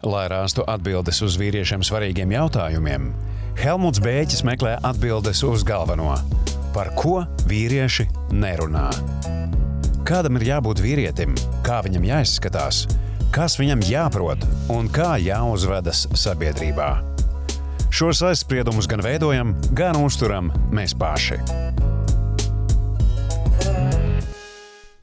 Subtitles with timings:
[0.00, 3.10] Lai rastu atbildes uz vīriešiem svarīgiem jautājumiem,
[3.60, 6.14] Helmuts Bēķis meklē atbildes uz galveno-
[6.74, 8.88] par ko vīrieši nerunā.
[10.08, 12.86] Kādam ir jābūt vīrietim, kā viņam jāizskatās,
[13.30, 14.40] kas viņam jāprot
[14.70, 17.04] un kā jāuzvedas sabiedrībā.
[17.90, 21.36] Šos aizspriedumus gan veidojam, gan uzturam mēs paši.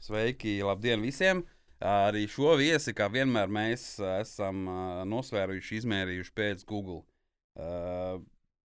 [0.00, 1.44] Sveiki, labdien visiem!
[1.84, 4.64] Arī šo viesi, kā vienmēr, mēs esam
[5.06, 7.04] nosvēruši, izmērījuši pēc Google.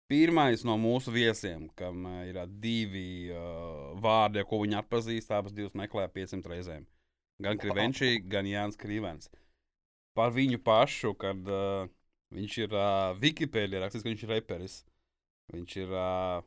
[0.10, 3.30] Pirmais no mūsu viesiem, kam ir divi
[4.02, 6.90] vārdi, ko viņi atpazīst, abas divas meklē 500 reizēm.
[7.46, 9.30] Gan Krivenčī, gan Jānis Krīvens.
[10.16, 11.90] Par viņu pašu, kad uh,
[12.36, 14.78] viņš ir uh, Wikipēdijā rakstīts, ka viņš ir reperis.
[15.52, 16.46] Viņš ir uh,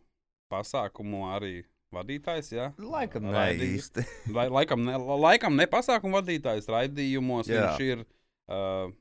[0.48, 1.60] pasākumu arī
[1.94, 2.50] vadītājs.
[2.54, 2.70] Ja?
[2.82, 4.04] Laikam ne Raidī- īsti.
[4.36, 7.50] Lai, laikam, ne, laikam ne pasākumu vadītājs raidījumos.
[7.50, 7.70] Jā.
[7.72, 8.04] Viņš ir.
[8.48, 8.92] Uh,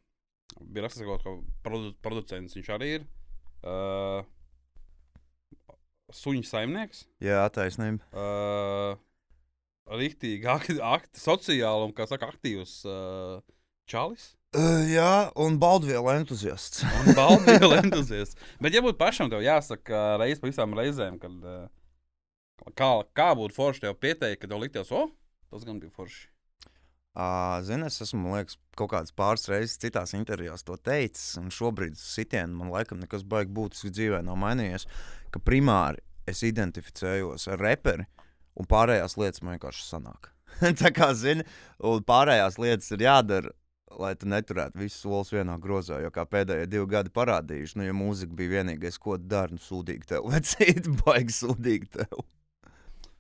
[0.64, 3.06] bija rakstīts, ka produ, producents viņš arī ir.
[3.68, 4.24] Uh,
[6.16, 7.06] suņu saimnieks.
[7.24, 8.04] Jā, taisnība.
[8.16, 8.96] Uh,
[9.88, 13.38] Rīktīgi, akti, akti, sociāli un, kā saka, aktīvs uh,
[13.88, 14.34] čalis.
[14.56, 16.84] Uh, jā, un baudvielu entuziasts.
[17.04, 18.36] Un baudīja entuziasts.
[18.64, 21.68] Bet, ja būtu pašam tev jāsaka reizes pa visām reizēm, kad uh,
[22.78, 25.08] kā, kā būtu forši tev pieteikt, kad tev liktos, o,
[25.52, 26.28] tas gan bija forši.
[27.18, 31.96] Uh, Zini, es esmu, liekas, kaut kādas pāris reizes citās intervijās to teicis, un šobrīd
[31.98, 34.86] uz sitienu man laikam nekas baigi būtiski dzīvē nav mainījies,
[35.34, 38.06] ka primāri es identificējos ar reperi,
[38.54, 40.30] un pārējās lietas man vienkārši sanāk.
[40.84, 41.48] Tā kā zini,
[41.82, 43.56] un pārējās lietas ir jādara,
[43.98, 47.98] lai tu neturētu visus solus vienā grozā, jo kā pēdējie divi gadi parādījuši, nu, ja
[47.98, 52.28] mūzika bija vienīgais, ko dari, nu, sūdīgi tev, vecīt, baigi sūdīgi tev.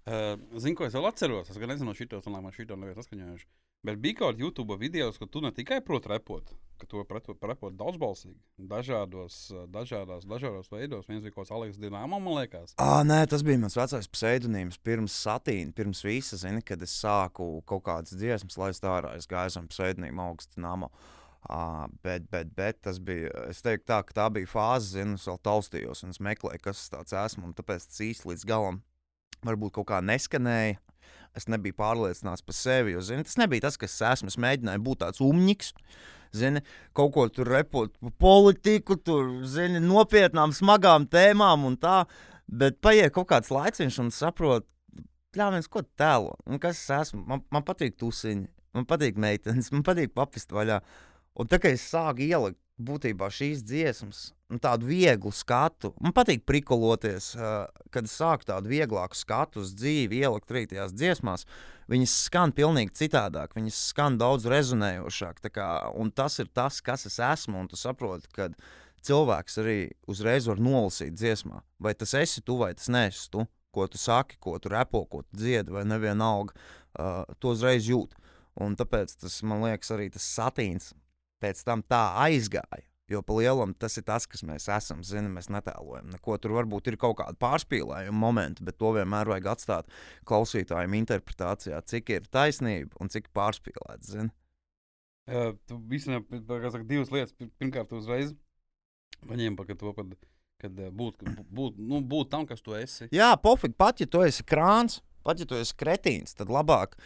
[0.08, 1.50] Uh, Zinu, ko es vēl atceros.
[1.52, 3.47] Es gan nezinu, no šitos, man šito nevienu saskaņojuši.
[3.86, 7.36] Bet bija kaut kāda YouTube video, ka tu ne tikai proti repot, ka tu vari
[7.49, 8.39] repot daudzbalsīgi,
[8.72, 9.36] dažādos,
[9.73, 11.09] dažādās, dažādos veidos.
[11.11, 12.77] Viens bija kaut kāds Aleks Dīnāmo, man liekas.
[12.80, 17.52] Ah, nē, tas bija mans vecais pseidonīms pirms satīna, pirms visa, zini, kad es sāku
[17.67, 19.14] kaut kādas dziesmas laist ārā.
[19.20, 20.89] Es gāju zem pseidonīma augstu namo.
[21.48, 23.30] Uh, bet, bet, bet tas bija.
[23.52, 27.20] Es teiktu, tā, tā bija fāze, zinu, es vēl taustījos un es meklēju, kas tas
[27.27, 27.52] esmu.
[27.52, 28.82] un Tāpēc tas īsti līdz galam
[29.45, 30.77] varbūt kaut kā neskanēja.
[31.37, 32.95] Es nebiju pārliecināts par sevi.
[32.95, 34.31] Jo, zini, tas nebija tas, kas es esmu.
[34.31, 35.73] Es mēģināju būt tāds umņiks.
[36.37, 36.64] Zini,
[36.98, 42.02] kaut ko tur repot par politiku, tur zini, nopietnām, smagām tēmām un tā.
[42.47, 44.65] Bet paiet kaut kāds laiciņš un saprot,
[45.36, 46.36] pļāviens, ko tēlo.
[46.47, 47.23] Un kas es esmu?
[47.30, 48.47] Man, man patīk tusiņi,
[48.77, 50.81] man patīk meitenes, man patīk papist vaļā.
[51.37, 54.20] Un tā kā es sāku ielikt būtībā šīs dziesmas,
[54.52, 57.32] nu, tādu vieglu skatu, man patīk prikoloties,
[57.93, 61.48] kad es sāku tādu vieglāku skatu uz dzīvi, ielikt arī tajās dziesmās.
[61.92, 65.39] Viņas skan pilnīgi citādāk, viņas skan daudz rezonējošāk.
[65.55, 65.67] Kā,
[66.15, 67.64] tas ir tas, kas es esmu.
[67.64, 68.49] Un tu saproti, ka
[69.08, 69.77] cilvēks arī
[70.11, 73.48] uzreiz var nolasīt dziesmā, vai tas esi tu, vai tas neesi tu.
[73.76, 76.55] Ko tu saki, ko tu repo, ko tu dziedi, vai nevienalga,
[76.98, 78.15] uh, to uzreiz jūt.
[78.64, 80.95] Un tāpēc tas, man liekas, arī tas satīns
[81.43, 82.86] pēc tam tā aizgāja.
[83.08, 84.99] Jo pa lielam tas ir tas, kas mēs esam.
[85.08, 86.36] Zini, mēs netēlojam neko.
[86.43, 89.93] Tur varbūt ir kaut kāda pārspīlējuma momenta, bet to vienmēr vajag atstāt
[90.27, 94.11] klausītājiem interpretācijā, cik ir taisnība un cik pārspīlēts.
[94.11, 94.33] Zini.
[95.27, 97.31] Uh, tu īstenībā divas lietas.
[97.36, 98.33] Pir- Pirmkārt, uzreiz
[99.27, 100.11] paņēmi par to, kad,
[100.64, 103.08] kad būt, būt, nu, būt tam, kas tu esi.
[103.15, 106.99] Jā, pofīgi, pat ja tu esi krāns, pat ja tu esi kretīns, tad labāk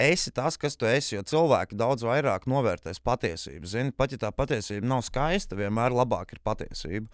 [0.00, 1.16] esi tas, kas tu esi.
[1.16, 3.68] Jo cilvēki daudz vairāk novērtēs patiesību.
[3.68, 7.08] Zini, pat ja tā patiesība nav skaista, vienmēr labāk ir patiesība.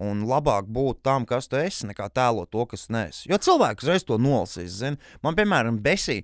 [0.00, 3.26] Un labāk būt tam, kas tu esi, nekā tēlot to, kas nesi.
[3.30, 4.78] Jo cilvēks uzreiz to nolasīs.
[4.82, 5.00] Zini.
[5.24, 6.20] Man, piemēram, besī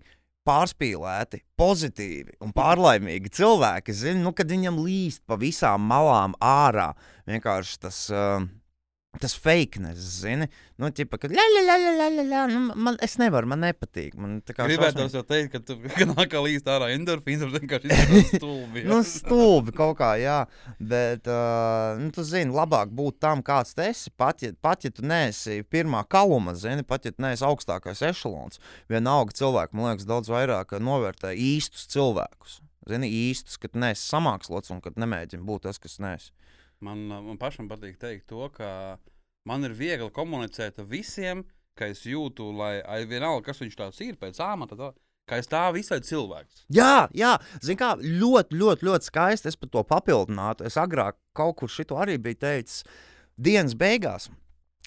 [0.46, 6.92] pārspīlēti, pozitīvi un pārlaimīgi cilvēki, zini, nu, kad viņam līst pa visām malām ārā.
[7.26, 8.04] Vienkārši tas.
[8.14, 8.46] Uh,
[9.20, 10.46] Tas fakeness, zini,
[10.80, 13.62] nu, ķipa, ka, la, la, la, la, la, la, la, nu, man, es nevaru, man
[13.64, 14.16] nepatīk.
[14.20, 17.64] Man tā kā Gribētu jau teikt, ka tu ka nāk kā līdz ārā endorfīns, bet
[17.64, 18.00] vienkārši
[18.34, 18.84] stulbi.
[18.88, 20.38] Nu, stulbi kaut kā, jā.
[20.76, 24.12] Bet, uh, nu, tu zini, labāk būt tam, kāds tu esi.
[24.20, 28.60] Pat ja, pat, ja tu neesi pirmā kaluma, zini, pat ja tu neesi augstākais ešalons,
[28.92, 32.60] vienalga cilvēki, man liekas, daudz vairāk novērtē īstus cilvēkus.
[32.86, 36.30] Zini, īstus, ka tu neesi samākslots un ka tu nemēģini būt tas, kas neesi.
[36.84, 38.98] Man, uh, man pašam patīk teikt to, ka
[39.48, 41.44] man ir viegli komunicēt ar visiem,
[41.76, 44.90] ka es jūtu, lai ai vienalga, kas viņš tāds ir pēc āmata, tā,
[45.28, 46.64] ka es tā visai cilvēks.
[46.72, 49.50] Jā, jā, zini, kā ļoti, ļoti, ļoti skaisti.
[49.50, 50.66] Es par to papildinātu.
[50.68, 52.84] Es agrāk kaut kur šito arī biju teicis.
[53.36, 54.30] Dienas beigās,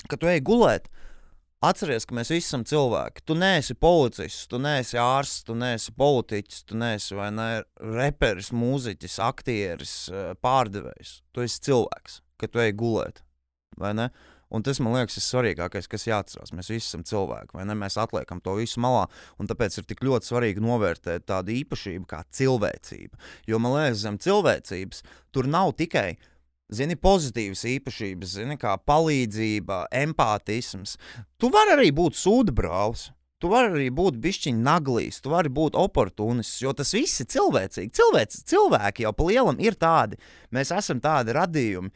[0.10, 0.90] kad tu ej gulēt,
[1.60, 3.26] Atceries, ka mēs visi esam cilvēki.
[3.28, 7.48] Tu neesi policists, tu neesi ārsts, tu neesi politiķis, tu neesi vai ne
[7.84, 11.18] reperis, mūziķis, aktieris, eh, pārdevējs.
[11.36, 13.20] Tu esi cilvēks, kad tu ej gulēt.
[14.50, 16.56] Un tas, man liekas, ir svarīgākais, kas jāatcerās.
[16.56, 17.76] Mēs visi esam cilvēki, vai ne?
[17.76, 22.24] Mēs atliekam to visu malā, un tāpēc ir tik ļoti svarīgi novērtēt tādu īpašību kā
[22.40, 23.20] cilvēcība.
[23.52, 25.04] Jo, man liekas, zem cilvēcības
[25.36, 26.16] tur nav tikai
[26.74, 30.98] zini, pozitīvas īpašības, zini, kā palīdzība, empātisms.
[31.42, 33.10] Tu vari arī būt sūdabrālis.
[33.40, 37.94] Tu vari arī būt bišķiņš naglīs, tu vari būt oportunists, jo tas viss ir cilvēcīgi.
[37.96, 40.20] Cilvēci, cilvēki jau pa lielam ir tādi.
[40.52, 41.94] Mēs esam tādi radījumi,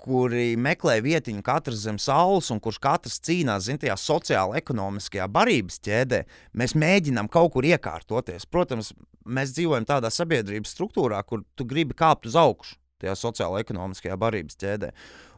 [0.00, 5.82] kuri meklē vietiņu katrs zem saules, un kurš katrs cīnās zin, tajā sociālajā, ekonomiskajā barības
[5.84, 6.22] ķēdē.
[6.56, 8.48] Mēs mēģinām kaut kur iekārtoties.
[8.48, 8.94] Protams,
[9.28, 14.92] mēs dzīvojam tādā sabiedrības struktūrā, kur tu gribi kāpt uz augšu tajā sociālajā, barības ķēdē.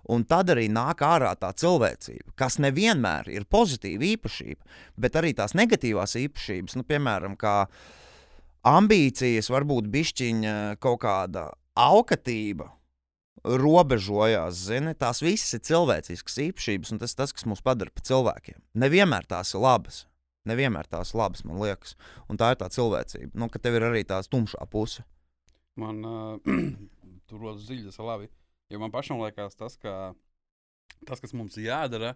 [0.08, 4.62] Un tad arī nāk ārā tā cilvēcība, kas nevienmēr ir pozitīva īpašība,
[4.96, 7.66] bet arī tās negatīvās īpašības, nu, piemēram, kā
[8.68, 12.70] ambīcijas, varbūt bišķiņa kaut kāda aukatība,
[13.44, 14.64] robežojās.
[14.68, 18.58] Zini, tās visas ir cilvēciskas īpašības, un tas ir tas, kas mūs padara par cilvēkiem.
[18.78, 20.06] Nevienmēr tās ir labas.
[20.48, 21.94] Nevienmēr tās ir labas, man liekas.
[22.28, 23.32] Un tā ir tā cilvēcība.
[23.38, 25.04] Nu, ka tev ir arī tās tumšā puse.
[25.78, 26.38] Man uh,
[27.28, 28.30] tur rodas dziļas labi.
[28.72, 30.12] Jo man pašam liekas, tas, ka
[31.06, 32.14] tas, kas mums jādara,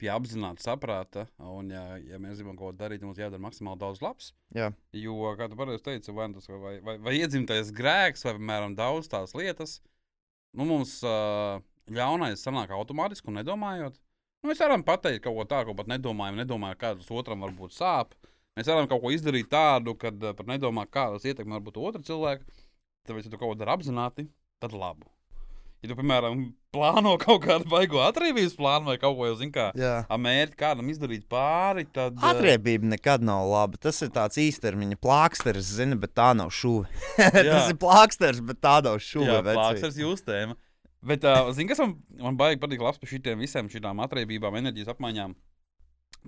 [0.00, 4.00] pie apzināta saprāta, un, ja, ja mēs gribam kaut ko darīt, mums jādara maksimāli daudz
[4.02, 4.32] labs.
[4.56, 4.72] Jā.
[4.96, 9.10] Jo, kā tu pareizi teici, vai, tas, vai, vai, vai iedzimtais grēks, vai, piemēram, daudz
[9.12, 9.76] tās lietas,
[10.58, 11.60] nu, mums uh,
[11.92, 14.00] ļaunais sanāk automātiski un nedomājot.
[14.42, 18.16] Nu, mēs varam pateikt kaut ko tādu, ko pat nedomājam, nedomājam, kādas otram varbūt sāp.
[18.58, 22.64] Mēs varam kaut ko izdarīt tādu, kad pat nedomājam, kādas ietekmes var būt otra cilvēka.
[23.06, 24.26] Tāpēc, ja tu kaut ko dari apzināti,
[24.62, 25.08] tad labu.
[25.82, 29.94] Ja tu, piemēram, plāno kaut kādu baigo atriebības plānu vai kaut ko zini, kā Jā.
[30.06, 32.14] mērķi kādam izdarīt pāri, tad.
[32.20, 33.80] uh, Atriebība nekad nav laba.
[33.82, 36.86] Tas ir tāds īstermiņa plāksteris, zini, bet tā nav šuva.
[37.18, 39.40] Tas ir plāksteris, bet tā nav šuva.
[39.40, 40.54] Jā, plāksnes jūs tēma.
[41.02, 44.94] Bet, uh, zini, kas man, man baigi patīk labs par šitiem visiem šitām atriebībām, enerģijas
[44.94, 45.34] apmaiņām?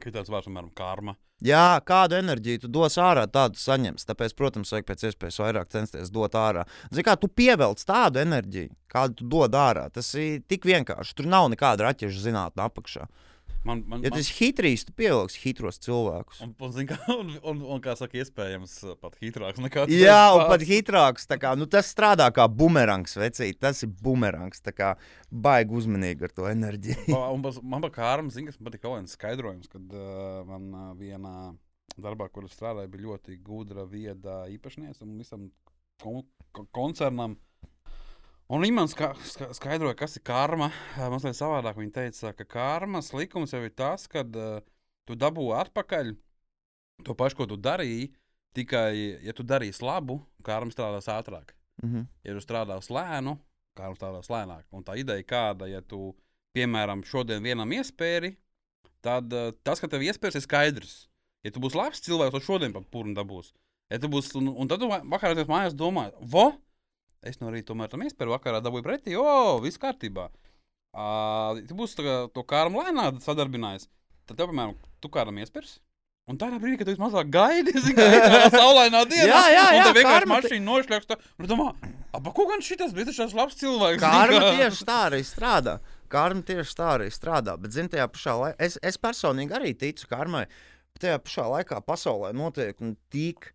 [0.02, 1.14] Ir tāds vārds, piemēram, karma.
[1.44, 4.06] Jā, kādu enerģiju tu dos ārā, tādu saņemsi.
[4.08, 6.62] Tāpēc, protams, vajag pēc iespējas vairāk censties dot ārā.
[6.88, 9.88] Zini, kā tu pievelc tādu enerģiju, kādu tu dod ārā.
[9.93, 11.17] Tas ir tik vienkārši.
[11.19, 13.08] Tur nav nekāda raķešu zinātnē apakšā.
[13.64, 16.43] Man, man, Ja man, tas ir hitrīs, tu pievilksi hitros cilvēkus.
[16.44, 20.19] un, un, kā, un, un, un, kā saka, iespējams, uh, pat hitrāks nekā tu Jā,
[20.37, 21.25] un pat hitrāks.
[21.40, 23.58] Kā, nu, tas strādā kā bumerangs, vecīt.
[23.64, 24.61] Tas ir bumerangs.
[24.76, 24.94] Kā,
[25.32, 27.06] baigi uzmanīgi ar to enerģiju.
[27.16, 30.69] Un pas- Man patīk, kā zina, kas man patīk kaut kāds skaidrojums, kad uh, man
[30.75, 31.34] uh, vienā
[31.96, 35.49] darbā, kur strādāju, bija ļoti gudra, vieda īpašniece un visam
[36.02, 36.22] kon
[36.52, 37.38] ko- koncernam.
[38.52, 40.69] Un viņi man ska ska skaidroja, kas ir karma.
[40.99, 44.61] Mazliet savādāk viņa teica, ka karmas likums jau ir tas, ka uh,
[45.08, 46.12] tu dabū atpakaļ
[47.06, 48.11] to pašu, ko tu darīji.
[48.55, 51.56] Tikai, ja tu darīsi labu, karma strādās ātrāk.
[51.82, 52.05] Mhm.
[52.23, 53.32] Ja tu strādās lēnu,
[53.75, 54.69] karma strādās lēnāk.
[54.70, 56.12] Un tā ideja kāda, ja tu,
[56.55, 58.37] piemēram, šodien vienam iespēri,
[59.02, 60.94] tad uh, tas, ka tev iespējas, ir skaidrs.
[61.44, 63.50] Ja tu būsi labs cilvēks, tad šodien pat pūnu dabūs.
[63.90, 66.52] Ja tu būsi, un, un tad tu va- vakarā mājās domā, vo,
[67.26, 70.29] es no rīta tomēr tam iespēju, vakarā dabūju pretī, o, viss kārtībā.
[70.94, 73.88] Uh, tu būsi tā kā to kārmu lēnāk sadarbinājis,
[74.29, 75.81] tad tev, piemēram, tu kādam iespējas.
[76.31, 79.26] Un tā ir brīdī, kad tu mazāk gaidi, zini, kā tā saulainā diena.
[79.29, 81.19] Jā, jā, jā, tev vienkārši karma mašīna nošļaksta.
[81.37, 81.67] Un domā,
[82.17, 84.00] ap ko gan šis bija tas labs cilvēks?
[84.00, 85.75] Karma kā- tieši tā arī strādā.
[86.14, 87.59] Karma tieši tā arī strādā.
[87.61, 90.47] Bet, zini, tajā pašā laikā es, es personīgi arī ticu karmai.
[90.95, 93.50] Bet tajā pašā laikā pasaulē notiek nu, tik,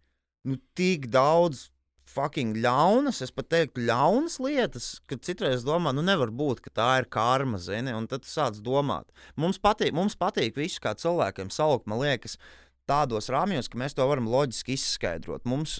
[0.45, 1.69] nu, tik daudz
[2.09, 6.89] fucking ļaunas, es pat teiktu, ļaunas lietas, ka citreiz domā, nu nevar būt, ka tā
[7.01, 9.09] ir karma, zini, un tad sāc domāt.
[9.39, 12.37] Mums patīk, mums patīk visu kā cilvēkiem salikt, man liekas,
[12.89, 15.45] tādos rāmjos, ka mēs to varam loģiski izskaidrot.
[15.49, 15.79] Mums,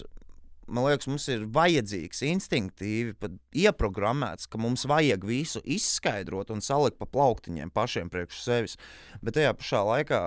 [0.70, 3.32] man liekas, mums ir vajadzīgs, instinktīvi
[3.64, 8.78] ieprogrammēts, ka mums vajag visu izskaidrot un salikt pa plauktiņiem pašiem priekš sevis.
[9.24, 10.22] Bet tajā pašā laikā,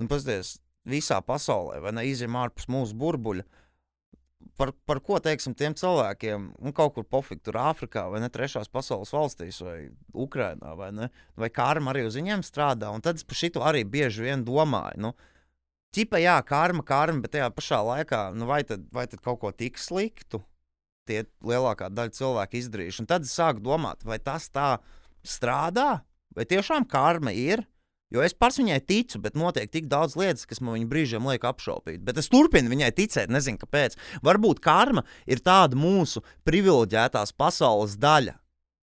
[0.00, 0.58] nu, paskatieties,
[0.90, 3.44] visā pasaulē, vai ne izjām ārpus mūsu burbuļa.
[4.60, 8.68] Par, par ko teiksim tiem cilvēkiem, nu, kaut kur pofīgi tur Āfrikā, vai ne trešās
[8.68, 9.76] pasaules valstīs, vai
[10.12, 11.08] Ukrajinā, vai ne?
[11.40, 15.00] Vai karma arī uz viņiem strādā, un tad es par šito arī bieži vien domāju.
[15.06, 15.14] Nu,
[15.90, 19.50] Čipa, jā, karma, karma, bet tajā pašā laikā, nu, vai, tad, vai tad kaut ko
[19.50, 20.38] tik sliktu
[21.10, 23.02] tie lielākā daļa cilvēku izdarījuši?
[23.02, 24.76] Un tad es sāku domāt, vai tas tā
[25.26, 26.04] strādā,
[26.36, 27.64] vai tiešām karma ir.
[28.10, 31.44] Jo es pats viņai ticu, bet notiek tik daudz lietas, kas man viņa brīžiem liek
[31.46, 32.02] apšaubīt.
[32.02, 33.94] Bet es turpinu viņai ticēt, nezinu kāpēc.
[34.26, 38.34] Varbūt karma ir tāda mūsu privileģētās pasaules daļa.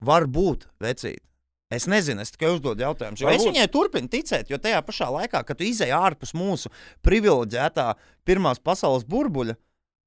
[0.08, 1.24] Varbūt, vecīt.
[1.68, 3.20] Es nezinu, es tikai uzdodu jautājumu.
[3.28, 6.72] Es viņai turpinu ticēt, jo tajā pašā laikā, kad tu izēj ārpus mūsu
[7.04, 7.90] privileģētā
[8.28, 9.58] Pirmās pasaules burbuļa,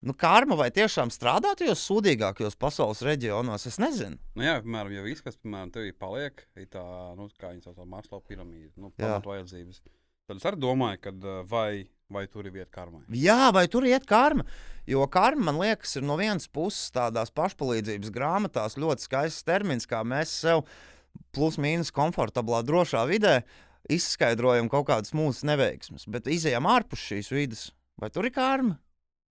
[0.07, 4.19] nu, karma vai tiešām strādā tajos sūdīgākajos pasaules reģionos, es nezinu.
[4.39, 6.85] Nu, jā, piemēram, ja viss, kas piemēram, tev paliek, ir tā,
[7.19, 9.07] nu, kā viņi sauc, par Maslow piramīdu, nu, Jā.
[9.07, 9.83] pamat vajadzības.
[10.31, 11.13] Tad es arī domāju, ka
[11.51, 13.03] vai, vai tur ir vieta karmai.
[13.19, 14.45] Jā, vai tur iet karma?
[14.87, 20.05] Jo karma, man liekas, ir no vienas puses tādās pašpalīdzības grāmatās ļoti skaists termins, kā
[20.07, 20.63] mēs sev
[21.35, 23.41] plus-mínus komfortablā, drošā vidē
[23.91, 26.07] izskaidrojam kaut kādas mūsu neveiksmes.
[26.07, 27.65] Bet izējām ārpus šīs vidas,
[27.99, 28.79] vai tur ir karma?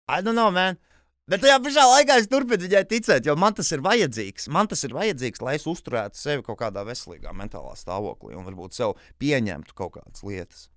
[0.09, 0.79] I don't know, man.
[1.27, 4.47] Bet tajā pašā laikā es turpinu viņai ticēt, jo man tas ir vajadzīgs.
[4.55, 8.77] Man tas ir vajadzīgs, lai es uzturētu sevi kaut kādā veselīgā mentālā stāvoklī un varbūt
[8.77, 10.69] sev pieņemtu kaut kādas lietas.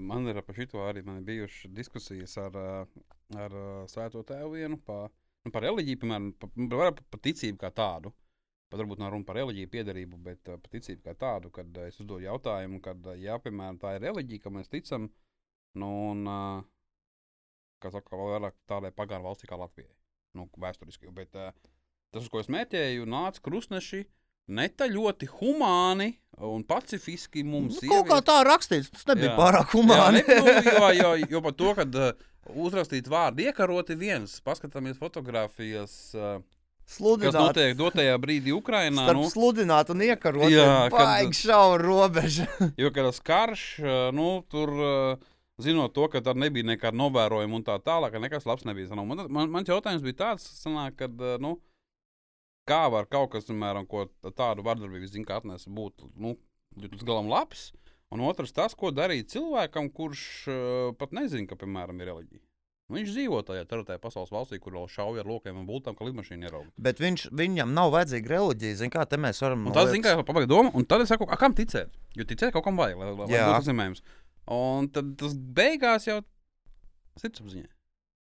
[0.00, 2.56] Man ir par šo arī bijušas diskusijas ar,
[3.36, 3.56] ar
[3.92, 5.02] Svēto Tēvu vienu pa,
[5.44, 8.14] nu, par reliģiju, piemēram, par, par, par ticību kā tādu.
[8.72, 12.24] Pat varbūt nav runa par reliģiju piedarību, bet par ticību kā tādu, kad es uzdodu
[12.24, 15.10] jautājumu, kad, ja, piemēram, tā ir reliģija, kam mēs ticam,
[15.76, 16.64] nu, un, uh,
[17.82, 19.90] kā saka, vēl vairāk tādai pagānu valstī kā Latvijai,
[20.38, 21.10] nu, vēsturiski.
[21.14, 21.52] Bet uh,
[22.12, 24.04] tas, uz ko es mēķēju, nāca krustneši,
[24.46, 26.12] neta ļoti humāni
[26.46, 29.36] un pacifiski mums Nu, kaut kā tā rakstīts, tas nebija Jā.
[29.38, 30.22] pārāk humāni.
[30.22, 32.26] Jā, ne, nu, jo, jo, jo par to, ka uh,
[32.66, 36.36] uzrakstīt vārdu iekaroti viens, paskatāmies fotografijas, uh,
[36.86, 39.08] kas Sludināt, notiek dotajā brīdī Ukrainā.
[39.08, 40.46] starp Nu, sludināt un iekarot.
[40.52, 42.46] Jā, kad- baigi šaura robeža.
[42.82, 43.64] jo, kad tas karš,
[44.14, 48.46] nu, tur, uh, zinot to, ka tur nebija nekāda novērojuma un tā tālāk, ka nekas
[48.48, 48.90] labs nebija.
[48.92, 51.56] Sanāk, Man, man, mans jautājums bija tāds, sanāk, kad, uh, nu,
[52.68, 56.36] kā var kaut kas, piemēram, ko tādu vardarbību, zin, kā atnesa, būt, nu,
[56.80, 57.70] līdz galam labs.
[58.14, 60.58] Un otrs, tas, ko darīt cilvēkam, kurš uh,
[60.98, 62.44] pat nezina, ka, piemēram, ir reliģija.
[62.86, 66.46] Viņš dzīvo tajā teritorijā, pasaules valstī, kur vēl šauja ar lokiem un būtām, ka lidmašīna
[66.46, 66.70] ierauga.
[66.78, 68.76] Bet viņš, viņam nav vajadzīga reliģija.
[68.78, 69.64] Zin, kā te mēs varam.
[69.66, 71.90] Un tas, zināmā mērā, pabeigts doma, un tad es saku, kam ticēt?
[72.14, 74.04] Jo ticēt kaut kam vajag, lai, lai, būtu uzņēmējums.
[74.52, 76.20] Un tad tas beigās jau
[77.20, 77.70] sirdsapziņā.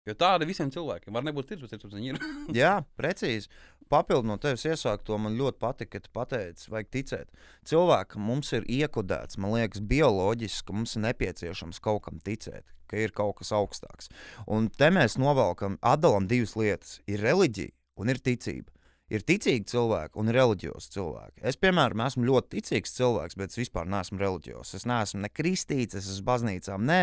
[0.03, 2.25] Jo tāda visiem cilvēkiem var nebūt sirds, bet sirdsapziņa ir.
[2.63, 3.51] Jā, precīzi.
[3.93, 7.43] Papildu no tevis iesākt to man ļoti patika, ka tu pateici, vajag ticēt.
[7.69, 12.99] Cilvēkam mums ir iekodēts, man liekas, bioloģiski, ka mums ir nepieciešams kaut kam ticēt, ka
[12.99, 14.11] ir kaut kas augstāks.
[14.51, 16.99] Un te mēs novelkam, atdalām divas lietas.
[17.07, 18.73] Ir reliģija un ir ticība.
[19.13, 21.43] Ir ticīgi cilvēki un reliģiozi cilvēki.
[21.45, 24.79] Es, piemēram, esmu ļoti ticīgs cilvēks, bet es vispār neesmu reliģiozs.
[24.79, 27.03] Es neesmu ne kristīts, es esmu baznīcām, nē,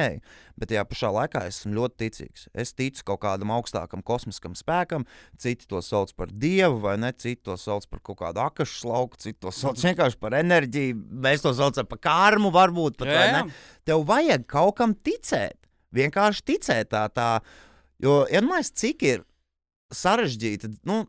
[0.57, 2.47] bet tajā pašā laikā es esmu ļoti ticīgs.
[2.57, 5.05] Es ticu kaut kādam augstākam kosmiskam spēkam,
[5.37, 7.13] citi to sauc par dievu, vai ne?
[7.13, 10.97] Citi to sauc par kaut kādu akašu slauku, citi to sauc vienkārši par enerģiju.
[11.27, 13.13] Mēs to saucam par kārmu, varbūt pat.
[13.13, 13.45] vai ne?
[13.85, 15.59] Tev vajag kaut kam ticēt.
[15.93, 17.29] Vienkārši ticēt tā, tā.
[18.01, 19.23] Jo iedomājieties, cik ir
[19.93, 20.73] sarežģīti.
[20.87, 21.03] Nu,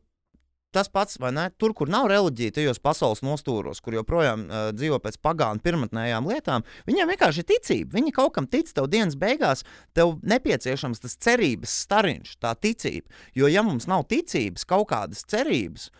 [0.71, 1.49] Tas pats, vai ne?
[1.59, 6.67] Tur, kur nav reliģija, tajos pasaules nostūros, kur joprojām uh, dzīvo pēc pagānu pirmotnējām lietām,
[6.87, 7.97] viņiem vienkārši ir ticība.
[7.99, 9.65] Viņi kaut kam tic, tev dienas beigās,
[9.99, 13.11] tev nepieciešams tas cerības stariņš, tā ticība.
[13.35, 15.91] Jo, ja mums nav ticības, kaut kādas cerības,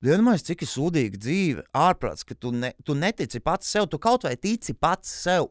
[0.00, 4.24] Vienmēr cik ir sūdīga dzīve, ārprāts, ka tu, ne, tu netici pats sev, tu kaut
[4.24, 5.50] vai tici pats sev.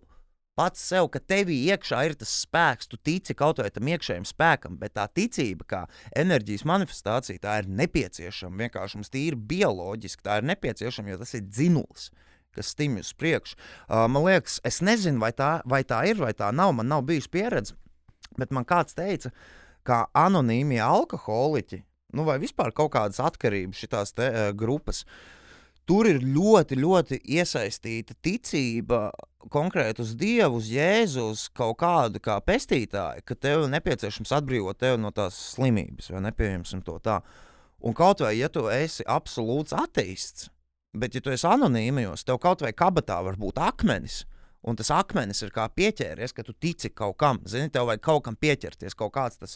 [0.60, 4.74] Pats sev, ka tevī iekšā ir tas spēks, tu tici kaut vai tam iekšējam spēkam,
[4.82, 5.80] bet tā ticība, kā
[6.20, 8.66] enerģijas manifestācija, tā ir nepieciešama.
[8.66, 12.10] Vienkārši mums tīri bioloģiski tā ir nepieciešama, jo tas ir dzinulis,
[12.58, 13.56] kas stimulē uz priekšu.
[13.88, 16.76] Uh, man liekas, es nezinu, vai tā, vai tā ir vai tā nav.
[16.76, 17.80] Man nav bijusi pieredze,
[18.36, 19.32] bet man kāds teica,
[19.88, 21.86] ka anonīmie alkoholiķi,
[22.20, 25.06] nu vai vispār kaut kādas atkarības šīs uh, grupas.
[25.88, 29.08] Tur ir ļoti, ļoti iesaistīta ticība
[29.48, 35.00] konkrēti uz Dievu, uz Jēzu, uz kaut kādu kā pestītāju, ka tev nepieciešams atbrīvot tevi
[35.02, 37.22] no tās slimības, vai nepieņemsim to tā.
[37.80, 40.50] Un kaut vai, ja tu esi absolūts ateists,
[40.92, 44.26] bet ja tu esi anonīmijos, tev kaut vai kabatā var būt akmenis.
[44.68, 47.40] Un tas akmenis ir kā pieķēries, ka tu tici kaut kam.
[47.48, 49.56] Zini, tev vajag kaut kam pieķerties, kaut kāds tas.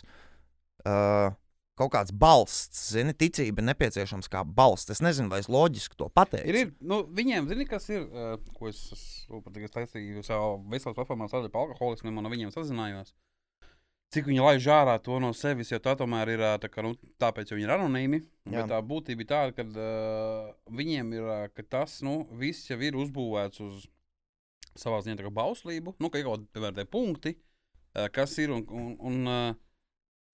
[0.88, 1.36] Uh,
[1.80, 4.94] kaut kāds balsts, zini, ticība ir nepieciešams kā balsts.
[4.94, 6.46] Es nezinu, vai es loģiski to pateicu.
[6.50, 8.82] Ir, ir nu, viņiem, zini, kas ir, uh, ko es,
[9.28, 13.16] tikai taisīju savā veselības platformā, sādīt par alkoholismu, un no viņiem sazinājos.
[14.14, 16.94] Cik viņi laiž ārā to no sevis, jo tā tomēr ir, ā, tā kā, nu,
[17.22, 18.22] tāpēc, viņi ir anonīmi.
[18.46, 23.00] Bet tā būtība ir tāda, ka uh, viņiem ir, ka tas, nu, viss jau ir
[23.02, 23.88] uzbūvēts uz
[24.78, 28.68] savā ziņā bauslību, nu, ka ir kaut kādi, piemēram, tie punkti, uh, kas ir, un,
[28.70, 29.58] un, un uh,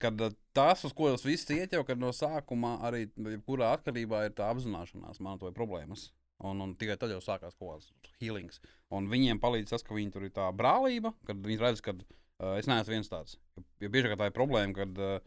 [0.01, 4.35] kad ā, tas, uz ko tas viss iet, jau no sākuma arī, jebkurā atkarībā ir
[4.37, 6.09] tā apzināšanās, man to ir problēmas.
[6.39, 8.61] Un, un tikai tad jau sākās kaut kāds healings.
[8.95, 12.53] Un viņiem palīdz tas, ka viņi tur ir tā brālība, kad viņi redz, ka uh,
[12.55, 13.35] es neesmu viens tāds.
[13.57, 15.17] Jo, jo biežāk tā ir problēma, kad uh,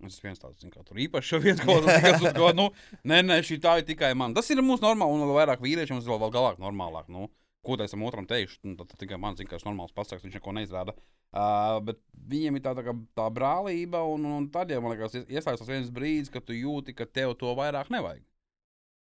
[0.00, 2.70] Es esmu viens tāds, kā tur īpašs viens kaut kas tāds, nu,
[3.04, 4.32] nē, nē, šī tā ir tikai man.
[4.36, 7.10] Tas ir mūsu normāli, un vēl vairāk vīrieši mums vēl, vēl galāk normālāk.
[7.12, 7.28] Nu,
[7.66, 10.54] ko esam otram teikuši, nu, tad, tikai man zina, ka tas normāls pasaks, viņš neko
[10.56, 10.94] neizrāda.
[11.30, 12.00] Uh, bet
[12.32, 15.92] viņiem ir tā, tā, tā brālība, un, un tad, ja man liekas, ies- iesaistās viens
[15.94, 18.24] brīdis, kad tu jūti, ka tev to vairāk nevajag.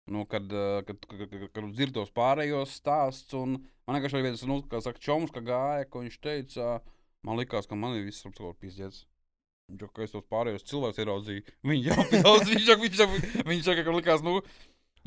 [0.08, 0.48] Nu, kad,
[0.88, 5.04] kad, kad, kad, kad dzird tos pārējos stāstus, un man vienkārši ir viens, nu, saka,
[5.04, 6.78] čoms, ka gāja, ko viņš teica,
[7.28, 8.24] man likās, ka man ir viss
[8.62, 9.04] pizdiets.
[9.68, 13.08] Viņš jau, ka es tos pārējos cilvēkus ieraudzīju, viņi jau daudz, viņš jau, viņš jau,
[13.52, 14.38] viņš jau, ka likās, nu,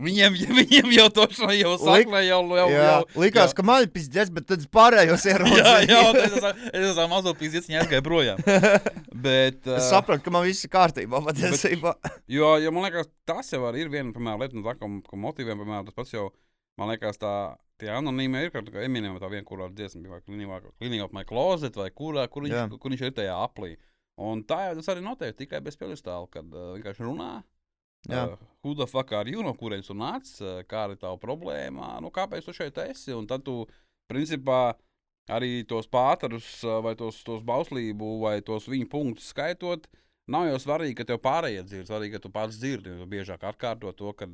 [0.07, 3.05] viņiem, viņiem jau to šai jau saklē, jau, jau, Jā, jau.
[3.23, 3.57] likās, jā.
[3.59, 5.91] ka man ir pizdzēs, bet tad pārējos Jā, ieraudzīju.
[5.93, 8.43] jā, un es esmu- es mazo pīzdīts, viņa aizgāja projām.
[9.21, 11.93] Bet, Es uh, sapratu, ka man viss ir kārtībā patiesībā.
[12.31, 15.57] jo, jo man liekas, tas jau ir viena piemēram, lieta, nu, tā, ko, ko motivē,
[15.59, 16.31] piemēram, tas pats jau,
[16.81, 17.33] man liekas, tā,
[17.81, 21.77] tie anonīmi ir, kā Eminem, tā viena, kurā dziesma bija, vai Cleaning- up my closet,
[21.77, 22.65] vai kurā, kur viņš, Jā.
[22.81, 23.75] kur viņš ir tajā aplī.
[24.21, 27.43] Un tā jau tas arī notiek tikai bez piedestāla, kad uh, vienkārši runā.
[28.09, 28.25] Jā.
[28.33, 31.99] Uh, who the fuck are you, no kurienes tu nāc, uh, kāda ir tava problēma,
[32.01, 33.13] nu, kāpēc tu šeit esi?
[33.17, 33.65] Un tad tu,
[34.11, 34.75] principā,
[35.31, 39.87] arī tos pāterus, uh, vai tos, tos bauslību, vai tos viņu punktus skaitot,
[40.31, 42.97] nav jau svarīgi, ka tev pārējie dzird, svarīgi, ka tu pats dzirdi.
[43.03, 44.29] Jo biežāk atkārto to, ka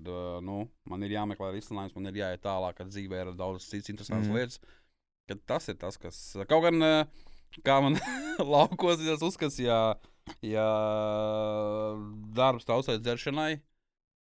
[0.45, 4.31] nu, man ir jāmeklē risinājums, man ir jāiet tālāk, kad dzīvē ir daudz citas interesantas
[4.31, 4.37] mm.
[4.37, 4.61] lietas.
[5.27, 6.19] Kad tas ir tas, kas.
[6.47, 7.09] Kaut gan,
[7.67, 7.97] kā man
[8.55, 9.97] laukos, tas uzskats, ja,
[10.45, 10.67] ja
[12.37, 13.57] darbs tautsai dzeršanai,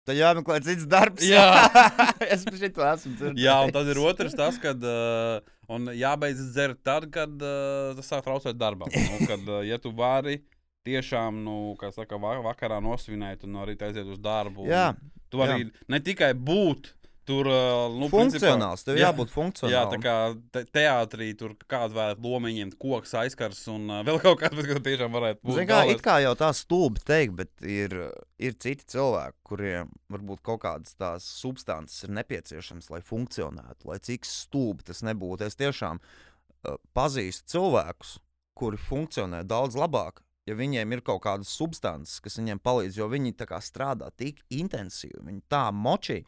[0.06, 1.24] Tad jāmeklē cits darbs.
[1.26, 1.66] Jā.
[2.32, 3.42] es šito esmu dzirdējis.
[3.42, 8.12] Jā, un tad ir otrs tas, kad uh, un jābeidz dzert tad, kad uh, tas
[8.12, 8.92] sāk traucēt darbam.
[8.94, 10.38] Nu, kad, uh, ja tu vari
[10.86, 14.68] tiešām, nu, kā saka, va vakarā nosvinēt un arī aiziet uz darbu.
[14.68, 14.86] un Jā,
[15.26, 16.92] Tu vari ne tikai būt
[17.26, 18.84] tur, uh, nu, funkcionāls.
[18.86, 19.08] Tev jā.
[19.08, 19.92] jābūt Jā, funkcionālam.
[19.92, 20.16] tā kā
[20.54, 24.82] te teātrī tur kāda vēl loma ņemt, koks aizkars un uh, vēl kaut kas, kas
[24.86, 25.56] tiešām varētu būt.
[25.58, 25.98] Zini, kā, galvenais.
[25.98, 27.96] it kā jau tā stulbi teikt, bet ir,
[28.42, 34.28] ir citi cilvēki, kuriem varbūt kaut kādas tās substances ir nepieciešamas, lai funkcionētu, lai cik
[34.28, 35.48] stulbi tas nebūtu.
[35.50, 38.18] Es tiešām uh, pazīstu cilvēkus,
[38.56, 40.22] kuri funkcionē daudz labāk.
[40.46, 43.32] Ja viņiem ir kaut kādas substances, kas viņiem palīdz, jo viņi
[43.66, 46.20] strādā tik intensīvi, viņi tā močī,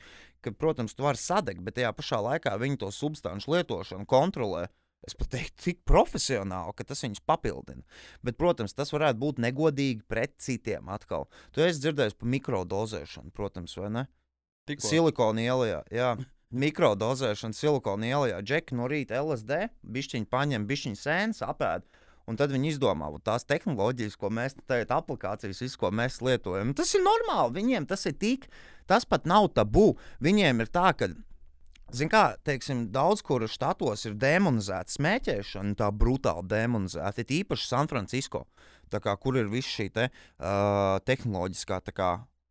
[0.44, 4.66] ka, protams, tu vari sadegt, bet tajā pašā laikā viņi to substanču lietošanu kontrolē.
[5.06, 7.84] Es pat teiktu, tik profesionāli, ka tas viņus papildina.
[8.26, 11.28] Bet, protams, tas varētu būt negodīgi pret citiem atkal.
[11.54, 14.04] Tu esi dzirdējis par mikrodozēšanu, protams, vai ne?
[14.68, 14.90] Tikko.
[14.90, 16.10] Silikona ielā, jā.
[16.50, 18.42] Mikrodozēšana silikona ielā.
[18.42, 21.86] Džeki no rīta LSD, bišķiņi paņem, bišķiņi sēnes, apēd.
[22.28, 26.74] Un tad viņi izdomā "Vat tās tehnoloģijas, ko mēs tagad, aplikācijas, visu, ko mēs lietojam.
[26.76, 27.56] Tas ir normāli.
[27.62, 28.48] Viņiem tas ir tik,
[28.86, 29.96] tas pat nav tabū.
[30.20, 31.08] Viņiem ir tā, ka
[31.88, 37.24] Ziniet, kā teiksim, daudz kur štatos ir demonizēta smēķēšana, tā brutāli demonizēta.
[37.24, 38.42] Ir īpaši San Francisco,
[38.92, 42.10] tā kā, kur ir viss šī te, uh, tehnoloģiskā kā,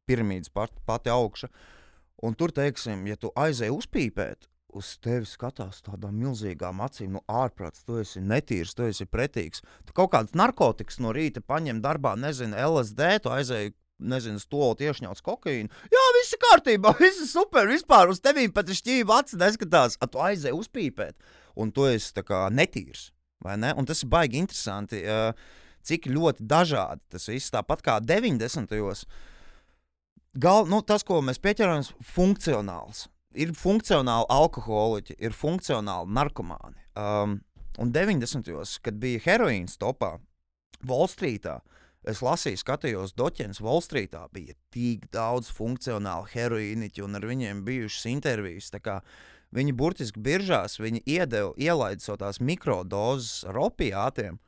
[0.10, 1.52] piramīdas pat, pati augša.
[2.26, 7.86] Un tur, teiksim, ja tu aizēji uzpīpēt, uz tevi skatās tādām milzīgām acīm, no ārprāts,
[7.88, 9.64] tu esi netīrs, tu esi pretīgs.
[9.88, 13.76] Tu kaut kādas narkotikas no rīta paņem darbā, nezinu, LSD, tu aizēji.
[13.98, 15.72] Nezinu, stūlī iešņauts kokaīnu.
[15.90, 17.66] Jā, viss ir kārtībā, viss ir super.
[17.66, 19.96] Vispār uz tevi pat ir šķīva acis, neskatās.
[19.98, 21.16] A, tu aizēji uzpīpēt,
[21.58, 23.08] un tu esi kā netīrs.
[23.58, 23.72] Ne?
[23.74, 25.02] Un tas ir baigi interesanti,
[25.82, 27.50] cik ļoti dažādi tas viss.
[27.56, 28.70] Tāpat kā 90.
[28.70, 29.08] gados,
[30.38, 33.08] Gal, nu, tas, ko mēs pieķeramies, ir funkcionāls.
[33.38, 36.80] Ir funkcionāli alkoholiķi, ir funkcionāli narkomāni.
[36.98, 37.36] Um,
[37.78, 38.48] un 90.
[38.48, 40.16] gados, kad bija heroīns topā,
[40.86, 41.60] Volstrītā,
[42.08, 48.72] es lasīju, skatījos, Doķens Volstrītā bija tik daudz funkcionālu heroīniķu, un ar viņiem bijušas intervijas.
[49.56, 54.42] Viņi burtiski biržās, viņi iedeva, ielaida savu tās mikrodozes ar opiātiem,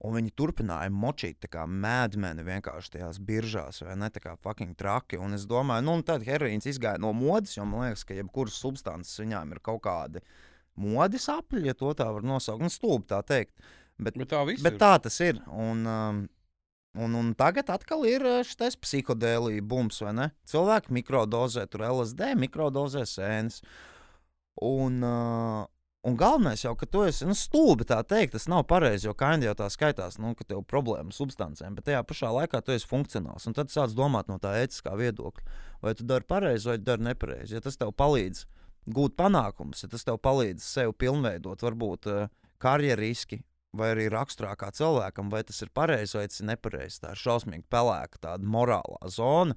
[0.00, 4.08] Un viņi turpināja močīt, kā mēdmeni vienkārši tajās biržās, vai ne?
[4.08, 5.18] Tā kā fucking traki.
[5.20, 9.20] Un es domāju, nu, tad heroīns izgāja no modes, jo man liekas, ka jebkuras substances
[9.20, 10.22] viņām ir kaut kādi
[10.80, 12.64] modes apli, ja to tā var nosaukt.
[12.64, 13.52] Nu, stulbi tā teikt.
[14.00, 14.78] Bet, Bet tā bet ir.
[14.80, 15.42] tā tas ir.
[15.52, 16.22] Un, um,
[16.96, 20.30] un, un tagad atkal ir uh, šis psihodēlija bums, vai ne?
[20.48, 23.60] Cilvēki mikrodozē, tur LSD, mikrodozē sēnes.
[24.64, 25.68] Un, uh,
[26.02, 29.48] un galvenais jau, ka tu esi nu, stulbi tā teikt, tas nav pareizi, jo kaini
[29.48, 32.72] jau tā skaitās, nu, ka tev ir problēma ar substancēm, bet tajā pašā laikā tu
[32.76, 33.48] esi funkcionāls.
[33.48, 37.58] Un tad sāc domāt no tā ētiskā viedokļa, vai tu dari pareizi vai dari nepareizi.
[37.58, 38.46] Ja tas tev palīdz
[38.96, 42.26] gūt panākumus, ja tas tev palīdz sevi pilnveidot, varbūt uh,
[42.62, 43.44] karjeriski.
[43.70, 46.96] Vai arī raksturā kā cilvēkam, vai tas ir pareizi vai tas ir nepareizi.
[47.04, 49.54] Tā ir šausmīgi pelēka, tāda morālā zona,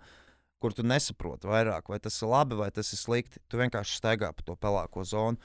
[0.61, 3.41] kur tu nesaproti vairāk, vai tas ir labi vai tas ir slikti.
[3.49, 5.41] Tu vienkārši staigā pa to pelēko zonu.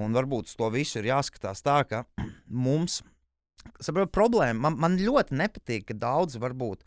[0.00, 2.04] Un varbūt uz to visu ir jāskatās tā, ka
[2.66, 3.00] mums
[3.80, 6.84] saprot, problēma, man, man ļoti nepatīk, ka daudzi varbūt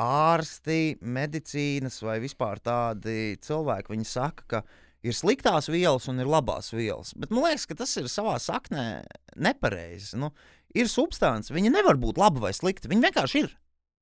[0.00, 4.62] ārsti, medicīnas vai vispār tādi cilvēki, viņi saka, ka
[5.06, 7.12] ir sliktās vielas un ir labās vielas.
[7.16, 9.02] Bet man liekas, ka tas ir savā saknē
[9.40, 10.16] nepareizi.
[10.20, 10.32] Nu,
[10.76, 12.90] ir substance, viņa nevar būt laba vai slikta.
[12.90, 13.54] Viņa vienkārši ir.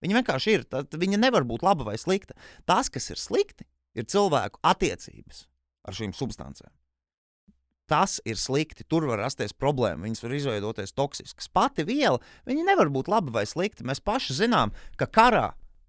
[0.05, 0.67] Viņa vienkārši ir.
[0.71, 2.37] Tad viņa nevar būt laba vai slikta.
[2.69, 3.67] Tas, kas ir slikti,
[3.99, 5.47] ir cilvēku attiecības
[5.89, 6.71] ar šīm substancēm.
[7.89, 8.85] Tas ir slikti.
[8.85, 10.05] Tur var rasties problēma.
[10.05, 11.49] Viņas var izveidoties toksiskas.
[11.49, 13.87] Pati viela, viņa nevar būt laba vai slikta.
[13.89, 15.49] Mēs paši zinām, ka karā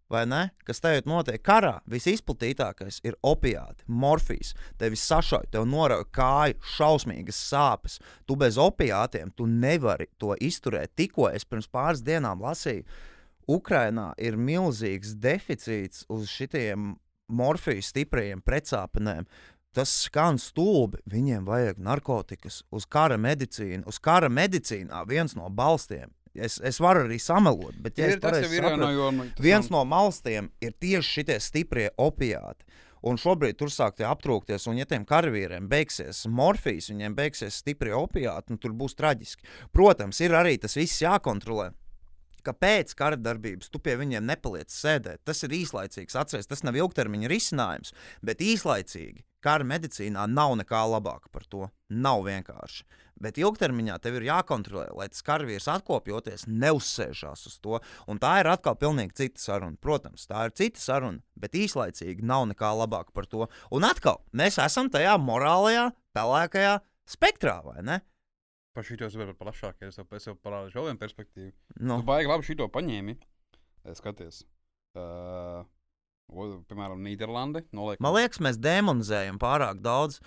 [0.09, 0.41] vai ne?
[0.65, 4.55] Kas tagad notiek karā, visizplatītākais ir opiāti, morfijas.
[4.81, 7.99] Tevi sašauj, tev norauj kāju, šausmīgas sāpes.
[8.25, 10.95] Tu bez opiātiem tu nevari to izturēt.
[10.97, 12.87] Tikko es pirms pāris dienām lasīju,
[13.49, 16.93] Ukrainā ir milzīgs deficīts uz šitiem
[17.29, 19.25] morfiju stiprajiem pretsāpenēm.
[19.75, 20.97] Tas skan stulbi.
[21.09, 23.85] Viņiem vajag narkotikas, uz kara medicīnu.
[23.87, 28.37] Uz kara medicīnā viens no balstiem Es, es varu arī samelot, bet ja Ir, tas
[28.43, 29.25] jau ir no joma.
[29.41, 32.65] viens no malstiem ir tieši šie stiprie opiāti.
[33.01, 37.93] Un šobrīd tur sāk tie aptrūkties, un ja tiem karavīriem beigsies morfijas, viņiem beigsies stipri
[37.95, 39.47] opiāti, nu, tur būs traģiski.
[39.71, 41.69] Protams, ir arī tas viss jākontrolē.
[42.49, 45.21] Ka pēc kara darbības tu pie viņiem nepaliec sēdēt.
[45.27, 47.93] Tas ir īslaicīgs, atcerieties, tas nav ilgtermiņa risinājums,
[48.25, 51.67] bet īslaicīgi kara medicīnā nav nekā labāka par to.
[51.93, 52.87] Nav vienkārši.
[53.21, 57.77] Bet ilgtermiņā tev ir jākontrolē, lai tas karavīrs atkopjoties, neuzsēžās uz to.
[58.09, 59.77] Un tā ir atkal pilnīgi cita saruna.
[59.77, 63.45] Protams, tā ir cita saruna, bet īslaicīgi nav nekā labāka par to.
[63.75, 66.79] Un atkal mēs esam tajā morālajā, pelēkajā
[67.13, 68.01] spektrā, vai ne?
[68.79, 71.49] Par šito es varu plašāk, es jau, es jau parādīšu vēl vienu perspektīvu.
[71.83, 73.17] Nu, Tu baigi labi šito paņēmi.
[73.91, 74.37] Es skaties.
[74.95, 75.65] Uh,
[76.69, 77.65] piemēram, Nīderlande.
[77.75, 80.21] Noliek, man liekas, mēs demonizējam pārāk daudz.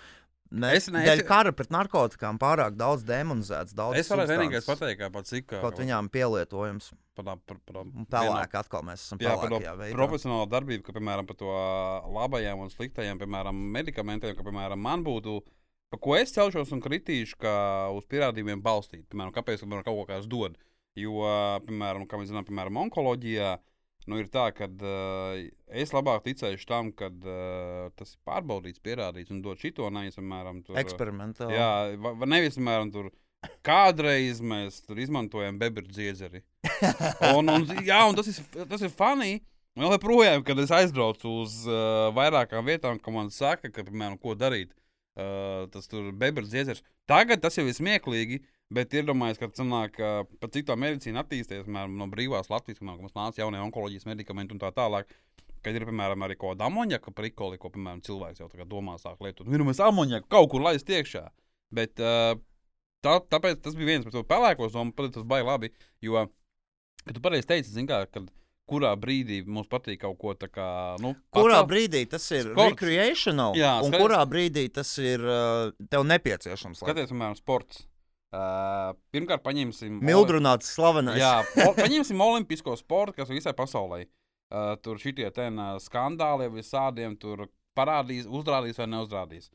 [0.53, 3.73] Mēs ne- dēļ es- kara pret narkotikām pārāk daudz demonizēts.
[3.73, 5.47] Daudz es varu vienīgais pateikt, kā pat cik.
[5.49, 6.91] Kaut viņām pielietojums.
[7.15, 9.93] par, tā- par, par, Un Pelēk atkal mēs esam veidā.
[9.97, 11.45] profesionālo darbību, ka, piemēram, par to
[12.13, 15.41] labajiem un sliktajiem, piemēram, medikamentiem, ka, piemēram, man būtu,
[15.93, 17.53] pa ko es celšos un kritīšu, ka
[17.93, 20.57] uz pierādījumiem balstīt, piemēram, kāpēc piemēram, kaut kāds dod.
[20.97, 21.21] Jo,
[21.67, 23.51] piemēram, kā mēs zinām, piemēram, onkoloģijā,
[24.09, 25.37] nu, ir tā, ka uh,
[25.69, 30.63] es labāk ticēšu tam, ka uh, tas ir pārbaudīts, pierādīts un dod šito, nevis, piemēram,
[30.73, 31.57] ā, Eksperimentāli.
[31.57, 31.69] Jā,
[32.01, 33.13] va, va nevis, piemēram, tur.
[33.65, 36.45] Kādreiz mēs tur izmantojam bebru dziedzeri.
[37.35, 38.37] Un, un, jā, un tas ir,
[38.69, 39.41] tas ir funny.
[39.73, 44.19] Un vēl joprojām, kad es aizbraucu uz uh, vairākām vietām, ka man saka, ka, piemēram,
[44.21, 44.71] ko darīt,
[45.17, 46.83] uh, tas tur bebras dziedzers.
[47.09, 48.39] Tagad tas jau ir smieklīgi,
[48.73, 52.89] bet iedomājieties, ka sanāk, uh, pat cik tā medicīna attīstīsies, piemēram, no brīvās Latvijas, kad
[52.89, 55.11] mums nāca jaunie onkoloģijas medikamenti un tā tālāk.
[55.63, 59.21] Kad ir, piemēram, arī kaut kāda amonjaka prikoli, ko, piemēram, cilvēks jau tagad domā sāk
[59.23, 59.47] lietot.
[59.47, 61.29] Nu, mēs amonjaku kaut kur laist iekšā.
[61.73, 62.35] Bet uh,
[63.05, 65.71] tā, tāpēc tas bija viens no tiem pelēkos, un man tas baigi labi.
[66.03, 66.25] Jo,
[67.05, 68.27] kad tu pareizi teici, zin kā, kad
[68.69, 71.69] kurā brīdī mums patīk kaut ko tādu, nu, Kurā pacelt.
[71.69, 72.69] brīdī tas ir Sports.
[72.71, 76.81] recreational, Jā, un skaties- kurā brīdī tas ir uh, tev nepieciešams?
[76.81, 77.87] lai- Skaties, piemēram, sports.
[78.33, 79.99] Uh, pirmkārt, paņemsim.
[80.01, 81.19] Mildrunāts slavenais.
[81.21, 81.43] Jā,
[81.77, 84.07] paņemsim olimpisko sportu, kas ir visai pasaulē.
[84.53, 87.47] Uh, tur šitie ten, uh, skandāli visādiem tur
[87.77, 89.51] parādīs, uzrādīs vai neuzrādīs.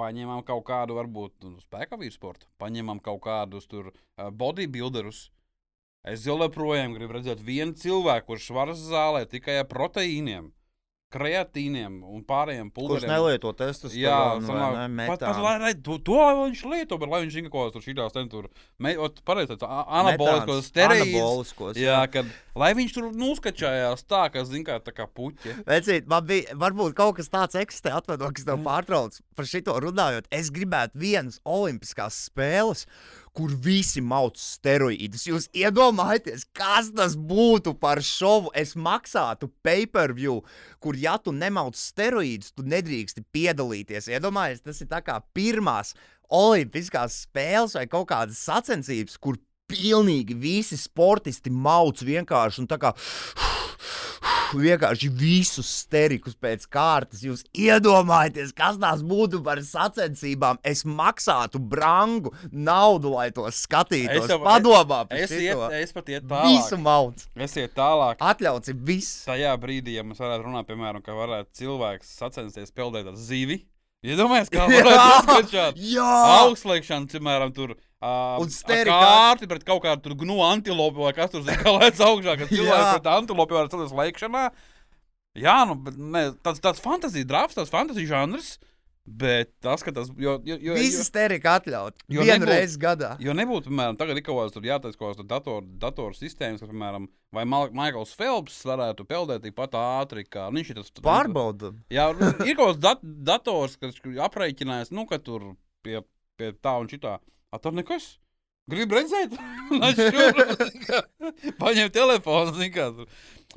[0.00, 5.30] Paņemam kaut kādu, varbūt, nu, spēka vīru sportu, paņemam kaut kādus tur uh, bodybuilderus.
[6.08, 10.48] Es joprojām gribu redzēt vienu cilvēku, kurš varas zālē tikai ar proteīniem,
[11.10, 13.10] kreatīniem un pārējiem Kurš pulveriem.
[13.10, 16.98] nelieto Jā, testosteronu vai sanāk, ne, pat, pat, lai, lai, to, to lai viņš lieto,
[17.02, 18.46] bet lai viņš zina, ko tur šīs ten tur
[19.26, 24.94] pareizi tā anaboliskos anaboliskos, Jā, kad, lai viņš tur nuskačājās tā, ka zina, kā, tā
[24.94, 25.56] kā puķi.
[25.66, 30.30] Vecīt, man bija, varbūt kaut kas tāds eksistē, atvainojiet, kas tev pārtrauc par šito runājot.
[30.30, 32.86] Es gribētu vienas olimpiskās spēles,
[33.36, 35.26] kur visi mauc steroīdus.
[35.28, 38.50] Jūs iedomājieties, kas tas būtu par šovu.
[38.58, 40.40] Es maksātu pay-per-view,
[40.82, 44.10] kur, ja tu nemauc steroīdus, tu nedrīksti piedalīties.
[44.10, 45.94] Iedomājieties, tas ir tā kā pirmās
[46.30, 49.38] olimpiskās spēles vai kaut kādas sacensības, kur
[49.70, 52.94] pilnīgi visi sportisti mauc vienkārši un tā kā
[54.58, 57.22] vienkārši visus sterikus pēc kārtas.
[57.22, 60.58] Jūs iedomājaties, kas tās būtu par sacensībām.
[60.64, 64.24] Es maksātu brangu naudu, lai to skatītos.
[64.24, 66.82] Es jau- Padomā par Es, iet, es pat iet Visu tālāk.
[66.82, 67.14] mauc.
[67.36, 68.16] Es iet tālāk.
[68.18, 69.24] Atļauts ir viss.
[69.26, 73.66] Tajā brīdī, ja mēs varētu runāt, piemēram, ka varētu cilvēks sacensties peldēt ar zivi.
[74.02, 75.74] Iedomājieties, kā varētu uzskačāt.
[75.76, 76.10] Jā!
[76.46, 77.74] Augstslēgšana, piemēram, tur.
[78.00, 82.00] Uh, Un sterika- kārti pret kaut kādu tur gnu antilopu vai kas tur zina, lēc
[82.00, 82.94] augšā, kad cilvēks Jā.
[82.96, 84.46] pret antilopu var celties lēkšanā.
[85.38, 88.54] Jā, nu, bet ne, tāds, tāds fantasija drafts, tāds fantasija žanrs.
[89.10, 90.10] Bet tas, ka tas.
[90.20, 91.96] Jo, jo, jo, Visi sterika atļaut.
[92.12, 93.08] jo Vienu nebūtu- reizi gadā.
[93.18, 97.44] Jo nebūtu, piemēram, tagad ir kaut tur jātaisa kaut kāds dator, datorsistēmas, kas, piemēram, vai
[97.48, 100.92] Maikls Phelps varētu peldēt tikpat ātri, kā nu, viņš ir tas.
[101.02, 101.80] Pārbaudam.
[101.90, 106.04] Jā, nu, ir kaut kāds dat dators, kas aprēķinājis, nu, ka tur pie,
[106.38, 107.18] pie tā un šitā.
[107.50, 108.14] A, tur nekas.
[108.70, 109.34] Gribu redzēt,
[111.62, 112.54] paņem telefonu.
[112.54, 113.08] zini kā tur.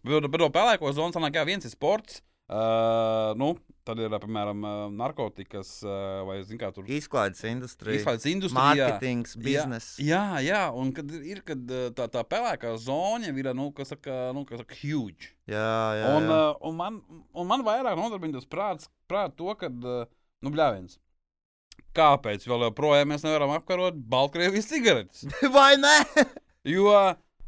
[0.03, 2.23] Bet par to pelēko zonu sanāk, jā, viens ir sports.
[2.53, 3.53] Uh, nu,
[3.87, 4.65] tad ir, piemēram,
[4.97, 5.77] narkotikas
[6.27, 7.95] vai, zini, kā tur Izklaides industrija.
[8.01, 8.89] izslēdz industrijā.
[8.89, 9.93] Mārketings, biznesa.
[10.03, 11.63] Jā, jā, un kad ir, kad
[11.95, 15.31] tā, tā pelēkā zona ir, nu, kas saka, nu, kas saka huge.
[15.49, 16.11] Jā, jā.
[16.17, 16.41] Un, jā.
[16.41, 16.99] uh, un, man,
[17.31, 20.99] un man vairāk nodarbina tas prāts, prāt to, ka, nu, bļāviens.
[21.97, 25.27] Kāpēc vēl joprojām mēs nevaram apkarot Baltkrievijas cigaretes?
[25.55, 25.93] Vai ne?
[26.65, 26.95] Jo,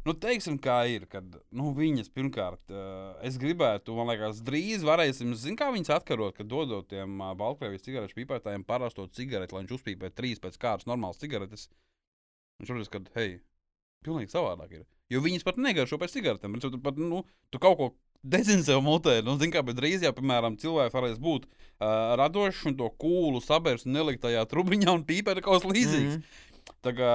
[0.06, 5.34] nu, teiksim, kā ir, kad nu, viņas pirmkārt, uh, es gribētu, man liekas, drīz varēsim,
[5.34, 9.76] zinām, kā viņas atkarot, kad dodot tiem uh, Baltkrievijas cigaretes pīpētājiem parasto cigareti, lai viņš
[9.80, 11.66] uzpīpē trīs pēc kārtas normālas cigaretes.
[12.60, 13.40] Viņš saprot, ka, hei,
[14.06, 14.86] pilnīgi savādāk ir.
[15.10, 16.58] Jo viņas pat negaršo pēc cigaretēm.
[16.62, 17.90] Tu, pat, nu, tu kaut ko
[18.32, 19.18] dedzini sev mutē.
[19.26, 23.42] Nu, zin, kā, bet drīz jau, piemēram, cilvēks varēs būt uh, radošs un to kūlu
[23.44, 26.18] sabērs un nelikt tajā trubiņā un pīpēt kaut kas līdzīgs.
[26.18, 26.42] Mhm.
[26.82, 27.10] Tā kā,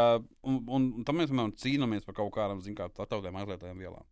[0.47, 4.05] un, un, un tam mēs piemēram, cīnāmies par kaut kādām zin, kā, tautiem aizlietotām vielām.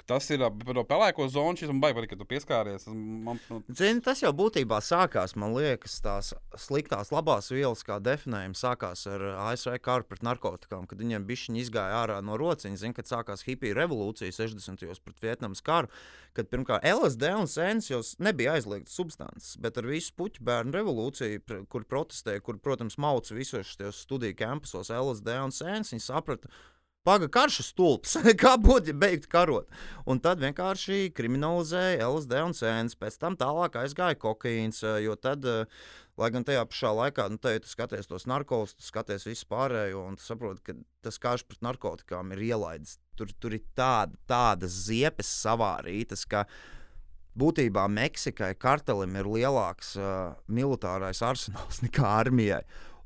[0.00, 2.86] Ka Tas ir par to pelēko zonu, šis man baigi, ka tu pieskāries.
[2.90, 9.04] Man, Zini, tas jau būtībā sākās, man liekas, tās sliktās, labās vielas, kā definējums, sākās
[9.10, 12.80] ar ASV karu pret narkotikām, kad viņiem bija izgāja ārā no rociņa.
[12.80, 14.82] Zini, kad sākās hipija revolūcija 60.
[14.88, 15.92] gados pret Vietnamas karu,
[16.34, 21.64] kad pirmkārt LSD un sēnes jau nebija aizliegtas substances, bet ar visu puķu bērnu revolūciju,
[21.70, 26.50] kur protestēja, kur, protams, mauca visos šajos studiju kampusos LSD un sēnes, viņi saprata.
[27.00, 28.12] Paga karš ir stulbs.
[28.42, 29.70] Kā būtu, ja beigtu karot?
[30.04, 32.96] Un tad vienkārši kriminalizēja LSD un sēnes.
[33.00, 34.82] Pēc tam tālāk aizgāja kokaīns.
[34.84, 35.64] eh, Jo tad, eh,
[36.20, 40.02] lai gan tajā pašā laikā, nu, te, tu skaties tos narkotikas, tu skaties visu pārējo,
[40.10, 42.98] un tu saproti, ka tas karš pret narkotikām ir ielaidis.
[43.16, 46.44] Tur, tur ir tāda, tādas ziepes savārītas, ka
[47.40, 52.60] būtībā Meksikai kartelim ir lielāks uh, militārais arsenāls nekā armijai.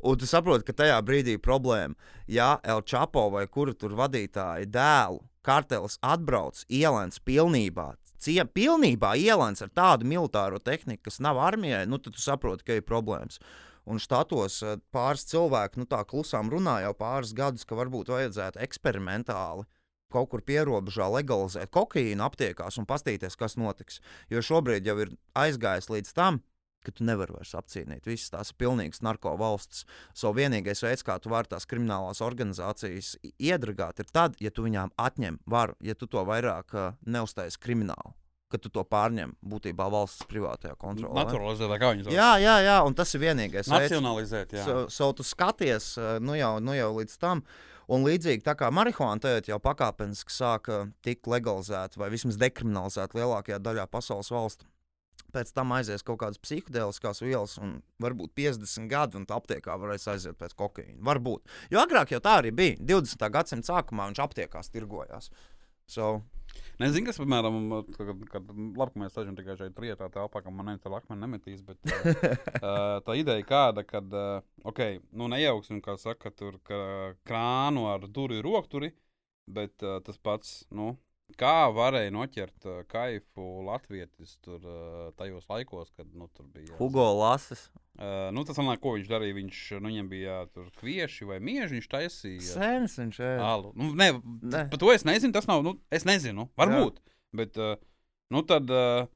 [0.04, 1.96] Un tu saproti, ka tajā brīdī problēma.
[2.28, 9.64] Ja El Chapo vai kura tur vadītāja dēlu kartelis atbrauc, ielēns pilnībā, cie, pilnībā ielēns
[9.64, 13.40] ar tādu militāro tehniku, kas nav armijai, nu, tad tu saproti, ka ir problēmas.
[13.84, 18.60] Un štatos eh, pāris cilvēki nu, tā klusām runā jau pāris gadus, ka varbūt vajadzētu
[18.64, 19.66] eksperimentāli
[20.14, 23.98] kaut kur pierobežā legalizēt kokaīnu aptiekās un paskatīties, kas notiks.
[24.30, 26.38] Jo šobrīd jau ir aizgājis līdz tam,
[26.84, 28.06] ka tu nevari vairs apcīnīt.
[28.08, 29.84] Visas tās pilnīgas narko valstis.
[30.16, 34.94] Savu vienīgais veids, kā tu vari tās kriminālās organizācijas iedragāt, ir tad, ja tu viņām
[35.00, 38.14] atņem varu, ja tu to vairāk uh, neuztaisi kriminālu,
[38.52, 41.24] ka tu to pārņem būtībā valsts privātajā kontrolē.
[41.24, 43.70] naturalizēt, kā viņi to Jā, jā, jā, un tas ir vienīgais.
[43.72, 44.64] Nacionalizēt, jā.
[44.66, 47.42] So, so tu skaties, nu jau, nu jau līdz tam.
[47.84, 53.58] Un līdzīgi tā kā marihuāna tagad jau pakāpeniski sāka tikt legalizēta vai vismaz dekriminalizēta lielākajā
[53.60, 54.64] daļā pasaules valstu.
[55.34, 60.38] Pēc tam aizies kaut kādas psiholoģiskās vielas, un varbūt 50 gadi, un aptiekā varēs aiziet
[60.38, 61.00] pēc kokaīna.
[61.04, 61.56] Varbūt.
[61.74, 62.78] Jo agrāk jau tā arī bija.
[62.94, 63.26] 20.
[63.34, 65.32] gadsimta sākumā viņš aptiekās tirgojās.
[65.90, 66.20] So,
[66.82, 67.56] Nezinu, kas, piemēram,
[67.94, 71.62] kad, kad labi, ka mēs sēžam tikai šeit rietā telpā, ka man ar akmeni nemetīs,
[71.66, 74.82] bet uh, tā ideja kāda, kad, uh, ok,
[75.14, 76.78] nu nejauksim, kā saka, tur ka
[77.28, 78.90] krānu ar duri rokturi,
[79.46, 80.96] bet uh, tas pats, nu,
[81.40, 86.74] kā varēja noķert uh, kaifu latvietis tur uh, tajos laikos, kad, nu, tur bija.
[86.78, 87.66] Hugo Lasis.
[87.94, 91.76] Uh, nu, tas sanāk, ko viņš darīja, viņš, nu, viņam bija tur kvieši vai mieži,
[91.78, 92.46] viņš taisīja.
[92.56, 93.42] Sēnes ir.
[93.44, 93.74] Alu.
[93.78, 94.64] Nu, ne, Ne.
[94.70, 95.34] par to es nezinu.
[95.36, 95.62] Tas nav.
[95.66, 96.48] Nu, es nezinu.
[96.58, 96.98] Varbūt.
[97.34, 97.76] Bet, uh,
[98.34, 99.06] nu, tad uh,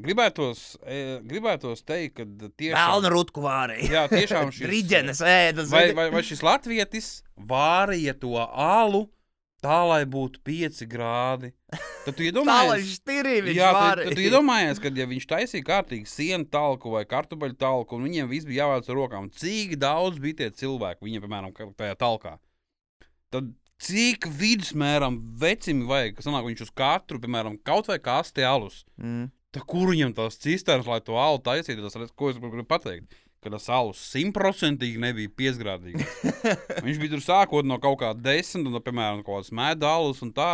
[0.00, 3.90] gribētos, e, gribētos teikt, ka Melna tiešām, rutku vārīja.
[3.92, 5.72] jā, tiešām šis, Rīģenes ēdas.
[5.74, 9.04] vai, vai, vai šis latvietis vārīja to alu
[9.62, 11.52] tā, lai būtu 5 grādi.
[12.04, 12.98] Tad tu iedomājies,
[13.56, 17.98] Jā, tad, tad tu iedomājies, ka ja viņš taisīja kārtīgi sienu talku vai kartupeļu talku,
[17.98, 21.98] un viņiem viss bija jāvāc ar rokām, cik daudz bija tie cilvēki viņiem, piemēram, tajā
[22.00, 22.36] talkā.
[23.32, 28.82] Tad cik vidusmēram vecim vajag, kas sanāk, viņš uz katru, piemēram, kaut vai kasti alus.
[29.00, 29.30] Mm.
[29.52, 33.12] Tā kur viņam tās cisternas, lai to alu taisītu, tas, redz, ko es gribu pateikt.
[33.42, 36.20] Ka tas alus simtprocentīgi nebija piesgrādīgs.
[36.86, 40.30] Viņš bija tur sākot no kaut kā desmit, no, piemēram, no kaut kādas medaļas un
[40.36, 40.50] tā.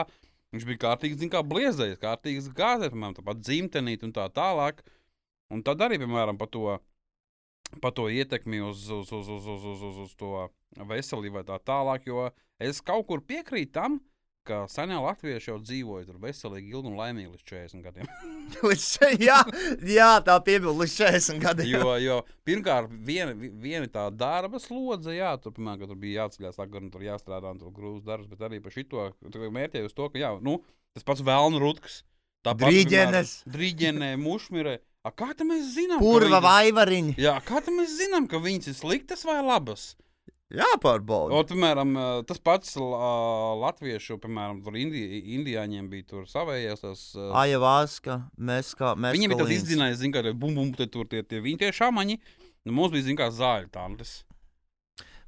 [0.54, 4.80] Viņš bija kārtīgi, zin, kā bliezējis, kārtīgs gāzēs, piemēram, tāpat dzimtenīt un tā tālāk.
[5.52, 6.78] Un tad arī, piemēram, par to,
[7.84, 10.48] par to ietekmi uz, uz, uz, uz, uz, uz, uz, uz to
[10.88, 14.00] veselību vai tā tālāk, jo es kaut kur piekrītu tam,
[14.48, 18.08] ka senie latvieši jau dzīvoja tur veselīgi, ilgi un laimīgi līdz 40 gadiem.
[19.28, 19.38] Jā,
[19.84, 21.68] jā, tā piebilda līdz 40 gadiem.
[21.76, 22.16] jo, jo
[22.48, 26.92] pirmkārt, viena, vi- viena tā darba slodze, jā, tur, piemēram, tur bija jāceļās, agrāk, un
[26.94, 30.32] tur jāstrādā, un tur grūts darbs, bet arī par šito mērķēju uz to, ka, jā,
[30.44, 30.58] nu,
[30.96, 32.00] tas pats vēlnu rutks.
[32.46, 33.32] tāpat, Drīģenes.
[33.52, 34.78] Drīģenē, mušmirē.
[35.06, 36.00] A, kā tā mēs zinām?
[36.02, 37.14] Purva viņas- vaivariņa.
[37.20, 39.90] Jā, kā tā mēs zinām, ka viņas ir sliktas vai labas?
[40.48, 41.36] Jāpārbauda.
[41.36, 43.08] O, piemēram, ā, tas pats ā,
[43.60, 45.02] latviešu, piemēram, indi,
[45.36, 46.84] indiāņiem bija tur savējās.
[46.86, 49.12] Tas, ā, Ajavāska, mēs kā mēs.
[49.18, 51.68] Viņiem bija tāds izdzinājums, zin, ka tie bum, bum, te tur tie, tie viņi tie
[51.76, 52.16] šāmaņi.
[52.64, 54.22] Nu, mums bija, zin, kā zāļu tantes.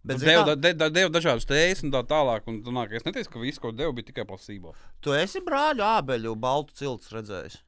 [0.00, 2.46] Bet, zini deva, kā, da, da, deva dažādas tējas un tā tālāk.
[2.48, 4.72] Un, tā, es neteicu, ka viss, ko deva, bija tikai plasība.
[5.04, 7.60] tu esi brāļu ābeļu baltu cilts redzējis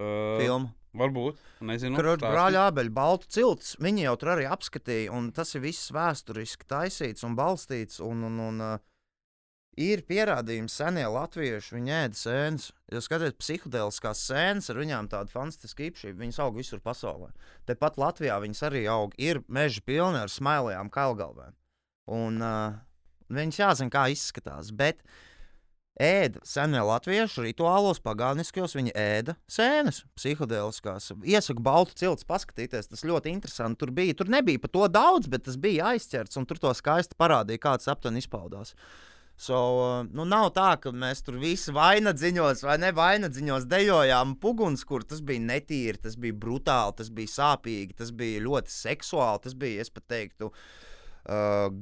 [0.00, 0.70] Uh, filmu.
[0.96, 1.40] Varbūt.
[1.66, 1.98] Nezinu.
[1.98, 2.30] Kur stāsti.
[2.34, 7.26] brāļa ābeļu baltu cilts, viņi jau tur arī apskatīja, un tas ir viss vēsturiski taisīts
[7.26, 8.00] un balstīts.
[8.04, 8.90] Un, un, un, uh,
[9.80, 12.68] ir pierādījums, senie latvieši, viņi ēda sēnes.
[12.92, 17.30] Ja skaties, psiholoģiskās sēnes ar viņām tādu fantastisku īpašību, viņas aug visur pasaulē.
[17.70, 19.14] Tepat Latvijā viņas arī aug.
[19.20, 21.56] Ir meži pilni ar smailajām kailgalvēm.
[22.10, 22.78] Un uh,
[23.30, 24.72] viņas jāzina, kā izskatās.
[24.74, 25.04] Bet
[26.00, 31.10] ēda senie latviešu rituālos, pagāniskajos, viņi ēda sēnes, psiholoģiskās.
[31.26, 33.80] Iesaku baltu cilts paskatīties, tas ļoti interesanti.
[33.82, 37.18] Tur bija, tur nebija par to daudz, bet tas bija aizķerts, un tur to skaisti
[37.20, 38.74] parādīja, kā tas aptuveni izpaudās.
[39.40, 44.84] So, uh, nu, nav tā, ka mēs tur visi vainagdziņos vai ne vainagdziņos dejojām puguns,
[44.84, 49.56] kur tas bija netīri, tas bija brutāli, tas bija sāpīgi, tas bija ļoti seksuāli, tas
[49.56, 50.89] bija, es pat teiktu, uh,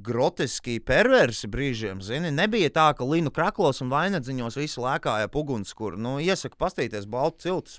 [0.05, 2.03] groteski perversi brīžiem.
[2.03, 2.31] Zini?
[2.35, 7.47] Nebija tā, ka Linu kraklos un vainagdziņos visi lēkāja puguns, kur, nu, iesaku pastīties baltu
[7.47, 7.79] ciltus.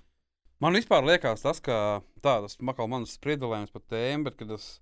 [0.60, 2.02] Man vispār liekas, tas, ka
[2.60, 4.82] makal manas spriedzelējums par tēmu, bet tas,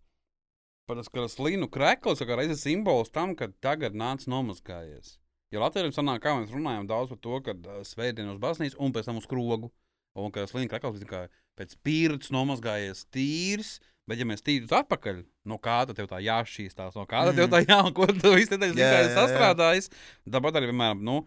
[0.90, 5.20] ka tas līnu krekls ir reizes simbols tam, ka tagad nāc nomazgājies.
[5.54, 8.96] Jo Latvijam sanāk, kā mēs runājam daudz par to, ka uh, svētdien uz baznīcu un
[8.96, 9.70] pēc tam uz krogu.
[10.18, 11.22] Un ka tas līnu krekls ir kā
[11.58, 13.78] pēc pīrāts nomazgājies tīrs.
[14.08, 15.18] Bet, ja mēs tīrām atpakaļ,
[15.52, 18.32] no kā tad tev tā jāšķīstās, no kā tad tev tā jā, un ko tu
[18.38, 18.78] visu nedēļu
[19.18, 19.90] sastrādājis.
[20.32, 21.18] Tāpat arī, piemēram, nu,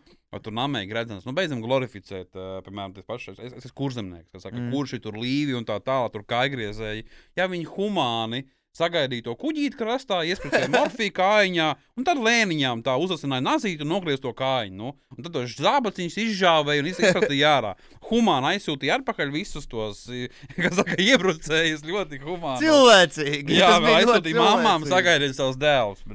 [0.41, 4.47] tur namēji redzams, nu, beidzam glorificēt, uh, piemēram, tas pašs, es, es esmu kurzemnieks, kas
[4.47, 4.71] saka, Mm.
[4.71, 4.73] mm.
[4.79, 7.05] kurš ir tur līvi un tā tālāk, tur kaigriezēji.
[7.37, 11.67] Ja viņi humāni sagaidīja to kuģīti krastā, iesprūdīja morfiju kājiņā,
[11.99, 14.77] un tad lēniņām tā uzasināja nazīti un nogriezta to kājiņu.
[14.81, 17.73] Nu, un tad tos zābaciņus izžāvēja un izspratīja ārā.
[18.11, 20.05] Humāni aizsūtīja atpakaļ visus tos,
[20.63, 22.63] kas saka, iebrucējus ļoti humāni.
[22.63, 23.59] Cilvēcīgi!
[23.59, 26.07] Jā, tas ļoti aizsūtīja mamām, sagaidīja savus dēlus.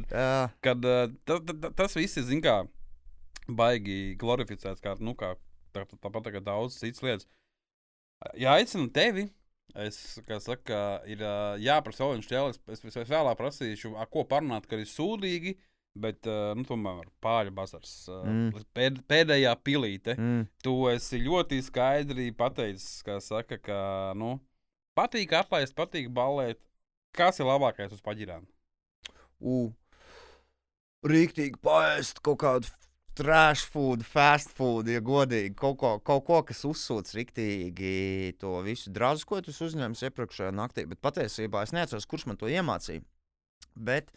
[0.66, 2.62] Kad uh, ta, ta, ta, tas viss ir, zin kā,
[3.52, 5.36] baigi glorificēts, kā, nu, kā
[5.76, 7.28] tā, tā, tāpat kā daudz citas lietas.
[8.40, 9.28] Ja aicinu tevi,
[9.74, 11.22] es, kā saka, ir
[11.64, 15.56] jāprasa Olimpiskais ķēlis, es, es, es vēlāk prasīšu, ko parunāt, ka ir sūdīgi,
[16.00, 17.94] bet, nu, tomēr pāri bazars.
[18.12, 18.66] Mm.
[18.76, 20.18] Pēd, pēdējā pilīte.
[20.20, 20.44] Mm.
[20.64, 23.80] Tu esi ļoti skaidri pateicis, kā saka, ka,
[24.20, 24.36] nu,
[24.98, 26.62] patīk atlaist, patīk balēt.
[27.16, 28.44] Kas ir labākais uz paģirām?
[31.06, 32.72] Rīktīgi paēst kaut kādu
[33.16, 35.54] trash food, fast food, ja godīgi.
[35.58, 40.86] Kaut ko, kaut ko kas uzsūc rīktīgi to visu drāzu, ko tu uzņēmis iepriekšējā naktī.
[40.90, 43.06] Bet patiesībā es neatceros, kurš man to iemācīja.
[43.76, 44.12] Bet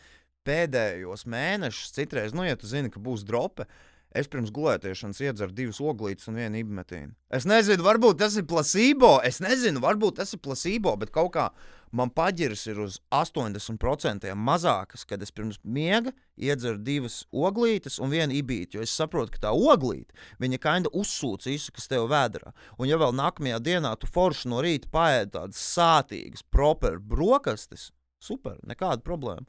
[0.48, 3.68] pēdējos mēnešus, citreiz, nu, ja tu zini, ka būs drope,
[4.16, 7.12] es pirms gulētiešanas iedzeru divas oglītes un vienu ibumetīnu.
[7.34, 9.18] Es nezinu, varbūt tas ir placebo.
[9.26, 11.50] Es nezinu, varbūt tas ir placebo, bet kaut kā
[11.92, 18.36] man paģirs ir uz 80% mazākas, kad es pirms miega iedzeru divas oglītes un vienu
[18.38, 18.78] ibīti.
[18.78, 22.54] Jo es saprotu, ka tā oglīte, viņa kaina uzsūc visu, kas tev vēdā.
[22.78, 27.90] Un ja vēl nākamajā dienā tu forši no rīta paēdi tādas sātīgas, proper brokastis,
[28.22, 29.46] super, nekāda problēma.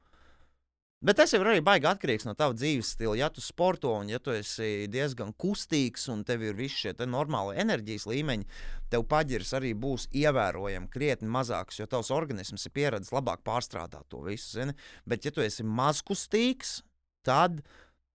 [0.99, 3.13] Bet tas jau ir arī baigi atkarīgs no tava dzīves stila.
[3.15, 7.55] Ja tu sporto un ja tu esi diezgan kustīgs un tev ir visi šie normāli
[7.63, 8.47] enerģijas līmeņi,
[8.91, 14.25] tev paģirs arī būs ievērojami krietni mazāks, jo tavs organisms ir pieredzējis labāk pārstrādāt to
[14.27, 14.57] visu.
[14.57, 14.75] Zini?
[15.07, 16.81] Bet, ja tu esi mazkustīgs,
[17.23, 17.63] tad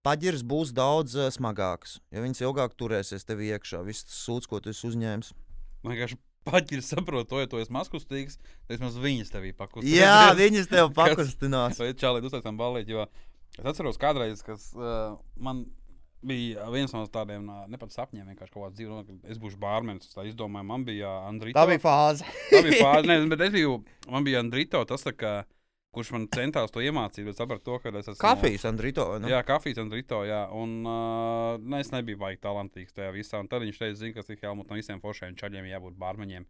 [0.05, 1.97] paģirs būs daudz uh, smagāks.
[2.13, 5.33] Ja viņas ilgāk turēsies tev iekšā, viss tas sūds, ko tu esi uzņēmis.
[5.81, 9.95] Man vienkārši paģirs saprot, to, ja tu esi mazkustīgs, tad vismaz viņas tevī pakustinās.
[9.97, 11.81] Jā, viņas tev pakustinās.
[11.81, 13.07] Vai čālīt uztaisām balīt, jo
[13.55, 15.65] es atceros kādreiz, kas uh, man
[16.25, 19.41] bija viens no tādiem, uh, ne pat sapņiem, vienkārši kaut kāds dzīves, nu, ka es
[19.41, 21.57] būšu bārmenis, tā izdomāju, man bija Andrija.
[21.57, 22.25] Tā bija fāze.
[22.49, 23.77] Tā bija fāze, ne, bet es biju,
[24.11, 25.35] man bija Andrito, tas tā kā,
[25.95, 28.19] kurš man centās to iemācīt, bet sapratu to, ka es esmu.
[28.21, 29.05] Kafijas, Andrito.
[29.21, 29.29] ne?
[29.31, 30.41] Jā, kafijas un rīto, jā.
[30.55, 33.39] Un uh, ne, es nebiju baigi talantīgs tajā visā.
[33.43, 36.47] Un tad viņš teica, zin, kas ir Helmuts no visiem foršiem čaļiem jābūt bārmeņiem.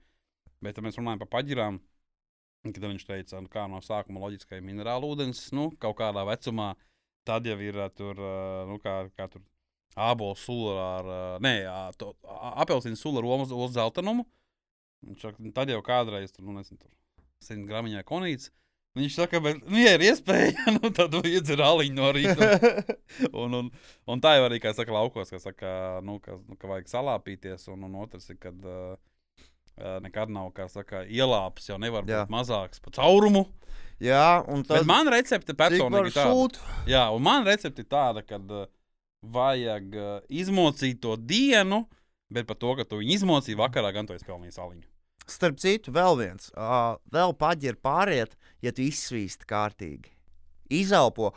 [0.65, 1.79] Bet tad mēs runājam par paģirām.
[2.65, 6.71] Kad viņš teica, nu, kā no sākuma loģiskai minerālu ūdens, nu, kaut kādā vecumā,
[7.29, 9.45] tad jau ir uh, tur, uh, nu, kā, kā tur
[9.95, 11.07] ābolu sulu ar,
[11.39, 11.53] nē,
[12.65, 14.25] apelsīnu sulu ar olas zeltainumu.
[15.05, 16.91] "Nu, tad jau kādreiz tur, nu, nezinu, tur
[17.45, 18.49] 100 gramiņā konīts.
[18.95, 22.47] Viņš saka, bet, nu, ja ir iespēja, nu, tad iedzer aliņu no rīta.
[23.41, 23.67] Un, un,
[24.11, 25.69] un tā jau arī, kā saka, laukos, ka, saka,
[26.05, 27.67] nu, ka, nu, ka vajag salāpīties.
[27.73, 28.95] Un, un otrs ir, kad uh,
[30.03, 32.23] nekad nav, kā saka, ielāpis, jau nevar Jā.
[32.23, 33.45] būt mazāks pa caurumu.
[34.03, 36.73] Jā, un Tas tas man recepte personīgi ir tāda.
[36.89, 38.65] Jā, un man recepte ir tāda, ka uh,
[39.35, 41.83] vajag uh, izmocīt to dienu,
[42.31, 44.87] bet par to, ka tu viņu izmocīji vakarā, gan tu esi pelnījis aliņu.
[45.25, 46.51] Starp citu, vēl viens.
[46.53, 50.13] Uh, vēl paģirt pāriet, ja tu izsvīsti kārtīgi.
[50.73, 51.31] Izelpo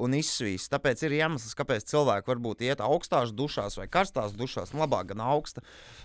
[0.00, 0.70] un izsvīst.
[0.72, 4.72] Tāpēc ir iemesls, kāpēc cilvēki varbūt iet augstās dušās vai karstās dušās.
[4.74, 5.64] Nu, labāk gan augsta.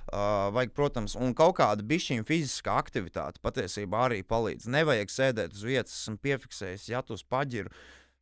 [0.10, 4.68] Uh, vajag, protams, un kaut kāda bišķiņa fiziskā aktivitāte patiesībā arī palīdz.
[4.74, 7.72] Nevajag sēdēt uz vietas, esmu piefiksējis, ja tu uz paģiru.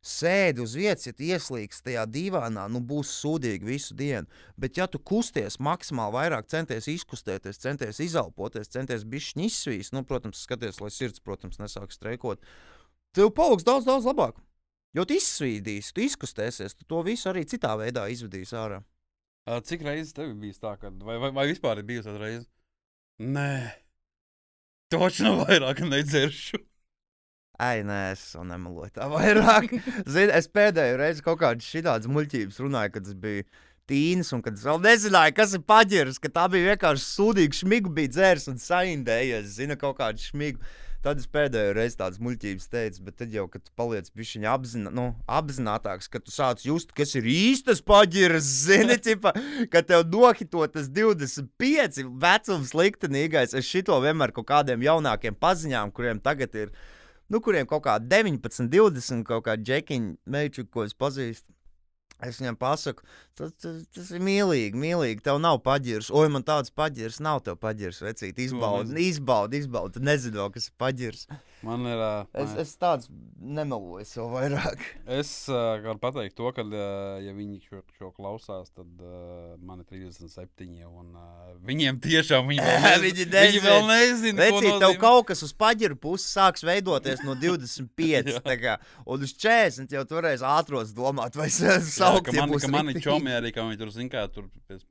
[0.08, 4.24] Sēdi uz vietas, ja tu ieslīgsi tajā divānā, nu būs sūdīgi visu dienu.
[4.56, 10.40] Bet, ja tu kusties maksimāli vairāk, centies izkustēties, centies izelpoties, centies bišķiņu izsvīst, nu, protams,
[10.46, 12.40] skaties, lai sirds, protams, nesāk streikot,
[13.12, 14.40] tev paliks daudz, daudz labāk.
[14.96, 18.80] Jo tu izsvīdīsi, tu izkustēsies, tu to visu arī citā veidā izvedīsi ārā.
[19.68, 22.48] Cik reizes tev bijis tā, ka, vai, vai, vai vispār ir bijusi tāda reize?
[23.20, 23.52] Nē,
[24.92, 26.64] toču nav vairāk nedzeršu.
[27.58, 29.72] Ai, nē, es nemeloju tā vairāk.
[30.06, 33.46] Zini, es pēdējo reizi kaut kādas šādas muļķības runāju, kad tas bija
[33.88, 37.94] tīns, un kad es vēl nezināju, kas ir paģiris, ka tā bija vienkārši sūdīga šmiga,
[37.96, 40.62] bija dzērs un saindējies, zina, kaut kādu šmigu.
[40.98, 44.90] Tad es pēdējo reizi tādas muļķības teicu, bet tad jau, kad tu paliec bišķiņa apzina,
[44.94, 49.32] nu, apzinātāks, ka tu sāc just, kas ir īstas paģiras, zini, ķipa,
[49.70, 53.54] ka tev nohito tas 25 vecums liktenīgais.
[53.54, 56.74] Es šito vienmēr kaut kādiem jaunākiem paziņām, kuriem tagad ir,
[57.28, 61.52] nu, kuriem kaut kā 19, 20, kaut kā džekiņa meiču, ko es pazīstu.
[62.18, 63.04] Es viņam pasaku,
[63.38, 65.20] tas, tas, tas ir mīlīgi, mīlīgi.
[65.22, 66.08] Tev nav paģirs.
[66.10, 67.44] Oi, man tāds paģirs nav.
[67.46, 69.94] Tev paģirs, vecīt, izbaudi, izbaudi, izbaudi.
[69.94, 71.28] Tu nezini, kas ir paģirs.
[71.62, 71.98] Man ir.
[71.98, 73.06] Uh, Es, es tāds
[73.38, 74.82] nemeloju sev vairāk.
[75.18, 79.84] Es uh, varu pateikt to, ka, uh, ja viņi šo, šo klausās, tad uh, man
[79.84, 80.68] ir 37.
[80.90, 83.46] Un, uh, viņiem tiešām viņi vēl nezina.
[83.46, 84.42] Viņi viņi vēl nezina.
[84.42, 88.34] Vecīt, tev nozīmē- kaut kas uz paģiru puses sāks veidoties no 25.
[88.34, 88.42] Jā.
[88.46, 92.32] tā kā, un uz 40 jau toreiz ātros domāt, vai Jā, saukt.
[92.38, 94.84] man, ka mani čomi arī, ka viņi tur zina, kā tur pēc,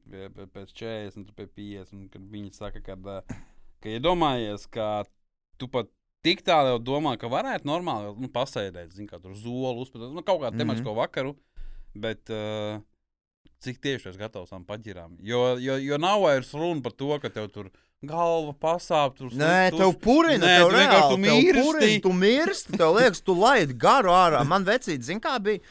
[0.53, 3.37] pēc 40, tur pie 50, un kad viņi saka, ka, uh,
[3.83, 5.03] ka iedomājies, ka
[5.57, 5.89] tu pat
[6.25, 10.21] tik tālu jau domā, ka varētu normāli nu, pasēdēt, zina, kā tur zolu uzspēlēt, nu,
[10.25, 10.61] kaut kādu Mhm.
[10.65, 11.35] tematisko vakaru,
[11.95, 12.79] bet uh,
[13.63, 15.15] cik tieši es gatavs tam paģirām.
[15.25, 17.69] Jo, jo, jo nav vairs runa par to, ka tev tur
[18.05, 21.63] galva pasāp, tur Nē, tev purina, Nē, tev vienkārši reāli, tu tev mirsti.
[21.63, 24.43] purina, tu mirsti, tev liekas, tu laid garu ārā.
[24.45, 25.63] Man vecīt, zin kā bija,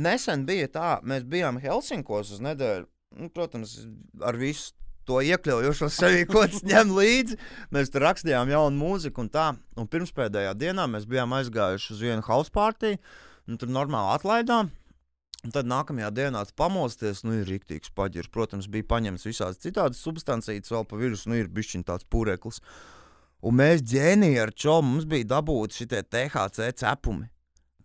[0.00, 2.86] nesen bija tā, mēs bijām Helsinkos uz nedēļu,
[3.20, 3.76] nu, protams,
[4.24, 4.74] ar visu
[5.08, 7.38] to iekļaujošo sevi, ko tas ņem līdzi.
[7.74, 9.48] Mēs tur rakstījām jaunu mūziku un tā,
[9.78, 12.96] un pirmspēdējā dienā mēs bijām aizgājuši uz vienu house party,
[13.48, 14.70] un tur normāli atlaidām.
[15.40, 18.28] Un tad nākamajā dienā pamosties, nu, ir rīktīgs paģirs.
[18.32, 22.60] Protams, bija paņemts visādas citādas substancijas, vēl pa virsmu, nu, ir bišķiņ tāds pureklis.
[23.40, 27.30] Un mēs ģēnijā ar čo mums bija dabūti šie THC cepumi.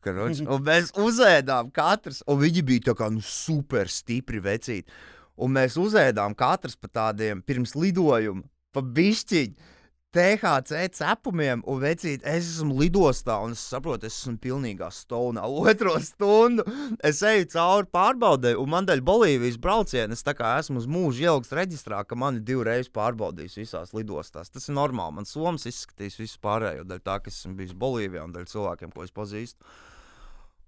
[0.06, 4.90] Karoč, un mēs uzēdām katrs, un viņi bija tā kā nu, super stipri vecīti.
[5.36, 9.74] Un mēs uzēdām katrs pa tādiem pirms lidojuma, pa bišķiņu.
[10.16, 15.44] THC cepumiem, un vecīt, es esmu lidostā, un es saprotu, es esmu pilnīgā stonā.
[15.68, 16.64] Otro stundu
[17.04, 22.06] es eju cauri pārbaudē, un man dēļ Bolīvijas brauciena es esmu uz mūžu ielikts reģistrā,
[22.08, 24.54] ka mani divreiz pārbaudīs visās lidostās.
[24.54, 25.18] Tas ir normāli.
[25.18, 28.96] Man Somijas izskatīs visu pārējo dēļ tā, ka es esmu bijis Bolīvijā un dēļ cilvēkiem,
[28.96, 29.68] ko es pazīstu.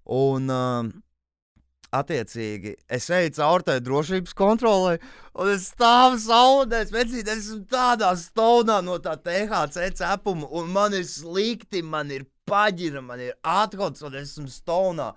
[0.08, 0.93] Un, um,
[1.95, 4.97] Attiecīgi, es eju cauri tai drošības kontrolē,
[5.39, 10.97] un es stāvu saulē, vecīt, es esmu tādā stāvā no tā THC cepuma, un man
[10.97, 15.14] ir slikti, man ir paģira, man ir atkots, un es esmu stāvā.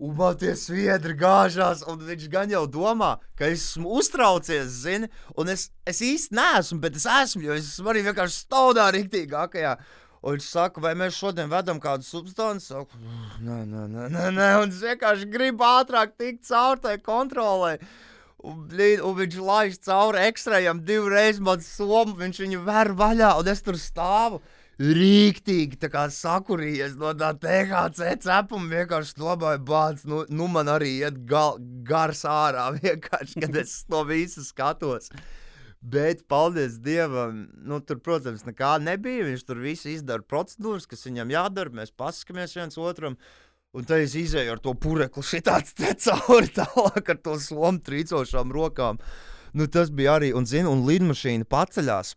[0.00, 5.10] Un man tie sviedri gāžās, un viņš gan jau domā, ka es esmu uztraucies, zini,
[5.36, 9.76] un es, es īsti neesmu, bet es esmu, jo es esmu arī vienkārši stāvā rīktīgākajā.
[10.20, 12.68] Un viņš saka, vai mēs šodien vedam kādu substanci?
[12.74, 12.98] Saku,
[13.40, 14.48] nē, nē, nē, nē, nē.
[14.60, 17.78] Un es vienkārši gribu ātrāk tikt cauri tai kontrolē.
[18.44, 18.66] Un,
[19.04, 23.80] un viņš laiž cauri ekstrējam divreiz man somu, viņš viņu ver vaļā, un es tur
[23.80, 24.42] stāvu.
[24.80, 25.76] Rīktīgi,
[26.16, 32.24] sakurījies no tā THC cepuma, vienkārši domāju, bāc, nu, nu man arī iet gal, gars
[32.24, 35.12] ārā, vienkārši, kad es to visu skatos.
[35.80, 39.24] Bet, paldies Dievam, nu, tur, protams, nekā nebija.
[39.30, 41.72] Viņš tur visu izdara procedūras, kas viņam jādara.
[41.72, 43.16] Mēs paskatāmies viens otram.
[43.72, 48.52] Un tad es izēju ar to purekli šitāds te cauri tālāk ar to somu trīcošām
[48.52, 48.98] rokām.
[49.56, 52.12] Nu, tas bija arī, un, zini, un lidmašīna paceļās.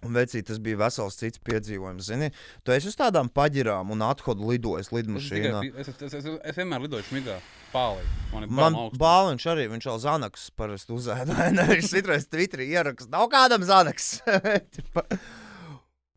[0.00, 2.06] Un, vecīt, tas bija vesels cits piedzīvojums.
[2.08, 2.30] Zini,
[2.64, 5.58] tu esi uz tādām paģirām un athodu lidojis Es, lidmašīnā.
[5.60, 7.36] tikai- es, es, es, es vienmēr lidoju smigā.
[7.74, 8.00] Pālī.
[8.32, 11.36] Man Man bāliņš arī, viņš jau zanaks parasti uzēda.
[11.74, 14.22] Viņš citreiz Twitterī ieraksta, nav kādam zanaks.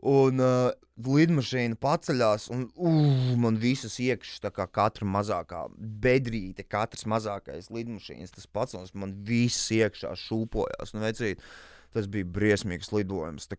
[0.03, 0.71] un uh,
[1.03, 8.33] lidmašīna paceļās, un uh, man visas iekšas, tā kā katra mazākā bedrīte, katrs mazākais lidmašīnas,
[8.35, 10.93] tas pats, un man viss iekšā šūpojās.
[10.95, 11.43] Nu, vecīt,
[11.93, 13.49] tas bija briesmīgs lidojums.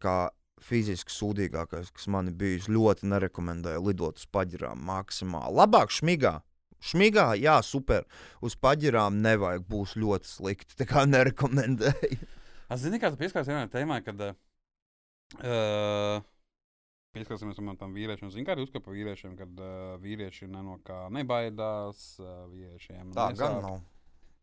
[0.64, 5.51] Fiziski sūdīgākais, kas man bijis, ļoti nerekomendēju lidot uz paģirām maksimāli.
[5.59, 6.39] Labāk šmigā,
[6.85, 8.05] Šmigā, jā, super.
[8.45, 10.76] Uz paģirām nevajag, būs ļoti slikti.
[10.76, 12.28] Tā kā nerekomendēju.
[12.74, 14.35] Es zinu, kā tu pieskārsies vienai tēmai, kad uh,
[17.16, 18.32] pieskarsimies tam vīriešiem.
[18.35, 22.45] Zini, kā arī uzskata par vīriešiem, kad uh, vīrieši no kā nebaidās, uh,
[23.16, 23.41] Tā nesāp.
[23.41, 23.80] gan nav.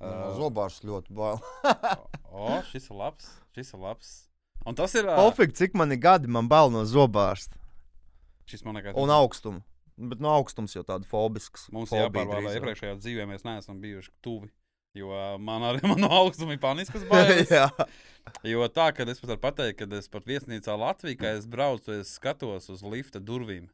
[0.02, 1.38] Uh, Zobārs ļoti bail.
[2.34, 4.14] o, šis ir labs, šis ir labs.
[4.66, 5.06] Un tas ir.
[5.06, 7.58] Pofīgi, cik man ir gadi, man bail no zobārsta.
[8.50, 9.62] šis man liekas, Un augstuma.
[10.02, 11.68] Bet no augstums jau tāda fobisks.
[11.74, 14.50] Mums jāpārvalda iepriekšējā dzīvē, mēs neesam bijuši tuvi.
[14.98, 17.52] Jo man arī man no augstuma ir paniskas bailes.
[18.48, 21.94] Jo tā, ka es pat varu pateikt, ka es pat viesnīcā Latvijā, kad es braucu,
[22.02, 23.70] es skatos uz lifta durvīm.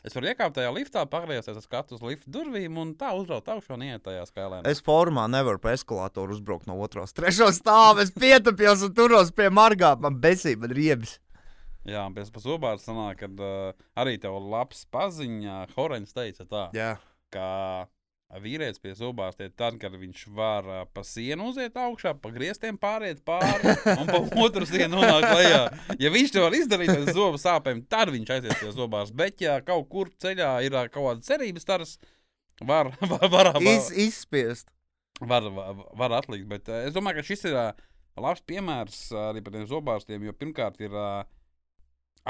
[0.00, 3.74] Es varu iekāpt tajā liftā, pagriezties, es skatos uz lifta durvīm un tā uzbraukt augšā
[3.76, 4.62] un iet tajā skailē.
[4.70, 8.06] es formā nevaru pa eskalātoru uzbraukt no otras, trešā stāvā.
[8.06, 10.00] Es pietupjos un turos pie margām.
[10.00, 11.18] Man besība, man riebis.
[11.88, 16.90] Jā, pēc tam zobārsta sanāk, ka uh, arī tev labs paziņā, Horeņš teica tā, Jā,
[17.32, 17.46] ka
[18.38, 22.78] vīrietis pie zobārsta ir tad, kad viņš var uh, pa sienu uziet augšā, pa griestiem
[22.78, 25.62] pāriet pāri un pa otru sienu nonākt lejā.
[25.98, 29.16] Ja viņš to var izdarīt bez zobu sāpēm, tad viņš aizies pie zobārsta.
[29.18, 31.86] Bet, ja kaut kur ceļā ir ā, kaut kāda cerības, tad
[32.62, 34.70] var, var, var, var, Iz, izspiest.
[35.20, 36.46] var, var, var atlikt.
[36.50, 37.70] Bet uh, es domāju, ka šis ir uh,
[38.20, 41.22] labs piemērs uh, arī par tiem zobārstiem, jo pirmkārt ir uh,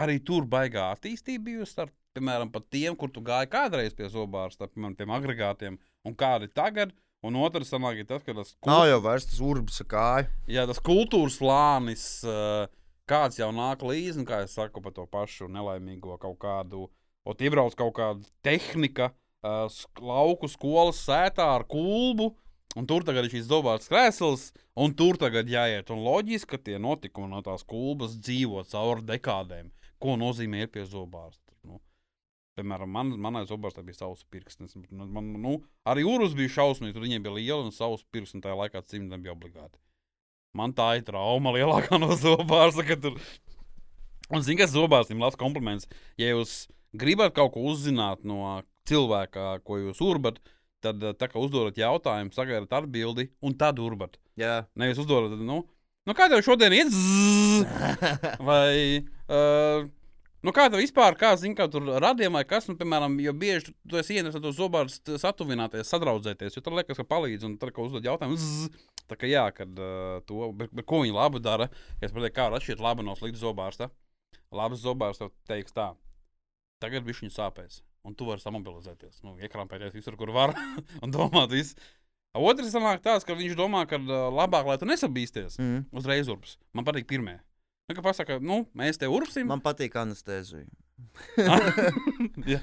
[0.01, 4.68] arī tur baigā attīstība bijusi ar, piemēram, pat tiem, kur tu gāji kādreiz pie zobārsta,
[4.70, 6.92] piemēram, tiem agregātiem, un kādi tagad.
[7.22, 10.28] Un otrs sanāk, ir tas, ka tas, Nav jau vairs tas urbis ar kāju.
[10.48, 12.64] jā, tas kultūras slānis, uh,
[13.11, 16.86] kāds jau nāk līdzi, un kā es saku par to pašu nelaimīgo kaut kādu,
[17.28, 19.11] o iebrauc kaut kāda tehnika,
[19.44, 22.30] sk- lauku skolas sētā ar kulbu,
[22.76, 24.46] un tur tagad ir šīs zobārts krēsls,
[24.80, 25.90] un tur tagad jāiet.
[25.92, 29.68] Un loģiski, ka tie notikumi no tās kulbas dzīvo cauri dekādēm.
[30.01, 31.49] Ko nozīmē ir pie zobārsta?
[32.51, 34.74] Nu, Piemēram, man, manai zobārstai bija savs pirksts.
[34.90, 35.53] Man, man, nu,
[35.88, 39.22] arī urus bija šausmīgi, tur viņiem bija liela un savs pirksts, un tajā laikā cimdam
[39.22, 39.78] bija obligāti.
[40.59, 42.84] Man tā ir trauma lielākā no zobārsta.
[42.86, 43.18] ka Tur...
[44.30, 45.86] Un, zini, kas zobārstam labs kompliments.
[46.18, 50.40] Ja jūs gribat kaut ko uzzināt no cilvēka, ko jūs urbat,
[50.82, 54.18] tad eh, tā kā uzdodat jautājumu, sagaidat atbildi, un tad urbat.
[54.40, 55.62] Jā, Nevis uzdodat, nu,
[56.09, 56.90] nu kā tev šodien iet?
[58.48, 59.86] Vai, uh,
[60.47, 63.68] nu kā tev vispār, kā zini, kā tur radījumā, vai kas, nu, piemēram, jo bieži
[63.68, 67.59] tu, tu esi ienes ar to zobāru satuvināties, sadraudzēties, jo tur liekas, ka palīdz, un
[67.61, 71.16] tad, kad uzdod jautājumu, zzz, tā kā jā, kad uh, to, bet, bet ko viņi
[71.16, 71.68] labi dara,
[72.01, 73.91] ja es pateiktu, kā atšķirt labu no slikta zobārsta.
[74.55, 75.93] Labs zobārs tev teiks tā,
[76.82, 77.82] tagad viņš viņu sāpēs.
[78.09, 80.55] Un tu vari samobilizēties, nu, iekrāpēties visur, kur var
[81.05, 81.76] un domāt visu.
[82.38, 85.88] Otrs sanāk tāds, ka viņš domā, ka labāk, lai tu nesabīsties mm.
[85.99, 86.57] uzreiz urps.
[86.72, 87.41] Man patīk pirmie.
[87.91, 89.49] Nu, ka pasaka, nu, mēs te urpsim.
[89.51, 90.62] man patīk anestezija.
[92.53, 92.61] Jā,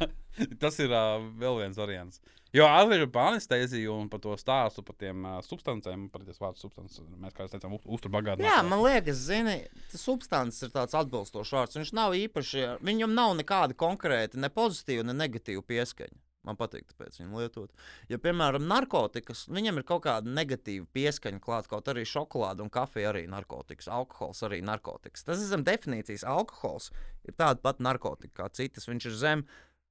[0.61, 2.21] tas ir uh, vēl viens variants.
[2.55, 6.63] Jo atgriežot pie anesteziju un par to stāstu par tiem uh, substancēm, par tiem vārdu
[6.63, 8.47] substancēm, mēs kā jau teicām, uzturbagātināsim.
[8.47, 9.57] Jā, man liekas, zini,
[9.91, 11.81] tas substants ir tāds atbilstošs vārds.
[11.81, 16.15] Viņš nav īpaši, viņam nav nekāda konkrēta, ne pozitīva, ne negatīva pieskaņa.
[16.47, 17.87] Man patīk, tāpēc viņu lietot.
[18.11, 23.11] Ja, piemēram, narkotikas, viņam ir kaut kāda negatīva pieskaņa klāta, kaut arī šokolāde un kafija
[23.11, 25.25] arī narkotikas, alkohols arī narkotikas.
[25.27, 26.23] Tas ir zem definīcijas.
[26.27, 26.93] Alkohols
[27.27, 28.87] ir tāda pati narkotika kā citas.
[28.87, 29.43] Viņš ir zem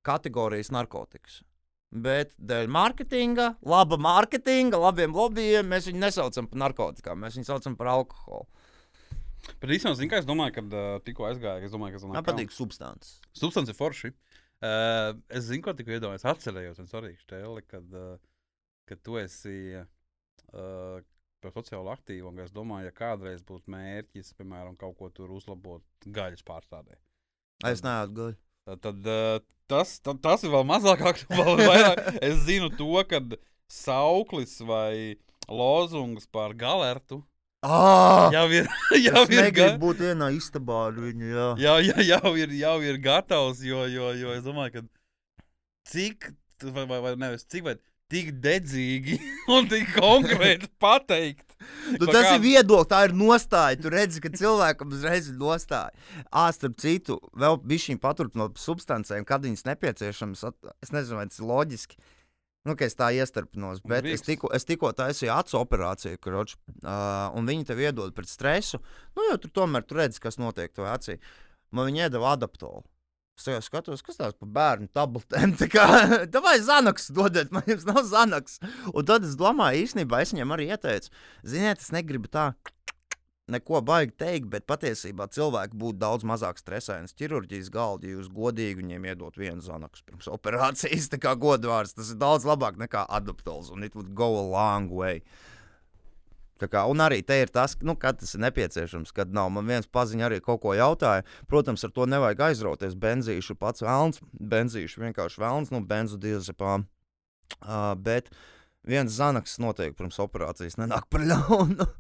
[0.07, 1.43] kategorijas narkotikas.
[1.97, 7.77] Bet dēļ mārketinga, laba mārketinga, labiem lobbyiem mēs viņu nesaucam par narkotikām, mēs viņu saucam
[7.79, 8.49] par alkoholu.
[9.61, 12.51] Bet īstenībā, zinu, kā es domāju, kad uh, tikko aizgāju, es domāju, ka Man patīk
[12.51, 13.21] substance.
[13.37, 14.11] Substance ir forši.
[14.11, 14.46] Uh,
[15.29, 18.17] es zinu, ko tikko iedomājos, atcerējos, un arī stēli, kad, uh,
[18.89, 21.03] kad tu esi uh,
[21.43, 25.85] par sociāli aktīvu, un es domāju, ja kādreiz būtu mērķis, piemēram, kaut ko tur uzlabot
[26.07, 26.99] gaļas pārstādē.
[27.65, 28.43] Es neesmu gudrs.
[28.67, 29.37] Tad, tad uh,
[29.71, 31.69] tas, tad, tas ir vēl mazāk aktuāli.
[32.25, 33.23] Es zinu to, ka
[33.71, 37.21] sauklis vai lozungs par galertu
[37.67, 38.69] Ah, jau ir,
[39.09, 41.33] jau ir, negribu būt vienā istabā ar viņu.
[41.33, 41.49] Jā.
[41.65, 43.65] jau, jau, jau ir, jau ir gatavs.
[43.67, 44.87] Jo, jo, jo es domāju, ka
[45.91, 46.31] cik,
[46.71, 47.77] vai, vai, vai nevis cik, vai
[48.13, 49.17] tik dedzīgi
[49.55, 51.43] un tik konkrēti pateikt.
[51.97, 53.79] Nu, tas kādu- ir viedoklis, tā ir nostāja.
[53.83, 55.91] Tu redzi, ka cilvēkam uzreiz ir nostāja.
[56.31, 60.45] Ā, starp citu, vēl bija šī paturpinot substancēm, kad viņas nepieciešamas.
[60.85, 61.99] Es nezinu, vai tas ir loģiski.
[62.67, 64.27] Nu, es tā iestarpinos, bet es Drīkst.
[64.27, 68.81] tikko, es tikko taisīju acu operāciju, kroč, uh, un viņi tev iedod pret stresu.
[69.15, 71.19] Nu, jo tur tomēr tu redzi, kas notiek tajā acī.
[71.71, 72.83] Man viņi iedeva adaptolu.
[73.37, 75.53] Es tagad skatos, kas tās par bērnu tabletēm.
[75.61, 75.85] Tā kā,
[76.33, 78.59] tā vai zanaks dodiet, man jums nav zanaks.
[78.93, 81.13] Un tad es domāju, īstenībā es viņam arī ieteicu,
[81.45, 82.51] ziniet, es negribu tā
[83.53, 87.11] neko baigi teikt, bet patiesībā cilvēki būtu daudz mazāk stresaini.
[87.19, 92.13] Ķirurģijas galdi, ja jūs godīgi viņiem iedot vienu zanaksu pirms operācijas, tā kā godvārds, tas
[92.13, 95.23] ir daudz labāk nekā adaptols, un it would go a long way.
[96.57, 99.51] Tā kā, un arī te ir tas, nu, kad tas ir nepieciešams, kad nav.
[99.53, 101.27] Man viens paziņa arī kaut ko jautāja.
[101.51, 102.97] Protams, ar to nevajag aizrauties.
[102.97, 106.87] Benzīšu pats vēlns, benzīšu vienkārši vēlns, nu, benzu diazepām.
[107.61, 108.33] Uh, bet
[108.89, 111.91] viens zanaks noteikti pirms operācijas nenāk par ļaunu.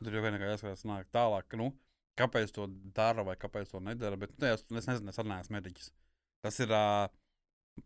[0.00, 1.70] Tur jau vienkārši jāskatās nāk tālāk, ka, nu,
[2.20, 4.18] kāpēc to dara vai kāpēc to nedara.
[4.20, 5.92] Bet nu, es, es nezinu, es neesmu mediķis.
[6.44, 6.74] Tas ir.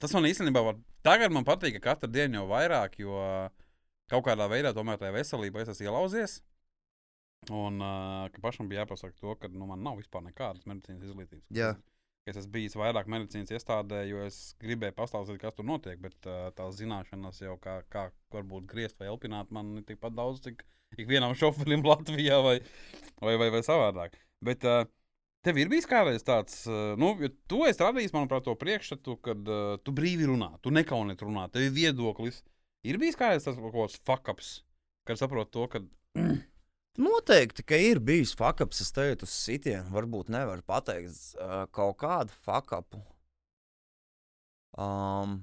[0.01, 3.19] Tas man īstenībā var, tagad man patīk, ka katru dienu jau vairāk, jo
[4.11, 6.39] kaut kādā veidā tomēr tajā veselībā es esmu ielauzies.
[7.53, 11.45] Un uh, ka pašam bija jāpasaka to, ka nu, man nav vispār nekādas medicīnas izglītības.
[11.55, 11.75] Jā.
[12.25, 16.49] Es esmu bijis vairāk medicīnas iestādē, jo es gribēju pastāstīt, kas tur notiek, bet uh,
[16.57, 20.65] tās zināšanas jau kā, kā varbūt griezt vai elpināt man ir tikpat daudz, cik
[20.99, 22.59] ikvienam šoferim Latvijā vai,
[23.23, 24.17] vai, vai, vai savādāk.
[24.45, 24.85] Bet uh,
[25.47, 29.51] tev ir bijis kādreiz tāds, uh, nu, jo tu esi radījis, manuprāt, to priekšstatu, kad
[29.51, 32.43] uh, tu brīvi runā, tu nekauniet runāt, tev ir viedoklis.
[32.85, 34.57] Ir bijis kādreiz tas kaut kāds fakaps,
[35.09, 35.85] kad saprot to, ka
[36.95, 38.79] Noteikti, ka ir bijis fakaps.
[38.85, 43.01] Es teiktu, uz sitienu varbūt nevaru pateikt uh, kaut kādu fakapu.
[44.79, 45.41] Um,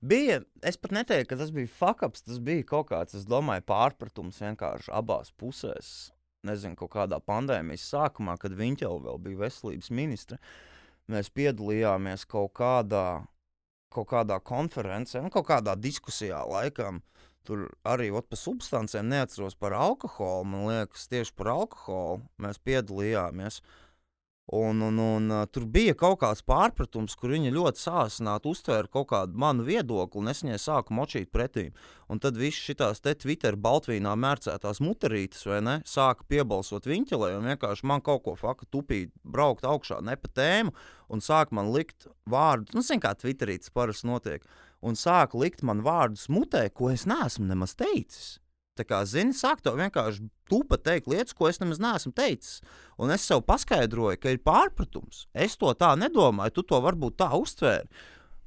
[0.00, 2.24] bija, es pat neteiktu, ka tas bija fakaps.
[2.26, 5.94] Tas bija kaut kāds, es domāju, pārpratums vienkārši abās pusēs.
[6.44, 10.56] Nezinu, kaut kādā pandēmijas sākumā, kad viņš jau bija veselības ministrs.
[11.08, 13.24] Mēs piedalījāmies kaut kādā,
[13.92, 17.02] kaut kādā konferencē, nu, kaut kādā diskusijā laikam.
[17.44, 20.46] Tur arī ot, par substancēm neatceros par alkoholu.
[20.48, 23.60] Man liekas, tieši par alkoholu mēs piedalījāmies.
[24.46, 29.38] Un, un, un tur bija kaut kāds pārpratums, kur viņa ļoti sāsināti uztvēra kaut kādu
[29.40, 31.70] manu viedokli, un es viņai sāku močīt pretī.
[32.12, 37.48] Un tad viss šīs te Twitter baltvīnā mērcētās muterītes, vai ne, sāka piebalsot viņķelē, un
[37.54, 40.76] vienkārši man kaut ko faka tupīt, braukt augšā ne pa tēmu,
[41.08, 44.44] un sāk man likt vārdus, nu, zin kā Twitterītes parasti notiek,
[44.84, 48.43] un sāk likt man vārdus mutē, ko es neesmu nemaz teicis.
[48.74, 52.58] Tā kā, zini, sāk to vienkārši tupa teikt lietas, ko es nemaz neesmu teicis.
[52.98, 55.28] Un es sev paskaidroju, ka ir pārpratums.
[55.30, 57.86] Es to tā nedomāju, tu to varbūt tā uztvēri.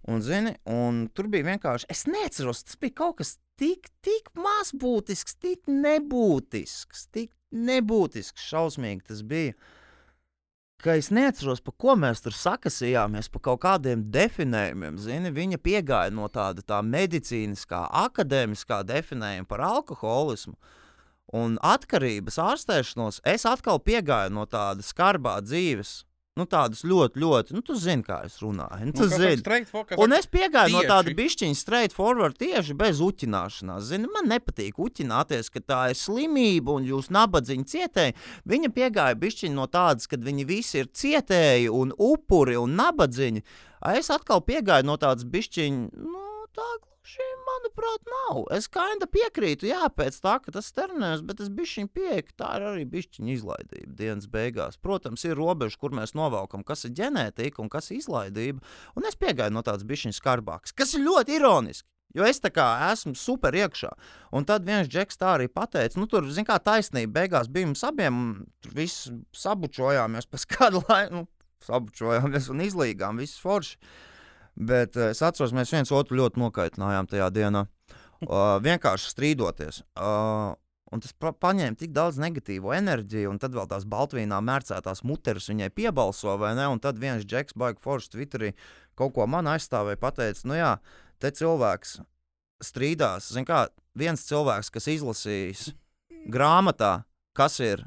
[0.07, 5.35] Un, zini, un tur bija vienkārši, es neatceros, tas bija kaut kas tik, tik mazbūtisks,
[5.43, 9.55] tik nebūtisks, tik nebūtisks, šausmīgi tas bija.
[10.77, 14.99] Ka es neatceros, par ko mēs tur sakasījāmies, par kaut kādiem definējumiem.
[15.01, 20.53] Zini, viņa piegāja no tāda tā medicīniskā, akadēmiskā definējuma par alkoholismu
[21.33, 23.23] un atkarības ārstēšanos.
[23.25, 26.03] Es atkal piegāju no tāda skarbā dzīves,
[26.37, 28.89] nu, tādas ļoti, ļoti, nu, tu zini, kā es runāju.
[28.89, 29.41] Nu, tu zini.
[29.97, 31.17] Un es piegāju no tāda tieši.
[31.17, 33.87] bišķiņa straight forward tieši bez uķināšanās.
[33.89, 38.17] Zini, man nepatīk uķināties, ka tā ir slimība un jūs nabadzīgi cietēji.
[38.49, 43.43] Viņa piegāja bišķiņa no tādas, kad viņi visi ir cietēji un upuri un nabadzīgi.
[43.93, 46.69] Es atkal piegāju no tādas bišķiņa, nu, tā
[47.07, 48.43] gluži, manuprāt, nav.
[48.55, 52.49] Es kainda piekrītu, jā, pēc tā, ka tas terminējums, bet es bišķiņa pieeju, ka tā
[52.57, 54.77] ir arī bišķiņa izlaidība dienas beigās.
[54.77, 58.59] Protams, ir robeža, kur mēs novelkam, kas ir ģenētika un kas ir izlaidība.
[58.95, 61.87] Un es piegāju no tādas bišķiņas skarbākas, kas ir ļoti ironiski.
[62.15, 63.91] Jo es tā kā esmu super iekšā.
[64.33, 67.83] Un tad viens džeks tā arī pateica, nu, tur, zin kā taisnība, beigās bija mums
[67.83, 71.27] abiem, tur viss sabučojāmies pēc kāda laika, nu,
[71.67, 73.77] sabučojāmies un izlīgām, viss forši.
[74.57, 77.67] Bet uh, es atceros, mēs viens otru ļoti nokaitinājām tajā dienā.
[78.25, 79.83] Uh, vienkārši strīdoties.
[79.95, 80.55] Uh,
[80.87, 85.49] Un tas pa paņēma tik daudz negatīvu enerģiju, un tad vēl tās baltvīnā mērcētās muteres
[85.51, 86.69] viņai piebalso, vai ne?
[86.71, 88.53] Un tad viens džeks, baigs foršs Twitterī,
[88.95, 90.71] kaut ko man aizstāvēja, pateica, nu jā,
[91.19, 91.97] te cilvēks
[92.63, 93.27] strīdās.
[93.35, 93.65] Zin kā,
[93.99, 95.65] viens cilvēks, kas izlasījis
[96.35, 97.01] grāmatā,
[97.35, 97.83] kas ir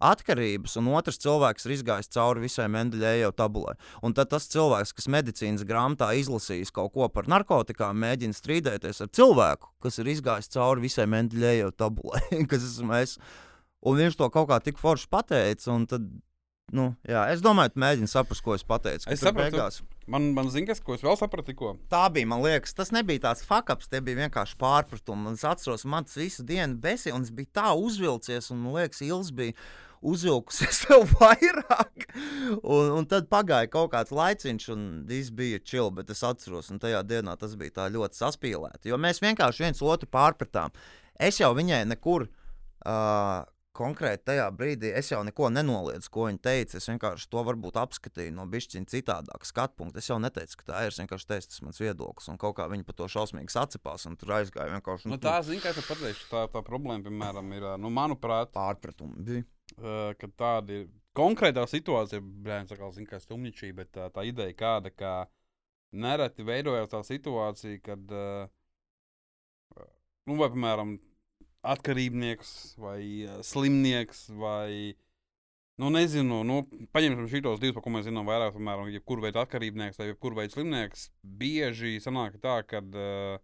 [0.00, 3.74] atkarības, un otrs cilvēks ir izgājis cauri visai Mendeļēju tabulai.
[4.02, 9.12] Un tad tas cilvēks, kas medicīnas grāmatā izlasījis kaut ko par narkotikām, mēģina strīdēties ar
[9.12, 13.18] cilvēku, kas ir izgājis cauri visai Mendeļēju tabulai, kas esmu es.
[13.80, 16.08] Un viņš to kaut kā tik forši pateica, un tad
[16.70, 19.08] nu, jā, es domāju, tu mēģini saprast, ko es pateicu.
[19.10, 19.56] Es tur sapratu.
[19.56, 19.80] beigās-
[20.10, 21.76] Man, man zina, kas, ko es vēl sapratu, tikko.
[21.90, 25.32] Tā bija, man liekas, tas nebija tāds fakaps, tie bija vienkārši pārpratumi.
[25.36, 29.02] Es atceros, man tas visu dienu besīja, un es biju tā uzvilcies, un man liekas,
[29.06, 29.54] Ils bija
[30.00, 32.08] uzvilkusies vēl vairāk.
[32.62, 36.80] Un, un tad pagāja kaut kāds laiciņš, un viss bija čili, bet es atceros, un
[36.82, 38.90] tajā dienā tas bija tā ļoti saspīlēti.
[38.92, 40.74] Jo mēs vienkārši viens otru pārpratām.
[41.20, 42.28] Es jau viņai nekur.
[42.80, 43.44] Uh,
[43.80, 46.76] Konkrēti tajā brīdī es jau neko nenoliedzu, ko viņa teica.
[46.80, 50.02] Es vienkārši to varbūt apskatīju no bišķiņa citādāka skatu punkta.
[50.02, 50.90] Es jau neteicu, ka tā ir.
[50.90, 52.26] Es vienkārši teicu, tas ir mans viedoklis.
[52.32, 55.62] Un kaut kā viņi par to šausmīgi sacipās un tur aizgāja vienkārši Nu, tā zina,
[55.62, 59.22] ka es pateikšu, tā, tā problēma, piemēram, ir, nu, manuprāt, pārpratumi.
[59.30, 59.46] Bija.
[59.78, 64.56] Uh, ka tāda ir konkrētā situācija, brāļs, kā zina, kā stumničī, bet tā, tā ideja
[64.56, 65.12] kāda, ka
[65.90, 69.86] nereti veidojās tā situācija, kad, uh,
[70.30, 70.96] nu, vai, piemēram,
[71.74, 74.94] atkarībnieks vai uh, slimnieks vai,
[75.82, 76.62] nu, nezinu, nu,
[76.94, 80.56] paņemsim šitos divus, par ko mēs zinām vairāk, piemēram, jebkur veidu atkarībnieks vai jebkur veidu
[80.58, 83.40] slimnieks, bieži sanāk tā, ka uh,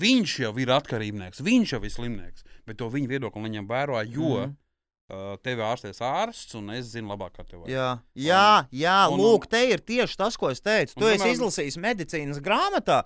[0.00, 4.32] viņš jau ir atkarībnieks, viņš jau ir slimnieks, bet to viņa viedokli neņem vērā, jo
[4.32, 4.46] mm.
[4.46, 4.62] Mhm.
[5.10, 7.74] Uh, tevi ārstēs ārsts, un es zinu labāk, kā tev vajag.
[7.76, 10.96] Jā, jā, jā un- lūk, te ir tieši tas, ko es teicu.
[10.96, 13.04] Un, Tu esi izlasījis medicīnas grāmatā.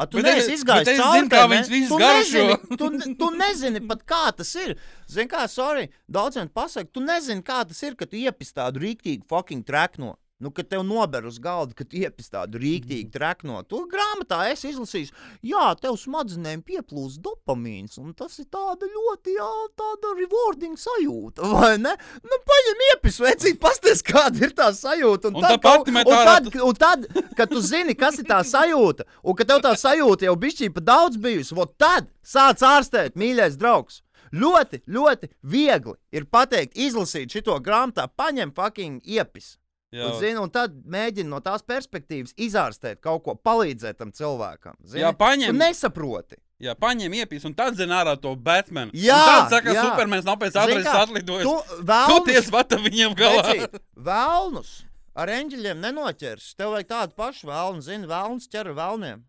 [0.00, 1.56] A, tu Bet es- neesi izgājis es cauri zinu, kā ne?
[1.56, 2.44] viņas visas Tu garšo.
[2.46, 4.76] nezini- Tu, tu nezini pat, kā tas ir.
[5.06, 9.26] Zini, kā, sorry, daudziem pasaka, tu nezini, kā tas ir, kad tu iepist tādu rīktīgu
[9.28, 10.16] fucking trekno.
[10.40, 12.62] Nu, kad tev nober uz galda, kad iepist tādu Mhm.
[12.64, 13.62] rīktīgu trekno.
[13.68, 15.10] Tu grāmatā esi izlasījis,
[15.44, 21.76] jā, tev smadzenēm pieplūst dopamīns, un tas ir tāda ļoti, jā, tāda rewarding sajūta, vai
[21.76, 21.92] ne?
[22.24, 25.26] Nu, paņem iepis, vecīt, pasties, kāda ir tā sajūta.
[25.34, 28.40] Un tad tāpat kaut- met un tad, un tad, kad tu zini, kas ir tā
[28.40, 33.56] sajūta, un ka tev tā sajūta jau bišķī pa daudz bijusi, tad sāc ārstēt, mīļais
[33.60, 34.00] draugs.
[34.32, 39.56] Ļoti, ļoti viegli ir pateikt, izlasīt šo grāmatā, paņem fucking iepis.
[39.90, 44.76] Jā, Un, zini, un tad mēģini no tās perspektīvas izārstēt kaut ko, palīdzēt tam cilvēkam.
[44.86, 45.02] Zini?
[45.02, 45.50] Jā, paņem.
[45.50, 46.36] Tu nesaproti.
[46.62, 48.94] jā paņem iepīs, un tad zina ārā to Batmanu.
[48.94, 49.82] Jā, tad saka, jā.
[49.88, 51.42] Supermens nav pēc kā, atlidojis.
[51.48, 53.42] Tu Tu vēlaties ties vata viņiem galā.
[53.48, 54.70] Vecīt, Vēlnus
[55.18, 56.52] ar eņģeļiem nenoķers.
[56.54, 59.24] Tev vajag tādu pašu vēlnu, zini, vēlns ķer vēlniem.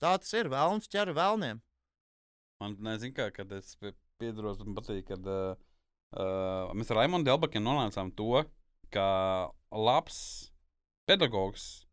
[0.00, 1.58] Tā tas ir, vēlns ķer vēlniem.
[2.62, 5.58] Man nezinu, kā, kad es pie- piedalos, man patīk, kad uh,
[6.14, 8.44] uh, mēs ar Raimondu Delbakiem nonācām to,
[8.92, 9.08] ka
[9.70, 10.50] labs
[11.08, 11.86] pedagogs,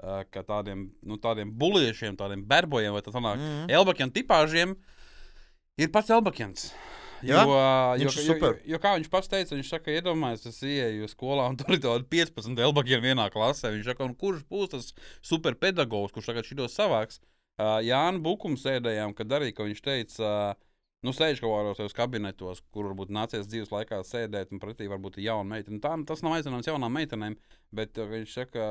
[0.00, 3.54] ka tādiem, nu, tādiem buliešiem, tādiem berbojiem vai tā tālāk, mm.
[3.64, 3.72] Mhm.
[3.78, 4.74] Elbakiem tipāžiem
[5.78, 6.72] ir pats Elbakens.
[7.24, 7.58] Jo, jo,
[7.96, 8.58] ir jo, jo, super.
[8.68, 12.04] jo, kā viņš pats teica, viņš saka, iedomājieties, es ienāku skolā un tur ir tādi
[12.12, 13.70] 15 elbakiem vienā klasē.
[13.72, 14.90] Viņš saka, kurš būs tas
[15.24, 17.22] superpedagogs, kurš tagad šitos savāks?
[17.54, 20.63] Uh, Jānis Bukums sēdējām, kad arī, ka viņš teica, uh,
[21.04, 25.28] nu, sēž kaut kādos kabinetos, kur varbūt nācies dzīves laikā sēdēt, un pretī varbūt ir
[25.28, 25.80] jauna meitene.
[25.84, 27.38] Tā, tas nav aizvainojums jaunām meitenēm,
[27.76, 28.68] bet uh, viņš saka,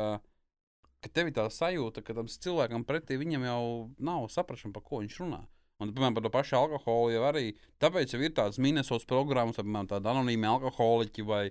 [1.03, 3.65] ka tev ir tā sajūta, ka tam cilvēkam pretī viņam jau
[4.01, 5.43] nav saprašana, par ko viņš runā.
[5.81, 7.47] Un, piemēram, par to pašu alkoholu jau arī.
[7.81, 11.47] Tāpēc jau ir tādas minētas programmas, piemēram, tādi anonīmi alkoholiķi vai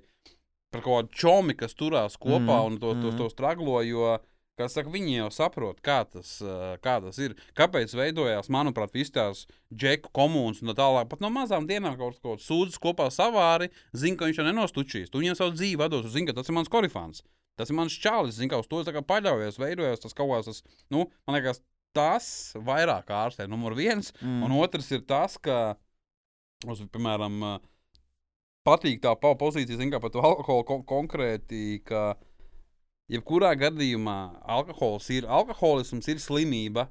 [0.73, 3.19] par kaut kādu čomi, kas turās kopā mm, un to, to, mhm.
[3.21, 3.81] to straglo.
[3.85, 4.15] Jo,
[4.61, 7.35] kā saka, viņi jau saprot, kā tas, uh, kā tas ir.
[7.59, 9.43] Kāpēc veidojās, manuprāt, visas tās
[9.73, 11.09] džeku komunas un tā tālāk.
[11.11, 15.13] Pat no mazām dienām kaut ko sūdzas kopā savāri, zina, ka viņš jau nenostučīs.
[15.13, 17.25] Tu viņam savu dzīvi vados, zina, ka tas ir mans korifāns.
[17.61, 20.63] Tas ir mans čālis, zina, ka uz to es paļaujos, veidojās tas kaut kāds, tas,
[20.93, 21.61] nu, man liekas,
[21.97, 22.27] tas
[22.57, 23.49] vairāk ārstē.
[23.49, 24.45] Numur viens, Mm.
[24.47, 25.77] un otrs ir tas, ka,
[26.67, 27.61] uz, piemēram,
[28.65, 32.15] patīk tā pozīcija, zina, par to alkoholu kon konkrēti, ka
[33.13, 34.19] jebkurā gadījumā
[34.57, 36.89] alkohols ir, alkoholisms ir slimība,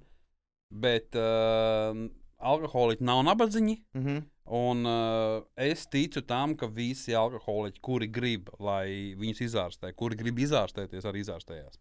[0.72, 1.96] bet uh,
[2.38, 3.78] alkoholiķi nav nabadzīņi.
[3.98, 4.28] Mm -hmm.
[4.52, 10.40] Un uh, es ticu tam, ka visi alkoholiķi, kuri grib, lai viņus izārstē, kuri grib
[10.40, 11.80] izārstēties, arī izārstējās.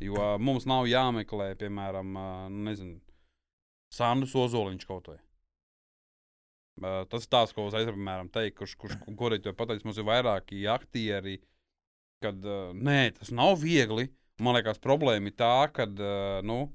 [0.00, 3.00] Jo uh, mums nav jāmeklē, piemēram, uh, nezinu,
[3.92, 5.18] Sandus Ozoliņš kaut vai.
[6.80, 9.84] Uh, tas ir tāds, ko es aizsmeļu, piemēram, teikt, kurš, kurš kurš to pateicis.
[9.84, 11.40] Mums ir vairāki aktieri,
[12.24, 14.08] kad uh, nē, tas nav viegli.
[14.40, 16.66] Man liekas, problēma ir tā, ka, uh, nu,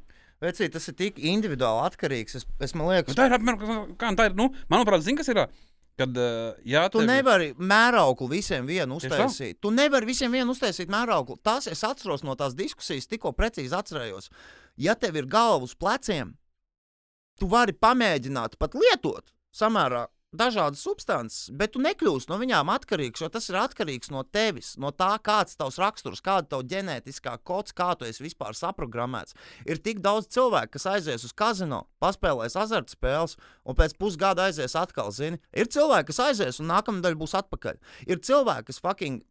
[0.44, 2.36] Vecīt, tas ir tik individuāli atkarīgs.
[2.38, 4.36] Es, es liekas, nu, tā ir apmēram, kā tā ir.
[4.38, 5.40] Nu, manuprāt, zini, kas ir.
[5.46, 5.48] ā,
[5.96, 9.62] Kad, uh, jā, Tu tev ir- nevari mērauklu visiem vienu uztaisīt.
[9.64, 11.38] Tu nevari visiem vienu uztaisīt mērauklu.
[11.42, 14.28] Tas es atceros no tās diskusijas, tikko precīzi atcerējos.
[14.76, 16.34] Ja tev ir galva uz pleciem,
[17.40, 20.04] tu vari pamēģināt pat lietot samērā
[20.40, 24.92] dažādas substances, bet tu nekļūsi no viņām atkarīgs, jo tas ir atkarīgs no tevis, no
[24.96, 29.38] tā, kāds ir tavs raksturs, kāda ir tava ģenētiskā kods, kā tu esi vispār saprogrammēts.
[29.66, 35.14] Ir tik daudz cilvēku, kas aizies uz kazino, paspēlēs azartspēles, un pēc pusgada aizies atkal.
[35.16, 35.42] Zini?
[35.56, 37.80] Ir cilvēki, kas aizies, un nākamā daļa būs atpakaļ.
[38.10, 39.24] Ir cilvēki, kas fucking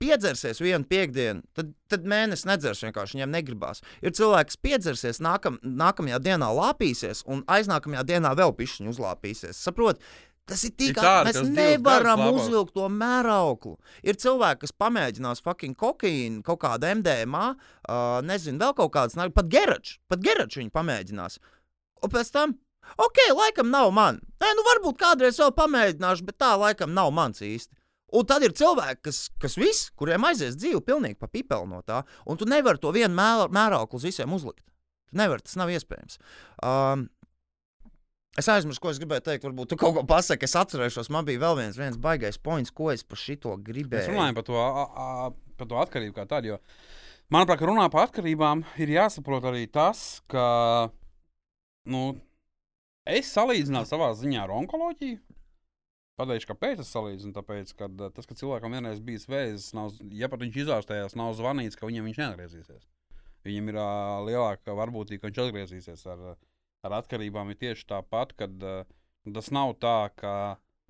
[0.00, 3.82] piedzersies vienu piekdienu, tad, tad mēnesis nedzers vienkārši viņiem negribās.
[4.00, 9.60] Ir cilvēki, kas piedzersies, nākam, nākamajā dienā lāpīsies, un aiznākamajā dienā vēl pišķiņu uzlāpīsies.
[9.60, 10.00] Saprot?
[10.48, 13.76] Tas ir tik tādi, mēs nevaram uzvilkt to mērauklu.
[14.02, 19.46] Ir cilvēki, kas pamēģinās fucking kokaīnu, kaut kādu MDMA, uh, nezinu, vēl kaut kādas, pat
[19.52, 21.38] geraču, pat geraču viņi pamēģinās.
[22.02, 22.56] Un pēc tam,
[22.96, 24.18] ok, laikam nav man.
[24.42, 27.76] Nē, nu varbūt kādreiz vēl pamēģināšu, bet tā laikam nav mans īsti.
[28.10, 32.02] Un tad ir cilvēki, kas, kas vis, kuriem aizies dzīve pilnīgi pa pipeli no tā,
[32.26, 34.64] un tu nevari to vienu mēra- mērauklu uz visiem uzlikt.
[35.10, 36.18] Tu nevari, tas nav iespējams.
[36.66, 37.06] Um,
[38.38, 39.44] Es aizmirsu, ko es gribēju teikt.
[39.48, 41.10] Varbūt tu kaut ko pasaki, es atcerēšos.
[41.10, 44.12] Man bija vēl viens, viens baisais points, ko es par šito Mēs gribēju.
[44.12, 46.52] runājam par to, a, a, par to atkarību kā tādu.
[46.54, 46.60] jo,
[47.30, 50.90] Manuprāt, kad runā par atkarībām, ir jāsaprot arī tas, ka
[51.90, 52.16] nu,
[53.06, 55.18] es salīdzināju savā ziņā ar onkoloģiju.
[56.20, 57.32] Pateikšu, kāpēc es salīdzinu.
[57.36, 61.78] Tāpēc, ka tas, ka cilvēkam vienreiz bijis vēzis, nav, ja pat viņš izārstējās, nav zvanīts,
[61.80, 62.86] ka viņam viņš neatgriezīsies.
[63.46, 66.34] Viņam ir uh, lielāka varbūtība, ka viņš atgriezīsies ar, ā,
[66.86, 67.52] ar atkarībām.
[67.52, 68.82] Ir tieši tāpat, kad uh,
[69.34, 70.34] tas nav tā, ka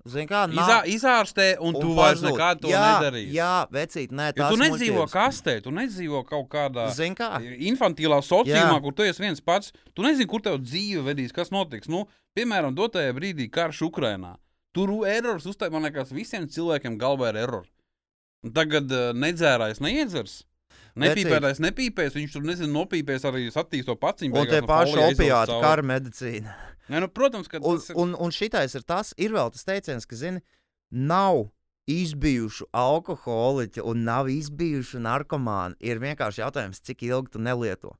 [0.01, 3.33] Zini, kā izā, izārstē un, un tu vairs nekad to jā, nedarīsi.
[3.35, 6.87] Jā, vecīt, nē, Jo tas tu nedzīvo kastē, tu nedzīvo kaut kādā
[7.17, 7.29] kā?
[7.69, 9.75] infantīlā sociālā, kur tu esi viens pats.
[9.93, 11.91] Tu nezini, kur tev dzīve vedīs, kas notiks.
[11.91, 14.39] Nu, piemēram, dotajā brīdī karš Ukrajinā.
[14.73, 17.69] Tur erors uztaisīja, man liekas, visiem cilvēkiem galvā ir erors.
[18.55, 20.39] Tagad uh, nedzērājs neiedzers.
[20.99, 24.35] Nepīpētājs nepīpēs, viņš tur nezina, nopīpēs arī attīstīto paciņu.
[24.35, 25.63] Un tie no paši opiāti, cauri.
[25.63, 26.55] kara medicīna.
[26.91, 27.95] Nē, nu, protams, ka Un, tas ir.
[28.01, 30.41] un, un šitais ir tas, ir vēl tas teiciens, ka, zini,
[30.91, 31.45] nav
[31.87, 35.79] izbijušu alkoholiķu un nav izbijušu narkomānu.
[35.79, 37.95] Ir vienkārši jautājums, cik ilgi tu nelieto.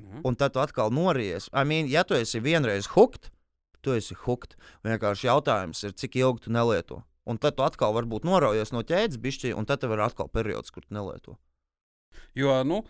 [0.00, 0.24] Mhm.
[0.24, 1.48] Un tad tu atkal nories.
[1.52, 3.30] I mean, ja tu esi vienreiz hooked,
[3.82, 4.56] tu esi hooked.
[4.84, 7.02] Vienkārši jautājums ir, cik ilgi tu nelieto.
[7.26, 10.70] Un tad tu atkal varbūt noraujies no ķēdes, bišķi, un tad tev ir atkal periods,
[10.70, 11.36] kur tu nelieto.
[12.36, 12.82] Jo, nu,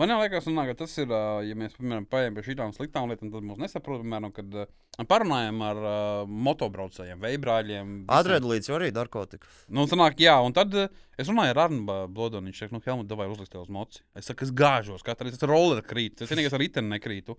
[0.00, 1.10] man liekas, un, ka tas ir,
[1.44, 5.60] ja mēs, piemēram, paietam pie šīm sliktām lietām, tad mums nesaprot, piemēram, kad ā, parunājam
[5.66, 7.90] ar uh, motobraucējiem, veibrāļiem.
[7.98, 8.14] visiem.
[8.16, 9.50] Adrenalīns jau arī narkotika.
[9.68, 10.88] Nu, sanāk, jā, un tad uh,
[11.20, 12.48] es runāju ar Arnu Blodonu.
[12.48, 14.00] Viņš teica, nu, Helmut, vai uzlikt tev uz moci.
[14.16, 16.24] Es saku, es gāžos, katru reizi es roller krītu.
[16.24, 17.36] Es vienīgais ar riteni nekrītu.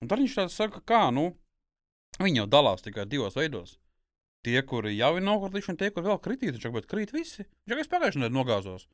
[0.00, 1.32] Un tad viņš tāds saka, kā, nu,
[2.22, 3.76] viņi jau dalās tikai divos veidos.
[4.46, 7.44] Tie, kuri jau ir nokritījuši, un tie, kur vēl saka, bet krīt visi.
[7.44, 8.86] Viņš saka, es pagājušajā nedēļā nogāzos.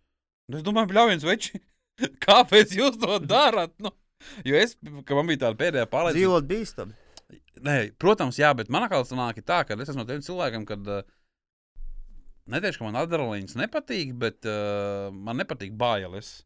[0.51, 1.61] Un es domāju, bļaujiens veči,
[2.27, 3.75] kāpēc jūs to darāt?
[3.83, 3.95] Nu,
[4.47, 4.77] jo es,
[5.09, 6.21] ka man bija tāda pēdējā pārliecība.
[6.21, 6.97] Dzīvot bīstami.
[7.65, 10.91] Nē, protams, jā, bet manā skatījumā ir tā, ka es esmu no tiem cilvēkiem, kad
[10.91, 11.05] uh,
[12.53, 16.43] neteikšu, ka man adrenalīns nepatīk, bet uh, man nepatīk bailes.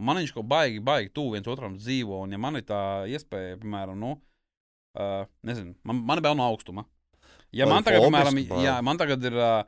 [0.00, 2.22] Un man viņš kaut baigi, baigi tuvu viens otram dzīvo.
[2.24, 2.80] Un, ja man ir tā
[3.12, 4.14] iespēja, piemēram, nu,
[4.96, 6.86] uh, nezinu, man, man ir bail no augstuma.
[7.52, 9.38] Ja Vai man tagad, fobiska piemēram, jā, man tagad ir.
[9.38, 9.62] Uh,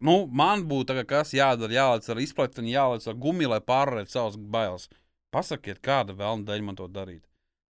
[0.00, 4.88] nu, man būtu kas jādara, jālaiž ar izplatni, jālaiž ar gumiju, lai pārvarētu savas bailes.
[5.34, 7.24] Pasakiet, kāda vēlna dēļ man to darīt.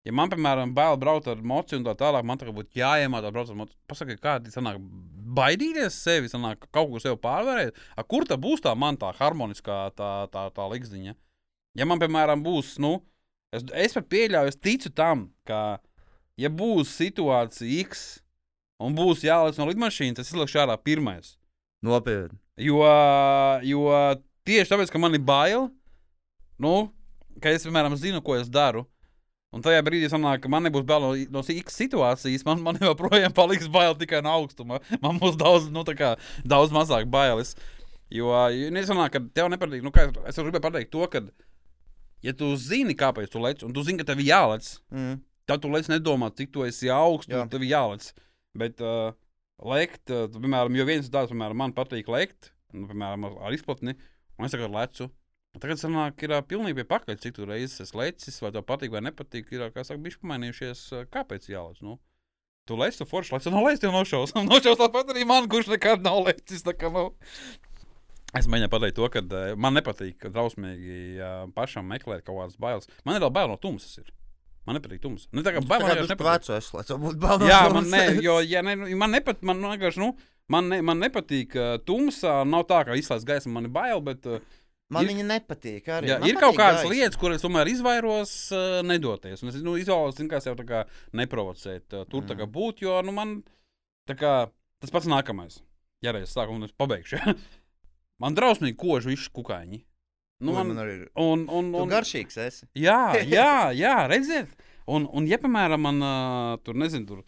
[0.04, 3.52] Ja man, piemēram, bail braukt ar mociju un tā tālāk, man tagad būtu jāiemācās braukt
[3.54, 3.78] ar mociju.
[3.88, 4.82] Pasakiet, kāda ir sanāk,
[5.38, 7.78] baidīties sevi, sanāk, kaut ko sev pārvarēt.
[7.96, 11.16] A, kur tā būs tā man tā harmoniskā tā, tā, tā likziņa?
[11.80, 12.98] Ja man, piemēram, būs, nu,
[13.54, 15.80] es, es pat pieļauju, es ticu tam, ka,
[16.36, 18.04] ja būs situācija X
[18.84, 21.38] un būs jālaiž no lidmašīnas, es izlikšu ārā pirmais.
[21.84, 22.38] Nopietni.
[22.64, 22.80] Jo,
[23.66, 23.84] jo
[24.46, 25.68] tieši tāpēc, ka man ir bail,
[26.62, 26.74] nu,
[27.42, 28.84] ka es, piemēram, zinu, ko es daru.
[29.54, 32.42] Un tajā brīdī sanāk, ka man nebūs bail no, no X situācijas.
[32.46, 34.80] Man, man joprojām paliks bail tikai no augstuma.
[35.02, 37.54] Man būs daudz, nu, kā, daudz mazāk bailes.
[38.14, 38.32] Jo,
[38.74, 39.84] nesanāk, ka tev nepatīk.
[39.86, 41.22] Nu, kā, es gribēju pateikt to, ka,
[42.26, 45.20] ja tu zini, kāpēc tu lec, un tu zini, ka tev jālec, Mm.
[45.46, 47.42] tad tu lec nedomā, cik tu esi augsts, Jā.
[47.44, 48.10] un tev jālec.
[48.58, 49.12] Bet uh,
[49.68, 53.56] lekt, uh, tu, piemēram, jo viens tāds, piemēram, man patīk lekt, nu, piemēram, ar, ar
[53.56, 53.96] izplatni,
[54.38, 55.10] un es tagad lecu.
[55.54, 58.64] Un tagad sanāk, ir uh, pilnīgi pie pakaļ, cik tu reizes esi lecis, vai tev
[58.66, 59.52] patīk vai nepatīk.
[59.54, 60.82] Ir, kā saka, bišķi pamainījušies,
[61.14, 61.78] kāpēc jālec.
[61.84, 62.00] Nu?
[62.66, 64.34] Tu leci, tu forši leci, no leci, tev nošaus.
[64.50, 66.66] nošaus tāpat arī man, kurš nekad nav lecis.
[66.74, 67.12] kā, Nu.
[68.34, 69.20] Es mēģināju pateikt to, ka
[69.62, 71.22] man nepatīk drausmīgi
[71.54, 72.90] pašam meklēt kaut kādas bailes.
[73.06, 74.00] Man ir vēl bail no tumsas.
[74.02, 74.08] Ir.
[74.66, 75.28] Man nepatīk tumsa.
[75.36, 76.30] Ne tā kā bail, man uz nepatīk.
[76.30, 79.42] vecu es, lai tev būtu bail Jā, man, ne, jo, ja ne, nu, man nepatīk,
[79.44, 80.14] man vienkārši, nu,
[80.48, 82.38] man, ne, man nepatīk uh, tumsā.
[82.48, 84.38] Nav tā, ka izslēdz gaismu, man ir bail, bet uh,
[84.92, 85.86] Man ir- viņa nepatīk.
[85.88, 86.08] Arī.
[86.12, 86.92] jā, Man ir kaut kādas gaisa.
[86.92, 89.42] lietas, kuras tomēr izvairos uh, nedoties.
[89.42, 90.82] Un es nu, izvēlos, kā sev tā kā
[91.16, 92.52] neprovocēt, uh, tur tā kā Mm.
[92.52, 93.42] būt, jo nu, man
[94.08, 94.34] kā
[94.80, 95.60] tas pats nākamais.
[96.04, 97.16] Ja reiz sāku, un es pabeigšu.
[98.20, 99.84] man drausmīgi kož visi kukaiņi.
[100.42, 101.04] Nu, man, man arī ir.
[101.20, 102.66] un, un, un, garšīgs esi.
[102.78, 104.50] Jā, jā, jā redziet.
[104.90, 107.22] Un, un ja, piemēram, man uh, tur, nezinu, tur,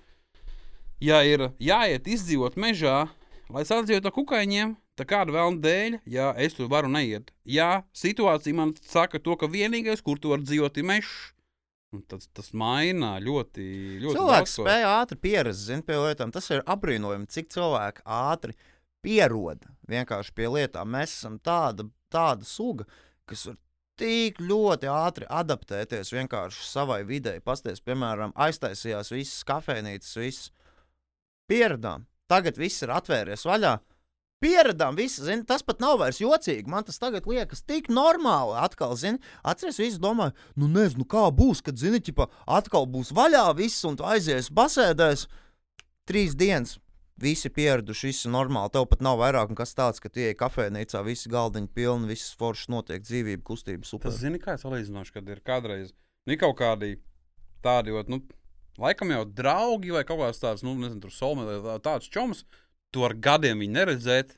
[1.00, 3.06] ja ir jāiet izdzīvot mežā,
[3.52, 7.28] lai sadzīvotu ar kukaiņiem, Tā kāda vēlna dēļ, ja es tur varu neiet.
[7.44, 11.10] Ja situācija man saka to, ka vienīgais, kur tu vari dzīvot, ir mežs,
[12.08, 13.66] tas, tas maina ļoti,
[14.00, 14.64] ļoti Cilvēks daudz ko.
[14.64, 16.32] spēja ātri pierast pie lietām.
[16.32, 18.56] Tas ir apbrīnojami, cik cilvēki ātri
[19.04, 20.88] pierod vienkārši pie lietām.
[20.96, 21.84] Mēs esam tāda,
[22.16, 22.88] tāda suga,
[23.28, 23.60] kas var
[24.00, 27.40] tik ļoti ātri adaptēties vienkārši savai videi.
[27.44, 30.50] Pasties, piemēram, aiztaisījās visas kafejnīcas, visas
[31.48, 32.06] pieradām.
[32.30, 33.76] Tagad viss ir atvērties vaļā.
[34.42, 36.68] Pieradām, visi, zin, tas pat nav vairs jocīgi.
[36.68, 38.58] Man tas tagad liekas tik normāli.
[38.60, 43.46] Atkal, zini, atceries, visi domāju, nu nezinu, kā būs, kad, zini, ķipa, atkal būs vaļā
[43.56, 45.24] viss un tu aizies basēdēs.
[46.06, 46.76] Trīs dienas,
[47.20, 48.72] visi pieraduši, viss ir normāli.
[48.74, 52.68] Tev pat nav vairāk nekas tāds, ka tie ir kafejnīcā, visi galdiņi pilni, viss foršs
[52.72, 54.10] notiek, dzīvība, kustība, super.
[54.10, 55.92] Tas zini, kā es salīdzināšu, kad ir kādreiz
[56.26, 56.96] nu, kaut kādi
[57.64, 58.20] tādi, ot, nu,
[58.82, 61.46] laikam jau draugi vai kaut kāds tāds, nu, nezinu, tur solmē,
[61.84, 62.44] tāds čoms,
[62.94, 64.36] tu ar gadiem viņu neredzēt.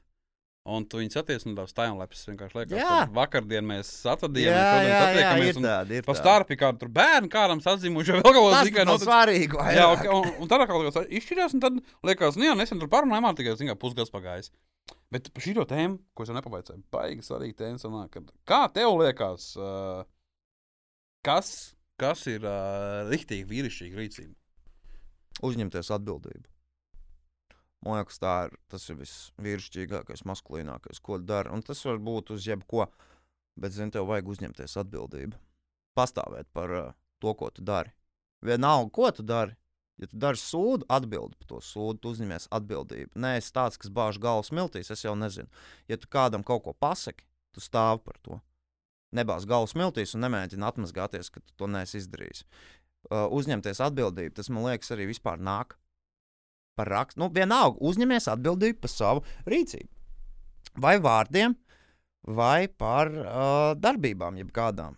[0.69, 2.27] Un tu viņus attiec no tās timelapses.
[2.29, 2.89] Vienkārši liekas, Jā.
[3.09, 5.49] ka vakardien mēs atvadījām, jā, jā, jā, satiekamies.
[5.49, 8.69] ir tāda, ir Pa starpi kādu tur bērnu, kādam sadzimuši, vai vēl kaut ko Tas
[8.69, 9.63] tikai nav notic- svarīgi.
[9.79, 12.91] Jā, un, un tad atkal kaut kas izšķirās, un tad liekas, nu jā, nesen tur
[12.93, 14.53] parunājām, tikai zin, kā, pusgads pagājis.
[15.13, 17.81] Bet par šī tēmu, ko es jau nepabeidzu, baigi svarīga tēma.
[17.81, 20.05] sanāk, kad- Kā tev liekas, uh,
[21.25, 24.35] kas, kas ir uh, rīktīgi vīrišķīga rīcība?
[25.49, 26.45] Uzņemties atbildību.
[27.87, 31.53] Man liekas, tā ir, tas ir visvīrišķīgākais, maskulīnākais, ko dara.
[31.55, 32.89] Un tas var būt uz jebko,
[33.59, 35.39] bet, zini, tev vajag uzņemties atbildību.
[35.99, 36.91] Pastāvēt par uh,
[37.23, 37.95] to, ko tu dari.
[38.45, 39.55] Vienalga, ko tu dari.
[39.99, 43.19] Ja tu dari sūdu, atbildi par to sūdu, tu uzņemies atbildību.
[43.19, 45.51] Nē, es tāds, kas bāž galvas miltīs, es jau nezinu.
[45.91, 48.39] Ja tu kādam kaut ko pasaki, tu stāvi par to.
[49.15, 52.45] Nebāz galvas miltīs un nemēģini atmazgāties, ka tu to neesi izdarījis.
[53.09, 55.75] Uh, uzņemties atbildību, tas man liekas arī vispār nāk
[56.79, 57.23] par rakstu.
[57.25, 59.91] Nu, vienalga, uzņemies atbildību par savu rīcību.
[60.79, 61.57] Vai vārdiem,
[62.29, 64.97] vai par uh, darbībām, jeb kādām.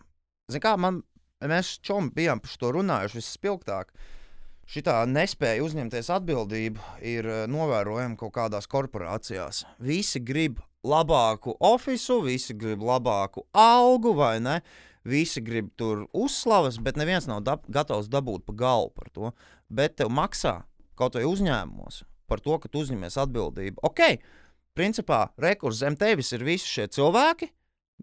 [0.50, 1.02] Ziniet, kā man,
[1.46, 3.94] mēs čom bijām par to runājuši vispilgtāk.
[4.70, 9.64] Šitā nespēja uzņemties atbildību ir uh, novērojama kaut kādās korporācijās.
[9.82, 14.60] Visi grib labāku oficiālu, visi grib labāku algu, vai ne?
[15.04, 19.32] Visi grib tur uzslavas, bet neviens nav dab gatavs dabūt pa galvu par to.
[19.72, 20.60] Bet tev maksā
[21.00, 23.82] kaut vai uzņēmumos par to, ka tu uzņemies atbildību.
[23.86, 24.20] Ok,
[24.78, 27.50] principā rekurs zem tevis ir visi šie cilvēki.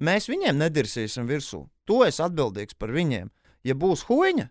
[0.03, 1.63] Mēs viņiem nedirsīsim virsū.
[1.87, 3.31] Tu esi atbildīgs par viņiem.
[3.65, 4.49] Ja būs huīņa,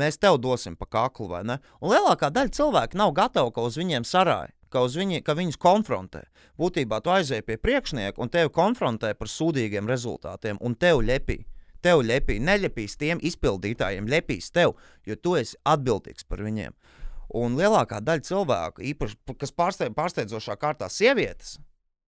[0.00, 1.60] mēs tev dosim pa kaklu, vai ne?
[1.78, 5.60] Un lielākā daļa cilvēku nav gatava, ka uz viņiem sarāja, ka, uz viņi, ka viņus
[5.60, 6.24] konfrontē.
[6.58, 11.44] Būtībā tu aizēji pie priekšnieka un tevi konfrontē par sūdīgiem rezultātiem, un tev lepī.
[11.80, 14.74] Tev lepī, nelepīs tiem izpildītājiem, lepīs tev,
[15.06, 16.74] jo tu esi atbildīgs par viņiem.
[17.36, 21.58] Un lielākā daļa cilvēku, īpaši, kas pārsteidz, pārsteidzošā kārtā sievietes,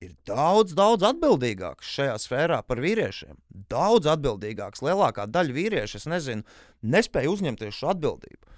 [0.01, 3.37] ir daudz, daudz atbildīgākas šajā sfērā par vīriešiem.
[3.69, 4.81] Daudz atbildīgākas.
[4.85, 6.45] Lielākā daļa vīriešu, es nezinu,
[6.81, 8.55] nespēja uzņemties šo atbildību.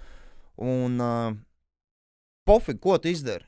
[0.64, 1.34] Un uh,
[2.48, 3.44] pofīgi, ko tu izdari?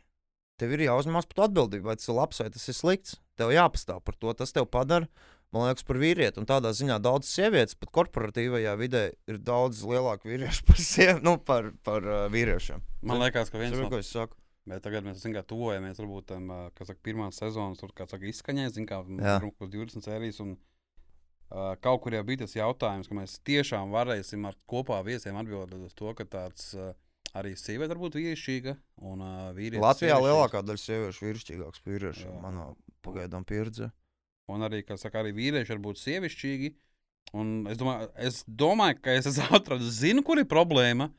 [0.61, 3.17] Tev ir jāuzņemas par to atbildību, vai tas ir labs vai tas ir slikts.
[3.37, 4.33] Tev jāpastāv par to.
[4.37, 5.09] Tas tev padara,
[5.55, 6.41] man liekas, par vīrieti.
[6.43, 11.37] Un tādā ziņā daudz sievietes, pat korporatīvajā vidē, ir daudz lielāka vīrieša par, siev, nu,
[11.39, 12.83] par, par uh, vīriešiem.
[13.07, 14.39] Man liekas, ka viens ir, no saku.
[14.67, 18.71] Bet tagad mēs zinām, ka tuvojamies varbūt tam, kas saka, pirmās sezonas, tur saka, izskaņai,
[18.75, 20.41] zinām, kā mums būs 20 sērijas.
[20.43, 25.39] Un, uh, kaut kur jau bija tas jautājums, ka mēs tiešām varēsim ar kopā viesiem
[25.39, 26.91] atbildēt uz to, ka tāds uh,
[27.39, 28.75] arī sieviete var būt vīrišķīga
[29.07, 29.53] un uh.
[29.55, 30.27] Latvijā sievišķīgs.
[30.27, 32.37] lielākā daļa sieviešu ir vīrišķīgāks par vīriešiem.
[32.43, 32.67] Manā
[33.07, 33.93] pagaidām pieredzē.
[34.53, 36.73] Un arī, kā saka, arī vīrieši var būt sievišķīgi.
[37.37, 39.27] Un es domāju, es domāju, ka es
[39.59, 41.11] atradis, zinu, kur ir problēma.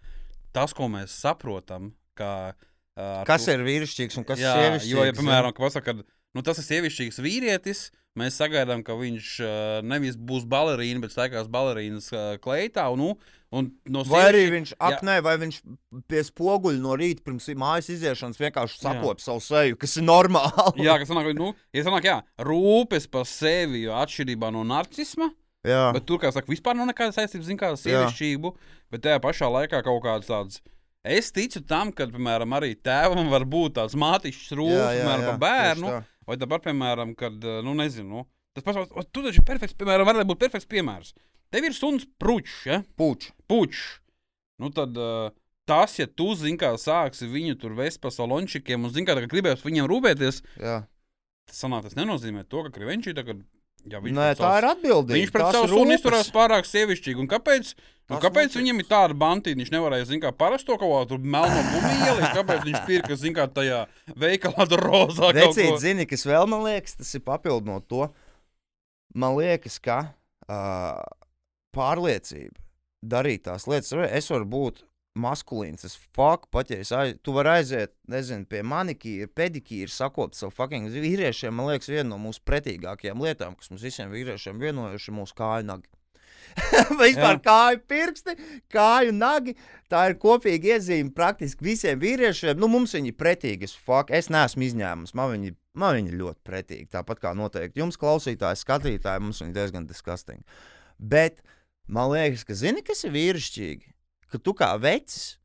[0.55, 2.53] Tas, ko mēs saprotam, ka.
[2.97, 4.93] Uh, Kas ir vīrišķīgs un kas Jā, ir sievišķīgs?
[4.95, 6.07] jo, ja, piemēram, ka pasaka, ka
[6.38, 9.50] nu, tas ir sievišķīgs vīrietis, mēs sagaidām, ka viņš uh,
[9.86, 12.88] nevis būs balerīna, bet staigās balerīnas uh, kleitā.
[12.94, 13.10] Un, nu,
[13.54, 15.60] un no Vai arī viņš apnē, vai viņš
[16.10, 20.86] pie spoguļa no rīta pirms mājas iziešanas vienkārši sakop savu seju, kas ir normāli.
[20.88, 22.18] Jā, kas sanāk, nu, ja sanāk, jā,
[22.48, 25.30] rūpes par sevi, atšķirībā no narcisma.
[25.68, 25.84] jā.
[25.94, 27.84] Bet tur, kā saka, vispār nav nekāda saistība zin, kā ar Jā.
[27.86, 28.54] sievišķību,
[28.94, 30.62] bet tajā pašā laikā kaut kāds tāds.
[31.08, 35.92] Es ticu tam, ka, piemēram, arī tēvam var būt tāds mātišķis rūpes, par bērnu.
[35.94, 36.02] tā.
[36.28, 38.25] Vai tāpat, piemēram, kad, eh, nu, nezinu, nu,
[38.55, 41.13] tas pats, tu taču perfekts, piemēram, varētu būt perfekts piemērs.
[41.53, 42.82] Tev ir suns pručs, ja?
[42.99, 43.30] Puč.
[43.47, 44.01] pučs.
[44.59, 45.30] Nu, tad uh,
[45.69, 49.63] tas, ja tu zini, kā sāksi viņu tur vest pa salončikiem un zini, kā gribēs
[49.63, 50.82] viņiem rūpēties, Jā.
[51.47, 53.45] tas, sanāk, tas nenozīmē to, ka krivenčī tagad
[53.88, 55.17] Jā, Nē, tā savus- ir atbildība.
[55.19, 57.21] Viņš pret savu sunu izturās pārāk sievišķīgi.
[57.23, 57.69] Un kāpēc,
[58.09, 58.57] un kāpēc notiek.
[58.59, 59.61] viņam ir tāda bantīna?
[59.61, 63.80] Viņš nevarēja, zināt, kā parasto kaut kādu melno gumiju, kāpēc viņš pirka, zināt, kā tajā
[64.17, 65.32] veikalā tur rozā.
[65.71, 65.78] ko.
[65.80, 68.09] zini, kas vēl man liekas, tas ir papildinot to.
[69.15, 70.01] Man liekas, ka
[70.49, 70.99] uh,
[71.75, 72.59] pārliecība
[73.05, 74.84] darīt tās lietas, es varu būt
[75.20, 80.38] maskulīns, es fuck, pat ja es aiz, tu vari aiziet, nezinu, pie manikīra, pedikīra, sakot
[80.38, 85.11] savu fucking vīriešiem, man liekas, viena no mūsu pretīgākajām lietām, kas mums visiem vīriešiem vienojuši,
[85.11, 85.89] ir mūsu kāju nagi.
[87.01, 88.36] Vispār kāju pirksti,
[88.74, 89.55] kāju nagi.
[89.91, 92.57] Tā ir kopīga iezīme praktiski visiem vīriešiem.
[92.59, 93.70] Nu, mums viņi ir pretīgi.
[93.84, 95.13] Fuck, es neesmu izņēmums.
[95.18, 96.89] Man viņi, man viņi ļoti pretīgi.
[96.95, 100.43] Tāpat kā noteikti jums, klausītāji, skatītāji, mums viņi diezgan diskastīgi.
[100.97, 101.43] Bet
[101.88, 103.97] man liekas, ka zini, kas ir vīrišķīgi?
[104.32, 105.38] Ka tu kā vecis,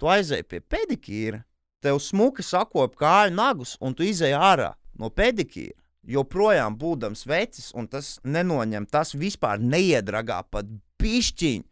[0.00, 1.40] tu aizēji pie pedikīra,
[1.84, 5.78] tev smuki sakop kāju nagus, un tu izēji ārā no pedikīra.
[6.06, 10.68] Joprojām būdams vecis, un tas nenoņem, tas vispār neiedragā pat
[11.02, 11.66] pišķiņu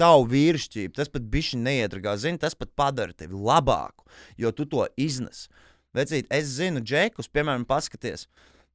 [0.00, 0.94] tavu vīrišķību.
[0.96, 4.06] Tas pat bišķi neiedragā, zini, tas pat padara tevi labāku,
[4.40, 5.46] jo tu to iznes.
[5.94, 8.26] Vecīt, es zinu, džekus, piemēram, paskaties.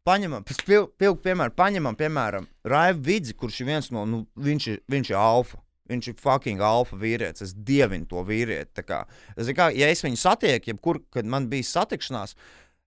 [0.07, 4.79] Paņemam, pilnu pil, piemēru, paņemam, piemēram, Raivu Vidzi, kurš ir viens no, nu, viņš ir,
[4.89, 5.59] viņš ir alfa.
[5.89, 7.47] Viņš ir fucking alfa vīrietis.
[7.47, 8.83] Es dievinu to vīrieti.
[8.85, 9.03] Kā,
[9.35, 12.35] es, kā, ja es viņu satieku, jebkur, kad man bija satikšanās,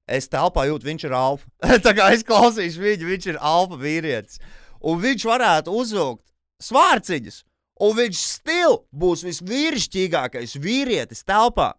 [0.06, 1.50] es telpā jūtu, viņš ir alfa.
[1.86, 4.42] tā kā es klausīšu viņu, viņš ir alfa vīrietis.
[4.82, 6.24] Un viņš varētu uzvilkt
[6.62, 7.42] svārciņus,
[7.82, 11.72] un viņš stil būs visvīrišķīgākais vīrietis telpā.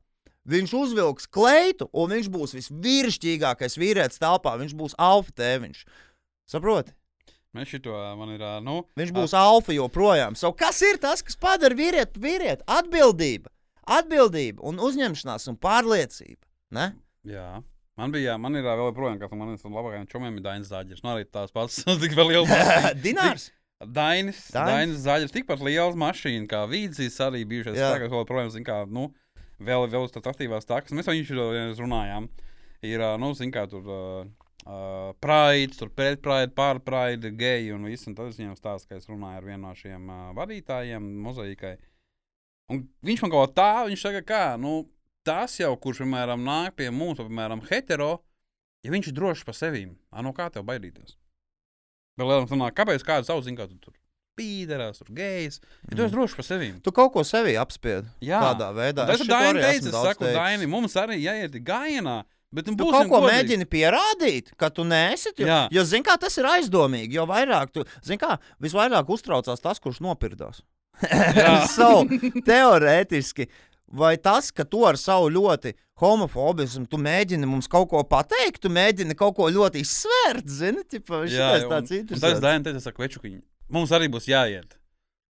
[0.44, 4.58] Viņš uzvilks kleitu, un viņš būs visvīrišķīgākais vīrietis telpā.
[4.60, 5.86] Viņš būs alfa tēviņš.
[6.52, 6.92] Saproti?
[7.54, 10.34] Mēs šito man ir, nu, Viņš būs alfa joprojām.
[10.40, 12.66] So, kas ir tas, kas padara vīrieti vīrieti?
[12.66, 13.52] Atbildība,
[13.86, 16.42] atbildība un uzņemšanās un pārliecība.
[16.74, 16.90] Ne?
[17.30, 17.62] Jā.
[18.00, 21.04] Man bija, man ir vēl joprojām, kas man ir labākajiem čomiem, ir Dainis Zāģers.
[21.06, 22.54] Nu, arī tās pats, tik vēl liels.
[23.06, 23.52] Dinārs.
[23.84, 24.56] Dainis, Dainis?
[24.56, 27.92] Dainis Zāģers, tikpat liels mašīna kā Vīdzīs, arī bijušais Jā.
[27.92, 29.12] spēkās, vēl joprojām, zin kā, nu,
[29.62, 30.96] vēl, vēl uz tās aktīvās takas.
[30.96, 32.32] Mēs jau viņš runājām.
[32.84, 34.24] Ir, nu, zin kā, tur uh,
[34.66, 38.08] uh, praids, tur pētpraid, pārpraid, geji un viss.
[38.10, 41.74] Un tad es viņam stāstu, ka es runāju ar vienu no šiem uh, vadītājiem, mozaīkai.
[42.74, 44.84] Un viņš man kaut kā tā, viņš saka, kā, nu,
[45.28, 48.14] tas jau, kurš, piemēram, nāk pie mums, piemēram, hetero,
[48.84, 49.88] ja viņš ir drošs par sevi,
[50.24, 51.18] no kā tev baidīties?
[52.20, 53.96] Lielāks runā, kāpēc kāds sauc, zin, kā tu tur
[54.38, 55.60] pīderās, tur gejs,
[55.90, 56.72] ja tu esi drošs par sevi.
[56.84, 58.10] Tu kaut ko sevi apspiedi.
[58.26, 58.42] Jā.
[58.52, 59.06] Tādā veidā.
[59.10, 60.38] Tas ir teica, esmu es saku, teicis.
[60.38, 62.16] Daini, mums arī jāiet gājienā,
[62.54, 63.32] bet nu, Tu kaut ko godīgi.
[63.34, 65.34] mēģini pierādīt, ka tu neesi.
[65.42, 65.60] Jo, Jā.
[65.74, 67.18] jo zini, kā tas ir aizdomīgi.
[67.18, 70.62] Jo vairāk, tu, zini, kā visvairāk uztraucās tas, kurš nopirdās.
[71.74, 72.04] So,
[72.46, 73.48] teorētiski,
[73.94, 78.70] vai tas, ka tu ar savu ļoti homofobismu, tu mēģini mums kaut ko pateikt, tu
[78.74, 82.40] mēģini kaut ko ļoti izsvērt, zini, tipa, Jā, un- tāds un Tas.
[82.44, 83.42] Daini teica, saku, večukiņi,
[83.74, 84.78] mums arī būs jāiet.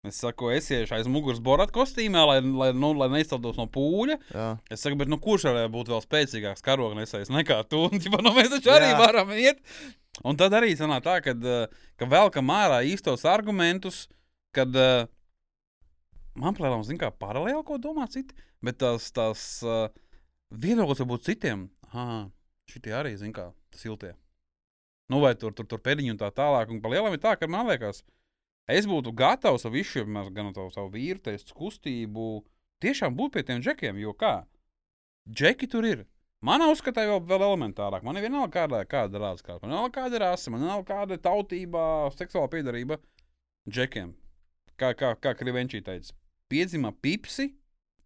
[0.06, 4.16] Es saku, es iešu aiz muguras borata kostīmā, lai, lai, nu, lai neizceltos no pūļa.
[4.30, 4.46] Jā.
[4.70, 7.80] Es saku, bet nu, kurš varētu būt vēl spēcīgāks karognesējs nekā tu?
[7.88, 8.98] Un, ķipa, nu, mēs taču arī Jā.
[9.00, 9.58] varam iet.
[10.26, 14.04] Un tad arī sanāk tā, kad, eh, ka velkam ārā īstos argumentus,
[14.54, 15.10] kad eh,
[16.38, 19.88] man plēlām, zin kā paralēli, ko domā citi, bet tās, tās uh,
[20.54, 21.66] viedoklis var būt citiem.
[21.90, 22.28] Ah,
[22.70, 24.14] šitie arī, zin kā, siltie.
[25.10, 26.70] Nu, vai tur, tur, tur pēdiņi un tā tālāk.
[26.70, 28.02] Un pa lielam ir tā, ka man liekas,
[28.68, 32.28] es būtu gatavs ar visu, gan ar savu vīru testu kustību,
[32.84, 34.42] tiešām būt pie tiem džekiem, jo kā?
[35.28, 36.06] Džeki tur ir.
[36.44, 38.04] Manā uzskatā jau vēl elementārāk.
[38.06, 39.64] Man ir vienalga, kāda, kāda ir rādes kārta.
[39.64, 41.80] Man vienalga, kāda ir rasa, man vienalga, kāda ir tautība,
[42.14, 43.00] seksuāla piedarība.
[43.68, 44.12] Džekiem.
[44.78, 46.14] Kā, kā, kā Krivenčī teica,
[46.48, 47.48] piedzima pipsi,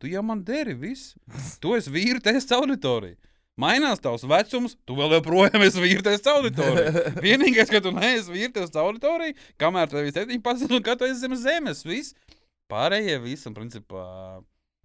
[0.01, 1.13] tu jau man deri viss.
[1.63, 3.19] Tu esi vīri tests auditorija.
[3.61, 7.11] Mainās tavs vecums, tu vēl joprojām esi vīri tests auditorija.
[7.27, 11.21] Vienīgais, ka tu neesi vīri tests auditorija, kamēr tev ir 17 un kad tu esi
[11.21, 12.17] zem zemes, viss.
[12.73, 14.07] Pārējie visi, un principā,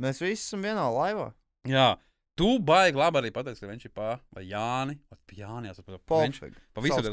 [0.03, 1.31] Mēs visi esam vienā laivā.
[1.67, 1.95] Jā,
[2.37, 4.97] tu baigi labi arī pateici, ka viņš ir pāri vai Jāni.
[5.09, 6.61] Vai Jāni jāsaka, pa viņš Pofīgi.
[6.75, 7.07] pa visur.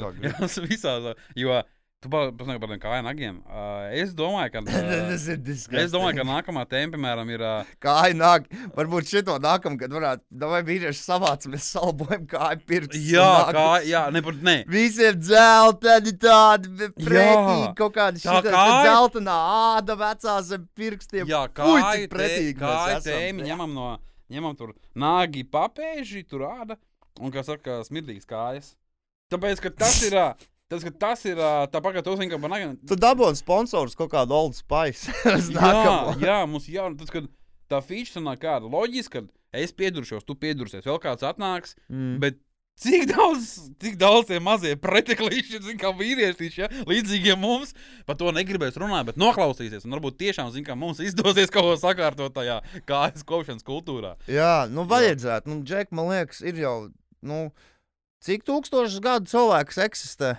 [2.04, 3.36] Kā tu pasaka par tiem kāju nagiem.
[3.48, 4.60] Uh, es domāju, ka.
[4.74, 5.78] Uh, Tas ir disgusting.
[5.80, 7.40] es domāju, ka nākamā tēma, piemēram, ir.
[7.40, 10.22] Uh, Kāja nāk, varbūt šito nākamā gadu varētu,
[10.52, 13.00] vai vīrieši savācamies, salbojam kāju pirksts.
[13.08, 14.56] jā, un kā, jā, ne, pat- ne.
[14.68, 18.52] Visiem dzelteni tādi, pretīgi kaut kādi kāja- bet
[18.84, 19.38] dzeltenā
[19.78, 21.26] āda vecā zem pirkstiem.
[21.30, 23.08] Jā, kā cik pretīgi Kā esam.
[23.12, 23.88] tēma ņemam no.
[24.32, 26.76] Ņemam tur nāgi papēži, tur āda.
[27.20, 28.74] Un, kā saka, smirdīgas kājas.
[29.30, 30.12] Tāpēc, ka tas ir.
[30.18, 30.34] ā,
[30.74, 31.40] Tas, tas ir
[31.72, 32.74] tāpat, kā tu zini, ka man nagiem.
[32.90, 35.14] Tu dabūji sponsors kaut kādu Old Spice.
[35.54, 37.30] Jā, jā, mums jau tas, kad
[37.70, 42.18] tā feature sanāk kāda loģiska, ka es pieduršos, tu piedursies, vēl kāds atnāks, Mm.
[42.22, 42.42] bet
[42.74, 47.70] Cik daudz, cik daudz tie mazie preteklīši, kā vīrieši, ja, līdzīgiem mums,
[48.02, 49.84] par to negribēs runāt, bet noklausīsies.
[49.86, 52.56] Un varbūt tiešām, zin, kā mums izdosies kaut ko sakārtot tajā
[52.88, 54.16] kājas kopšanas kultūrā.
[54.26, 55.52] Jā, nu vajadzētu.
[55.52, 56.74] Nu, Džek, man liekas, ir jau,
[57.22, 57.38] nu,
[58.26, 60.32] cik tūkstošus gadu cilvēks eksistē.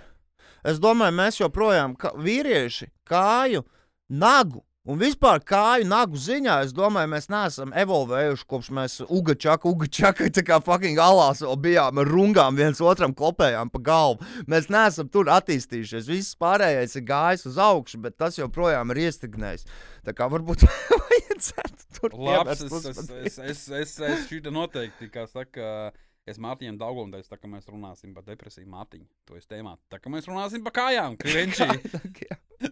[0.66, 3.66] Es domāju, mēs joprojām, kā vīrieši, kāju,
[4.10, 10.28] nagu Un vispār kāju nagu ziņā, es domāju, mēs neesam evolvējuši kopš mēs ugačaka, ugačaka,
[10.30, 14.28] tā kā fucking alās bijām ar rungām viens otram klopējām pa galvu.
[14.46, 16.12] Mēs neesam tur attīstījušies.
[16.12, 19.66] Viss pārējais ir gājis uz augšu, bet tas joprojām ir iestignējis.
[20.06, 20.68] Tā kā varbūt
[21.10, 25.90] vajadzētu tur Labs, es, es, es, es, es, es šī noteikti, kā saka.
[26.26, 29.76] Es Mārtiņam Daugam teicu, tā kā mēs runāsim par depresiju, Mārtiņu, to es tēmā.
[29.94, 31.68] Tā kā mēs runāsim par kājām, krienčī.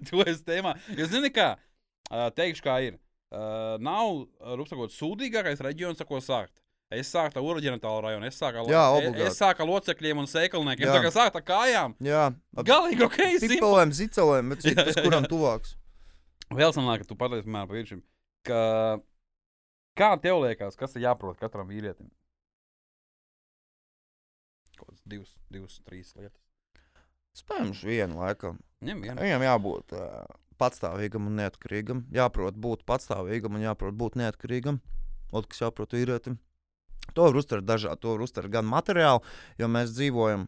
[0.09, 0.73] to es tēmā.
[0.97, 1.51] Jo zini kā,
[2.09, 2.97] teikšu, kā ir.
[3.33, 4.25] Uh, nav,
[4.57, 6.53] rupsakot, sūdīgākais reģions, ar ko sākt.
[6.93, 10.91] Es sāku ar urģenatālu rajonu, es sāku ar, es sāku ar locekļiem un sēklniekiem.
[11.01, 11.95] Kā sāku ar kājām.
[12.05, 12.25] Jā,
[12.57, 13.55] Galīgi ok, simpli.
[13.55, 15.73] Zipelēm, zicelēm, bet tas kuram tuvāks?
[16.53, 18.03] Vēl sanāk, ka tu pateici, piemēram, par vīriešiem,
[18.45, 18.59] ka
[19.97, 22.11] kā tev liekas, kas ir jāprot katram vīrietim?
[25.09, 26.39] Divas, divas, trīs lietas.
[27.35, 28.59] Spējams, vienu laikam.
[28.85, 29.19] Ņem vienu.
[29.23, 30.23] Viņam jābūt uh,
[30.61, 32.03] patstāvīgam un neatkarīgam.
[32.13, 34.79] Jāprot būt patstāvīgam un jāprot būt neatkarīgam.
[35.33, 36.37] Otrs, kas jāprot vīrietim.
[37.17, 37.99] To var uztvert dažādi.
[38.05, 39.23] To var uztvert gan materiāli,
[39.59, 40.47] jo mēs dzīvojam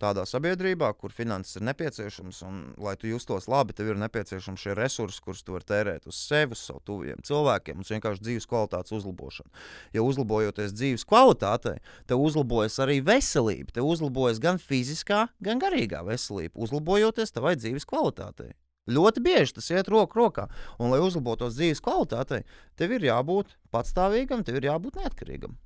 [0.00, 4.76] tādā sabiedrībā, kur finanses ir nepieciešamas, un, lai tu justos labi, tev ir nepieciešams šie
[4.78, 8.94] resursi, kurus tu vari tērēt uz sevi, uz savu tuviem cilvēkiem, uz vienkārši dzīves kvalitātes
[8.98, 9.50] uzlabošanu.
[9.96, 11.76] Ja uzlabojoties dzīves kvalitātei,
[12.08, 13.74] tev uzlabojas arī veselība.
[13.74, 18.54] Tev uzlabojas gan fiziskā, gan garīgā veselība, uzlabojoties tavai dzīves kvalitātei.
[18.88, 20.46] Ļoti bieži tas iet roku rokā.
[20.80, 22.44] Un, lai uzlabotos dzīves kvalitātei,
[22.80, 25.58] tev ir jābūt patstāvīgam, tev ir jābūt neatkarīgam.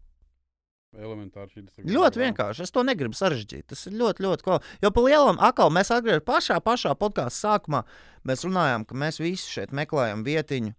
[0.93, 2.67] Elementāri šī tas Ļoti vienkārši.
[2.67, 3.65] Es to negribu sarežģīt.
[3.73, 4.59] Tas ir ļoti, ļoti ko.
[4.85, 7.81] Jo par lielam akal mēs atgriežamies pašā, pašā podkāstu sākumā.
[8.29, 10.75] Mēs runājām, ka mēs visi šeit meklējam vietiņu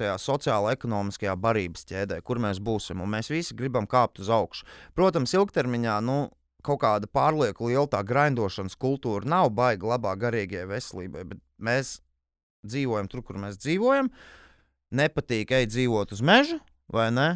[0.00, 3.04] tajā sociālajā, ekonomiskajā barības ķēdē, kur mēs būsim.
[3.04, 4.64] Un mēs visi gribam kāpt uz augšu.
[4.96, 6.00] Protams, ilgtermiņā.
[6.08, 6.20] Nu,
[6.60, 11.94] Kaut kāda pārlieku liela tā grindošanas kultūra nav baigta labā garīgajai veselībai, bet mēs
[12.68, 14.10] dzīvojam tur, kur mēs dzīvojam.
[14.92, 16.58] Nepatīk ej dzīvot uz meža,
[16.92, 17.28] vai ne?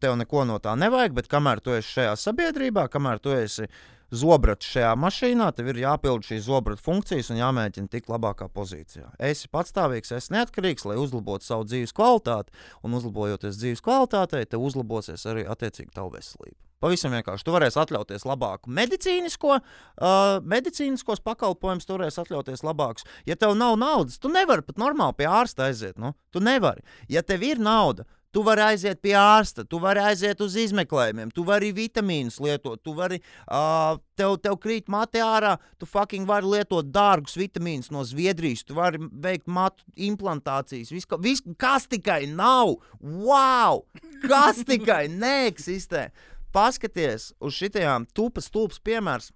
[0.00, 3.68] Tev neko no tā nevajag, bet kamēr tu esi šajā sabiedrībā, kamēr tu esi
[4.14, 9.10] zobrats šajā mašīnā, tev ir jāpild šīs zobrata funkcijas un jāmēģina tikt labākā pozīcijā.
[9.30, 12.54] Esi patstāvīgs, esi neatkarīgs, lai uzlabotu savu dzīves kvalitāti,
[12.86, 16.58] un uzlabojoties dzīves kvalitātei, tev uzlabosies arī attiecīgi tava veselība.
[16.84, 17.46] Pavisam vienkārši.
[17.46, 23.06] Tu varēsi atļauties labāku medicīnisko, uh, medicīniskos pakalpojumus, tu varēsi atļauties labākus.
[23.28, 25.96] Ja tev nav naudas, tu nevari pat normāli pie ārsta aiziet.
[26.02, 26.12] Nu?
[26.34, 26.84] Tu nevari.
[27.08, 31.44] Ja tev ir nauda, tu vari aiziet pie ārsta, tu vari aiziet uz izmeklējumiem, tu
[31.46, 36.90] vari vitamīnus lietot, tu vari, uh, tev, tev krīt mati ārā, tu fucking vari lietot
[36.94, 40.90] dārgus vitamīnus no Zviedrijas, tu vari veikt matu implantācijas.
[40.94, 42.74] Vis, ka- vis, kas tikai nav?
[42.98, 43.84] Wow!
[44.26, 46.08] Kas tikai neeksistē?
[46.54, 49.30] Paskaties uz šitām tupas stulbas piemērs.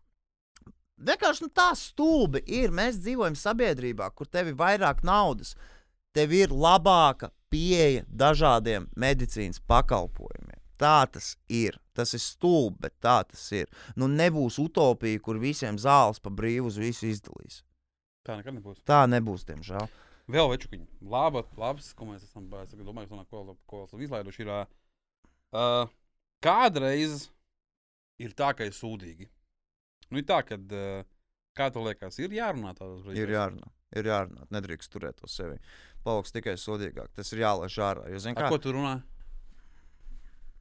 [0.99, 2.73] Vienkārši nu, tā stulbi ir.
[2.75, 5.55] Mēs dzīvojam sabiedrībā, kur tev ir vairāk naudas,
[6.15, 10.59] tev ir labāka pieeja dažādiem medicīnas pakalpojumiem.
[10.79, 11.79] Tā tas ir.
[11.97, 13.67] Tas ir stulbi, bet tā tas ir.
[13.99, 17.65] Nu, nebūs utopija, kur visiem zāles pa brīvu uz visu izdalīs.
[18.27, 18.85] Tā nekad nebūs.
[18.87, 19.89] Tā nebūs, diemžēl.
[20.29, 20.85] Vēl večukiņi.
[21.09, 25.89] Laba, labs, ko mēs esam, es domāju, ko, ko esam izlaiduši, ir uh,
[26.45, 27.31] kādreiz
[28.21, 29.31] ir tā, ka ir sūdīgi.
[30.13, 31.09] Nu, ir tā, ka, uh,
[31.57, 33.23] kā tev liekas, ir jārunā tādos brīžos?
[33.25, 33.73] Ir jārunā.
[33.97, 34.45] Ir jārunā.
[34.53, 35.57] Nedrīkst turēt to sevi.
[36.07, 37.11] Paliks tikai sodīgāk.
[37.17, 38.09] Tas ir jālaiž ārā.
[38.13, 38.99] Jo, zin, Ar kā, ko tu runā?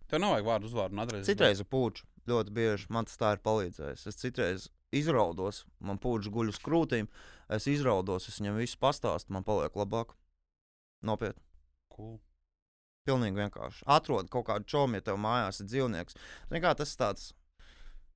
[0.07, 1.27] Tev nav vajag vārdu uzvārdu un adresi.
[1.29, 2.05] Citreiz ir pūčs.
[2.27, 4.05] Ļoti bieži man tas tā ir palīdzējis.
[4.09, 7.09] Es citreiz izraudos, man pūčs guļ uz krūtīm.
[7.51, 10.15] Es izraudos, es viņam visu pastāstu, man paliek labāk.
[11.07, 11.43] Nopietni.
[11.93, 12.17] Cool.
[13.07, 13.85] Pilnīgi vienkārši.
[13.87, 16.17] Atrod kaut kādu čomu, ja tev mājās ir dzīvnieks.
[16.49, 17.29] Zini, kā tas tāds.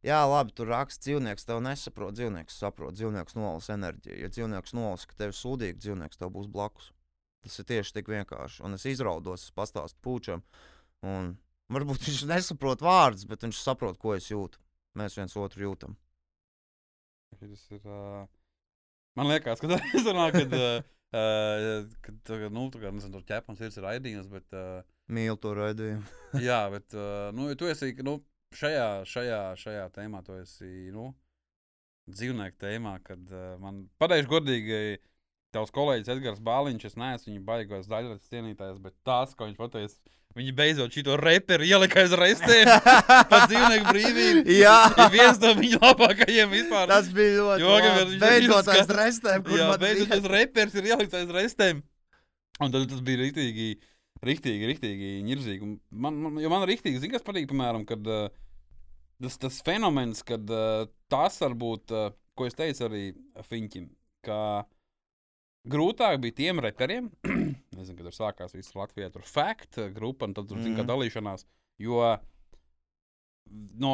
[0.04, 2.16] Jā, labi, tur raksts dzīvnieks, tev nesaprot.
[2.18, 4.18] Dzīvnieks saprot, dzīvnieks nolas enerģiju.
[4.24, 6.90] Ja dzīvnieks nolas, ka tev ir sūdīgi, dzīvnieks tev būs blakus.
[7.42, 8.62] Tas ir tieši tik vienkārši.
[8.68, 10.44] Un es izraudos, es pastāstu pūčam.
[11.02, 11.34] Un
[11.74, 14.62] varbūt viņš nesaprot vārdus, bet viņš saprot, ko es jūtu.
[15.00, 15.98] Mēs viens otru jūtam.
[17.40, 17.82] Tas ir.
[17.88, 18.26] Uh,
[19.18, 20.58] man liekas, ka tas ir runā, kad.
[20.58, 20.82] Uh,
[21.12, 24.80] Uh, kad, uh, nu, tā kā nezinu, tur ķepams ir raidījums, bet, uh,
[25.12, 26.06] Mīlu to raidījumu.
[26.48, 28.14] jā, bet, uh, nu, tu esi, nu,
[28.56, 31.10] šajā, šajā, šajā tēmā, tu esi, nu,
[32.08, 34.80] dzīvnieku tēmā, kad uh, man, pateikšu godīgi,
[35.56, 40.18] tavs kolēģis Edgars Bāliņš, es neesmu viņa baigos daļradas cienītājs, bet tas, ko viņš pateica,
[40.38, 42.70] viņi beidzot šito reperu ielika aiz reizēm
[43.30, 44.44] par dzīvnieku brīvību.
[44.56, 44.76] Jā.
[44.96, 46.88] Ir viens no viņa labākajiem vispār.
[46.92, 48.20] Tas bija ļoti labi.
[48.22, 51.84] Beidzot aiz restēm, Jā, beidzot tas reperis ir ielikts aiz reizēm.
[52.62, 53.68] Un tad tas bija rītīgi,
[54.24, 55.68] rītīgi, rītīgi ņirzīgi.
[55.68, 58.28] Un Man, man, jo man rītīgi, zini, kas patīk, piemēram, kad uh,
[59.22, 63.04] tas, tas fenomens, kad uh, tas varbūt, uh, ko es teicu arī
[63.50, 63.90] Fiņķim,
[64.28, 64.38] ka
[65.68, 67.12] grūtāk bija tiem reperiem,
[67.78, 70.90] nezinu, kad tur sākās viss Latvijā, tur fact grupa, un tad tur, zini, kā Mhm.
[70.90, 71.46] dalīšanās,
[71.80, 72.02] jo
[73.82, 73.94] no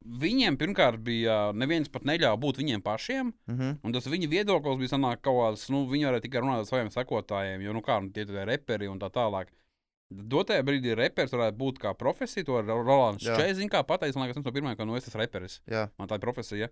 [0.00, 3.80] viņiem pirmkārt bija, neviens pat neļāva būt viņiem pašiem, Mhm.
[3.84, 6.88] Un tas viņa viedoklis bija sanāk, kaut kāds, nu, viņi varēja tikai runāt ar saviem
[6.94, 9.48] sekotājiem, jo, nu, kā, nu, tie ir reperi un tā tālāk.
[10.10, 13.36] Dotajā brīdī reperis varētu būt kā profesija, to Ro- Rolands Jā.
[13.36, 16.14] Čēzins kā pateicis, man liekas, no pirmajiem, ka, nu, es esmu reperis, Jā, man tā
[16.16, 16.68] ir profesija,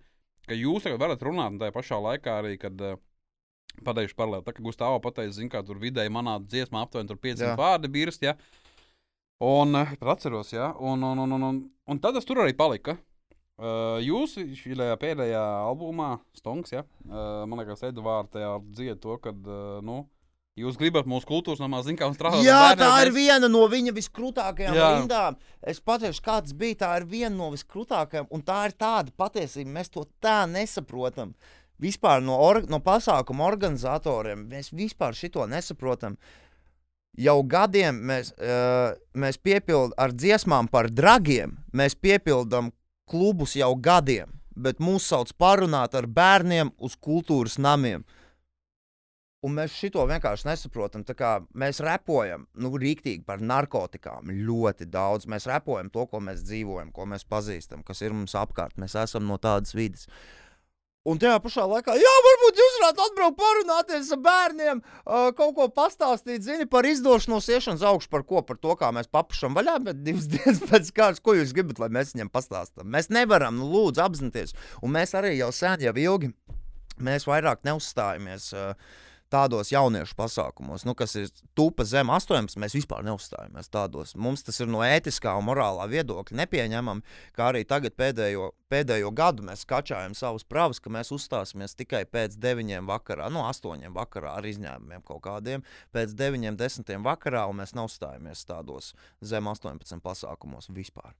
[0.49, 2.97] ka jūs tagad varat runāt, un tajā pašā laikā arī, kad uh,
[3.85, 7.51] pateikšu paralēli, tā kā Gustavs pateica, zin, kā tur vidēji manā dziesmā aptuveni tur 500
[7.53, 7.57] Jā.
[7.59, 8.35] vārdi birst, ja,
[9.41, 12.99] un, uh, atceros, ja, un, un, un, un, un, un tad tas tur arī palika.
[13.59, 19.33] Uh, jūs šajā pēdējā albumā, Stonks, ja, uh, man liekas, Edvards tajā dzied to, ka,
[19.35, 20.05] uh, nu,
[20.59, 22.45] jūs gribat mūsu kultūras namā, zināt, kā strādāt.
[22.47, 24.89] Jā bērniem, tā ir mēs- viena no viņa viskrūtākajām Jā.
[25.01, 25.37] rindām.
[25.63, 26.79] Es pateikšu, kāds bija.
[26.85, 29.71] Tā ir viena no viskrūtākajām, un tā ir tāda patiesība.
[29.75, 31.35] Mēs to tā nesaprotam.
[31.79, 36.19] Vispār no, or, no pasākuma organizatoriem mēs vispār šito nesaprotam.
[37.19, 42.71] Jau gadiem mēs, uh, mēs piepildām ar dziesmām par dragiem, mēs piepildām
[43.11, 48.05] klubus jau gadiem, bet mūs sauc parunāt ar bērniem uz kultūras namiem.
[49.47, 51.05] Un mēs šito vienkārši nesaprotam.
[51.55, 55.29] Mēs repojam nu, rīktīgi par narkotikām ļoti daudz.
[55.31, 58.75] Mēs repojam to, ko mēs dzīvojam, ko mēs pazīstam, kas ir mums apkārt.
[58.83, 60.11] Mēs esam no tādas vidas.
[61.09, 65.69] Un tajā pašā laikā, jā, varbūt jūs varētu atbraukt, parunāties ar bērniem, uh, kaut ko
[65.73, 70.03] pastāstīt, zini, par izdošanos, iešanas augšu, par ko, par to, kā mēs papušam vaļā, bet
[70.05, 72.91] divas dienas pēc kārtas, ko jūs gribat, lai mēs viņiem pastāstām.
[72.93, 74.57] Mēs nevaram, nu, lūdzu, apzināties.
[74.85, 76.33] Un mēs arī jau sen, jau ilgi,
[77.01, 78.53] mēs vairāk neuzstājamies.
[78.53, 81.29] Uh, tādos jauniešu pasākumos, nu, kas ir
[81.59, 84.15] tupa zem 18, mēs vispār neuzstājamies tādos.
[84.17, 89.47] Mums tas ir no ētiskā un morālā viedokļa nepieņemami, kā arī tagad pēdējo, pēdējo gadu
[89.49, 94.49] mēs skačājam savus pravus, ka mēs uzstāsimies tikai pēc 9 vakarā, no 8 vakarā ar
[94.49, 95.65] izņēmumiem kaut kādiem,
[95.95, 101.13] pēc 9, 10 vakarā, un mēs neuzstājamies tādos zem 18 pasākumos vispār.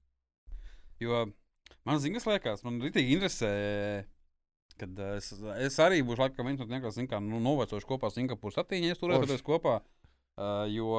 [0.99, 1.29] Jo
[1.87, 3.51] man zina, kas liekas, man rītīgi interesē.
[4.79, 5.33] Kad eh, es,
[5.67, 9.45] es arī būšu laikam viens no tiem, kas kā nu, novecojuši kopā Singapūras attīņķis, turēties
[9.45, 9.79] kopā.
[10.39, 10.95] Uh, jo,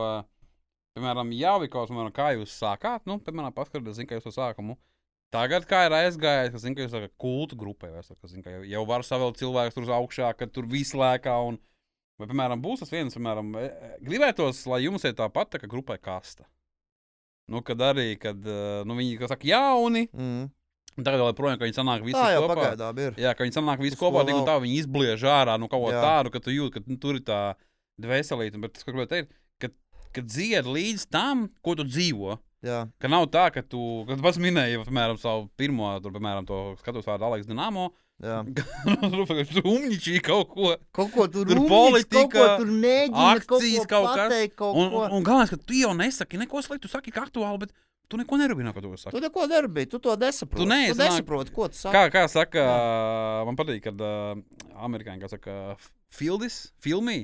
[0.97, 1.32] piemēram,
[1.73, 4.77] kas, piemēram, kā jūs sākāt, nu, piemēram, paskatieties, zina, kā jūs to sākumu.
[5.31, 8.43] Tagad, kā ir aizgājis, ka, zin, ka jūs esat kultu grupai, vai esat, ka, zin,
[8.44, 11.36] ka jau, var savēlēt cilvēkus tur uz augšā, ka tur viss lēkā.
[11.47, 11.61] Un,
[12.19, 15.70] vai, piemēram, būs tas viens, piemēram, e, e, gribētos, lai jums ir tāpat tā kā
[15.70, 16.48] grupai kasta.
[17.51, 20.51] Nu, kad arī, kad uh, nu, viņi, kas saka, jauni, Mm.
[20.99, 22.67] Un tagad vēl projām, ka viņi sanāk visi Tā kopā.
[23.07, 23.15] ir.
[23.21, 25.87] Jā, ka viņi sanāk visi Uz kopā, tik un tā viņi izbliež ārā no kaut
[25.89, 27.41] kā tādu, ka tu jūti, ka nu, tur ir tā
[28.01, 28.61] dvēselīte.
[28.61, 29.73] Bet tas, ko gribēju teikt, ka,
[30.17, 32.39] ka dzied līdz tam, ko tu dzīvo.
[32.67, 32.83] Jā.
[33.01, 37.07] Ka nav tā, ka tu, kad pats minēji, piemēram, savu pirmo, tur, piemēram, to skatos
[37.09, 37.89] vārdu Aleks Dinamo,
[38.21, 38.43] Jā.
[39.01, 40.75] tur umničī kaut ko.
[40.93, 44.91] Kaut ko tur, rumjis, politika, kaut ko tur mēģina, akcijas, kaut, kaut pateikt, kaut Un,
[44.93, 45.05] ko.
[45.07, 47.73] un, un galvenais, ka tu jau nesaki neko sliktu, tu saki, ka aktuāli, bet
[48.11, 49.15] tu neko nerunā, ko tu saki.
[49.15, 50.62] Tu neko nedarbi, tu to nesaproti.
[50.62, 51.95] Tu neesi tu nesaproti, ko tu saki.
[51.95, 52.65] Kā, kā saka,
[53.49, 54.32] man patīk, kad uh,
[54.87, 55.59] amerikāņi kā saka,
[56.15, 57.23] fildis, filmī.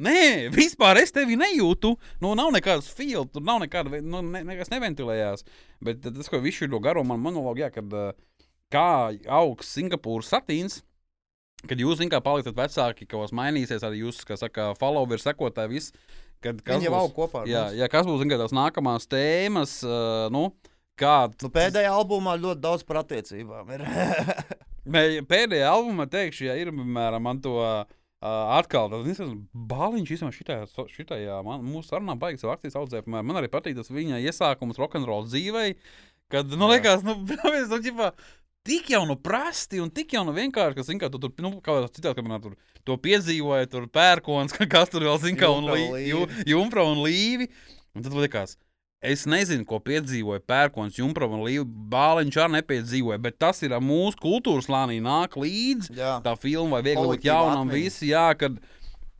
[0.00, 1.92] Nē, vispār es tevi nejūtu.
[2.24, 5.44] Nu, nav nekādas filmas, tur nav nekāda, nu, ne, nekas neventilējās.
[5.84, 8.14] Bet tas, ko viņš ir no garo man monologā, kad uh,
[8.72, 8.86] kā
[9.28, 10.80] augs Singapūras satīns,
[11.68, 16.18] kad jūs, zināt, paliksiet vecāki, ka jūs mainīsies arī jūsu, kā saka, followers, sekotāji, viss.
[16.40, 17.78] Kad, kas jau būs, kopā jā, mums.
[17.82, 20.46] jā, kas būs, zināt, tās nākamās tēmas, uh, nu,
[21.00, 23.68] kā Nu, pēdējā albumā ļoti daudz par attiecībām.
[23.76, 23.84] Ir.
[25.30, 27.84] Pēdējā albumā teikšu, ja ir, piemēram, man to uh,
[28.56, 29.20] atkal tāds
[29.52, 33.04] bāliņš, vismaz šitajā, so- šitajā man, mūsu sarunā baigas akcijas audzē.
[33.06, 35.74] Man arī patīk tas viņa iesākums rokenrola dzīvei,
[36.32, 36.78] kad, nu, Jā.
[36.78, 38.10] liekas, nu, brāvies, nu, ģipā,
[38.70, 41.56] tik jau nu prasti un tik jau nu vienkārši, ka, zin kā, tu tur, nu,
[41.64, 42.56] kā vēl citādi, ka man tur
[42.86, 45.68] to piedzīvoja, tur pērkons, ka kas tur vēl, zin kā, un
[46.48, 47.04] Jumpra un Līvi.
[47.04, 47.52] un līvi.
[48.00, 48.54] Tad liekas,
[49.00, 51.62] Es nezinu, ko piedzīvoja Pērkons, Junkas un Līja.
[51.64, 56.18] Bāliņš arī nepiedzīvoja, bet tas ir mūsu kultūras slānī, nāk līdzi Jā.
[56.24, 57.78] tā filma, vai viegli būt jaunam, atmiņa.
[57.78, 58.58] visi, jā, kad,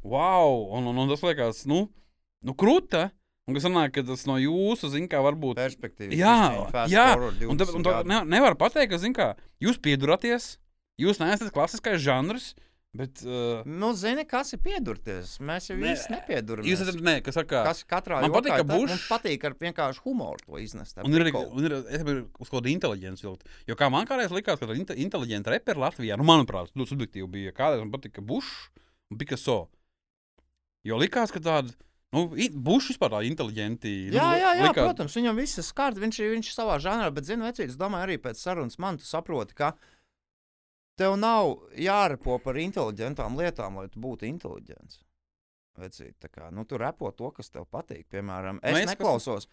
[0.05, 1.87] wow, un, un, un tas liekas, nu,
[2.45, 3.09] nu krūta.
[3.51, 5.59] Un kas sanāk, ka tas no jūsu, zin kā, varbūt.
[5.59, 6.15] Perspektīva.
[6.15, 6.39] Jā,
[6.91, 7.07] jā.
[7.51, 9.33] Un, tā, un tā ne, nevar pateikt, ka, zin kā,
[9.63, 10.55] jūs pieduraties,
[11.03, 12.53] jūs neesat klasiskais žanrs,
[12.91, 15.37] Bet, uh, Nu, zini, kas ir piedurties?
[15.47, 16.67] Mēs jau Nē, visi nepieduramies.
[16.73, 20.03] jūs esat, nē, kas saka, Kas katrā Man patīk, ka Bušs- Mums patīk ar vienkārši
[20.03, 20.99] humoru to iznest.
[20.99, 21.53] Un ir, prikolu.
[21.55, 23.47] un ir, es gribu uz kādu inteliģenci vilkt.
[23.71, 27.55] Jo kā man kādreiz likās, ka inte, inteliģenta reperi Latvijā, nu, manuprāt, subjektīvi bija.
[27.55, 28.73] Kādreiz man patika Bušs
[29.13, 29.69] un Picasso.
[30.83, 31.71] Jo likās, ka tāda,
[32.13, 32.25] nu,
[32.67, 33.93] Bušs vispār tāda inteliģenti.
[34.15, 35.99] Jā, nu, jā, jā likās- protams, viņam viss ir skārts.
[36.03, 39.55] Viņš ir savā žanrā, bet, zinu, vecīt, es domāju, arī pēc sarunas man tu saproti,
[39.55, 39.73] ka
[40.99, 44.99] tev nav jārepo par inteliģentām lietām, lai tu būtu inteliģents.
[45.81, 48.05] Vecīt, tā kā, nu, tu repo to, kas tev patīk.
[48.13, 49.47] Piemēram, es Mēs, kas- neklausos.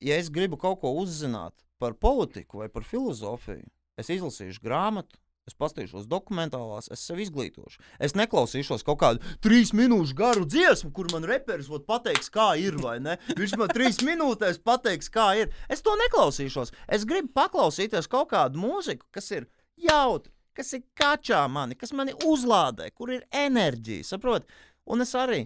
[0.00, 3.64] Ja es gribu kaut ko uzzināt par politiku vai par filozofiju,
[3.96, 5.16] es izlasīšu grāmatu.
[5.46, 7.78] Es paskatīšos dokumentālās, es sev izglītošu.
[8.02, 12.74] Es neklausīšos kaut kādu trīs minūšu garu dziesmu, kur man reperis pateiks, kā ir.
[12.82, 15.52] Viņš man trīs minūtēs pateiks, kā ir.
[15.70, 16.74] Es to neklausīšos.
[16.90, 19.46] Es gribu paklausīties kaut kādu mūziku, kas ir
[19.78, 24.10] jautri, kas ir kačā mani, kas mani uzlādē, kur ir enerģija.
[24.10, 24.50] Saprot?
[24.86, 25.44] Un es arī.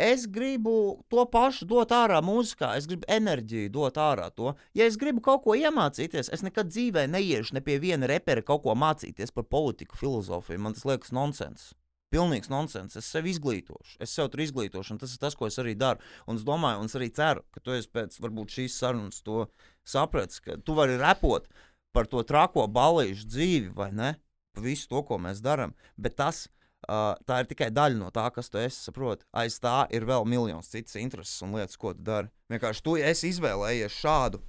[0.00, 4.54] Es gribu to pašu dot ārā mūzikā, es gribu enerģiju dot ārā to.
[4.72, 8.62] Ja es gribu kaut ko iemācīties, es nekad dzīvē neiešu ne pie viena repera kaut
[8.64, 10.62] ko mācīties par politiku, filozofiju.
[10.64, 11.74] Man tas liekas nonsens.
[12.10, 12.96] Pilnīgs nonsens.
[12.96, 16.00] Es sev izglītošu, es sev tur izglītošu, un tas ir tas, ko es arī daru.
[16.24, 19.44] Un es domāju, un es arī ceru, ka tu pēc varbūt, šīs sarunas to
[19.84, 21.44] sapratis, ka tu vari repot
[21.92, 24.14] par to trako balīšu dzīvi, vai ne?
[24.56, 25.76] Visu to, ko mēs darām.
[26.00, 26.46] Bet tas
[26.88, 28.78] Uh, tā ir tikai daļa no tā, kas tu esi.
[28.86, 29.26] Saproti.
[29.36, 32.30] Aiz tā ir vēl miljons citas intereses un lietas, ko tu dari.
[32.52, 34.40] Vienkārši tu esi izvēlējies šādu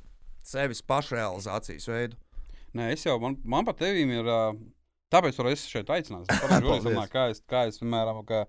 [0.47, 2.17] sevis pašrealizācijas veidu.
[2.77, 4.29] Nē, es jau, man, man pat tevīm ir.
[4.31, 4.39] ā,
[5.11, 6.23] Tāpēc es šeit aicināju.
[6.31, 8.45] Es domāju, kā es, kā es, piemēram, ka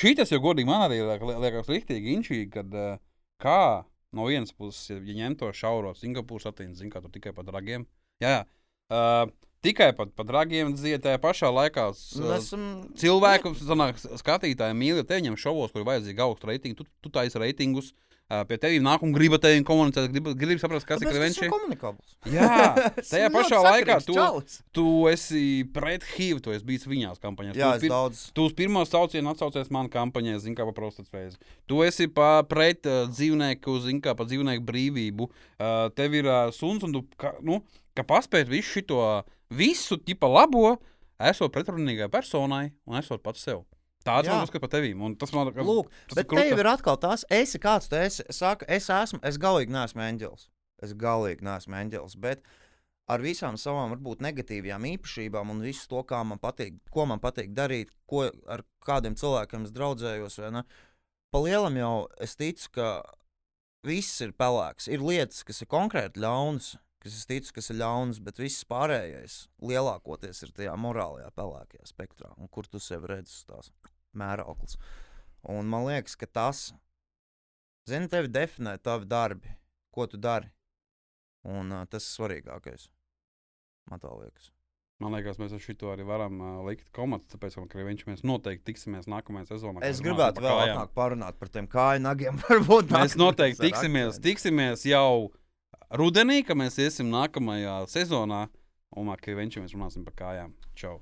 [0.00, 2.86] šī tas jau godīgi man arī liek- liekas rīktīgi inčīgi, kad ā,
[3.44, 3.84] kā
[4.16, 7.84] no vienas puses, ja ņem to šauro Singapūras attīstību, zina, ka tur tikai par dragiem.
[8.24, 8.40] Jā, jā.
[8.90, 9.28] Uh,
[9.64, 11.90] tikai par pa dragiem dzied tajā pašā laikā.
[12.20, 12.68] Nu, esam...
[13.00, 16.82] Cilvēku sanāk, skatītāji mīl tevi, viņam šovos, kur ir vajadzīgi augstu reitingu.
[16.82, 17.92] Tu, tu taisi reitingus.
[18.30, 21.18] Uh, pie tevis nāk un grib tevi komunicēt, grib, grib saprast, kas ir Tāpēc tas
[21.18, 21.38] klients.
[21.42, 22.12] ir komunikabls.
[22.30, 22.58] Jā,
[23.10, 24.14] tajā pašā laikā tu,
[24.70, 25.40] tu esi
[25.74, 27.58] pret HIV, tu esi bijis viņās kampaņās.
[27.58, 28.20] Jā, tu, pir- daudz.
[28.30, 31.42] Tu uz pirmā sauciena atsaucies manā kampaņā, zini, kā par prostatsvēzi.
[31.66, 35.26] Tu esi pa, pret uh, dzīvnieku, zini, kā par dzīvnieku brīvību.
[35.26, 37.58] Uh, tev ir uh, suns, un tu ka, nu,
[37.96, 39.00] ka paspēt visu šo,
[39.50, 40.78] visu tipa labo,
[41.20, 43.64] esot pretrunīgai personai un esot pats sev.
[44.06, 44.32] Tāds Jā.
[44.38, 46.46] man uzskata par un Tas man liekas, Lūk, tas bet kruta.
[46.48, 48.24] tev ir atkal tas, esi kāds tu esi.
[48.28, 50.48] Es saku, es esmu, es galīgi neesmu eņģelis.
[50.80, 52.16] Es galīgi neesmu eņģelis.
[52.16, 52.40] Bet
[53.12, 57.52] ar visām savām, varbūt, negatīvām īpašībām un visu to, kā man patīk, ko man patīk
[57.52, 60.38] darīt, ko ar kādiem cilvēkiem es draudzējos.
[60.40, 60.64] vai ne,
[61.30, 62.86] Pa lielam jau es ticu, ka
[63.86, 64.88] viss ir pelēks.
[64.90, 69.40] Ir lietas, kas ir konkrēti ļaunas, kas es ticu, kas ir ļaunas, bet viss pārējais
[69.64, 73.72] lielākoties ir tajā morālajā pelēkajā spektrā, un kur tu sevi redzi uz tās
[74.16, 74.76] mērauklas.
[75.48, 76.70] Un man liekas, ka tas,
[77.88, 79.56] zini, tevi definē tavi darbi,
[79.94, 80.50] ko tu dari.
[81.48, 82.90] Un uh, tas ir svarīgākais.
[83.88, 84.50] Man tā liekas.
[85.00, 88.66] Man liekas, mēs ar šo arī varam uh, likt komatu, tāpēc, ka viņš mēs noteikti
[88.68, 89.80] tiksimies nākamajā sezonā.
[89.88, 92.36] Es gribētu vēl parunāt par tiem kāju nagiem.
[92.44, 95.30] Varbūt Mēs noteikti tiksimies, tiksimies jau
[95.90, 98.46] rudenī, kad mēs iesim nākamajā sezonā.
[98.98, 100.56] Un ar Kriņķi mēs runāsim par kājām.
[100.74, 100.98] Čau!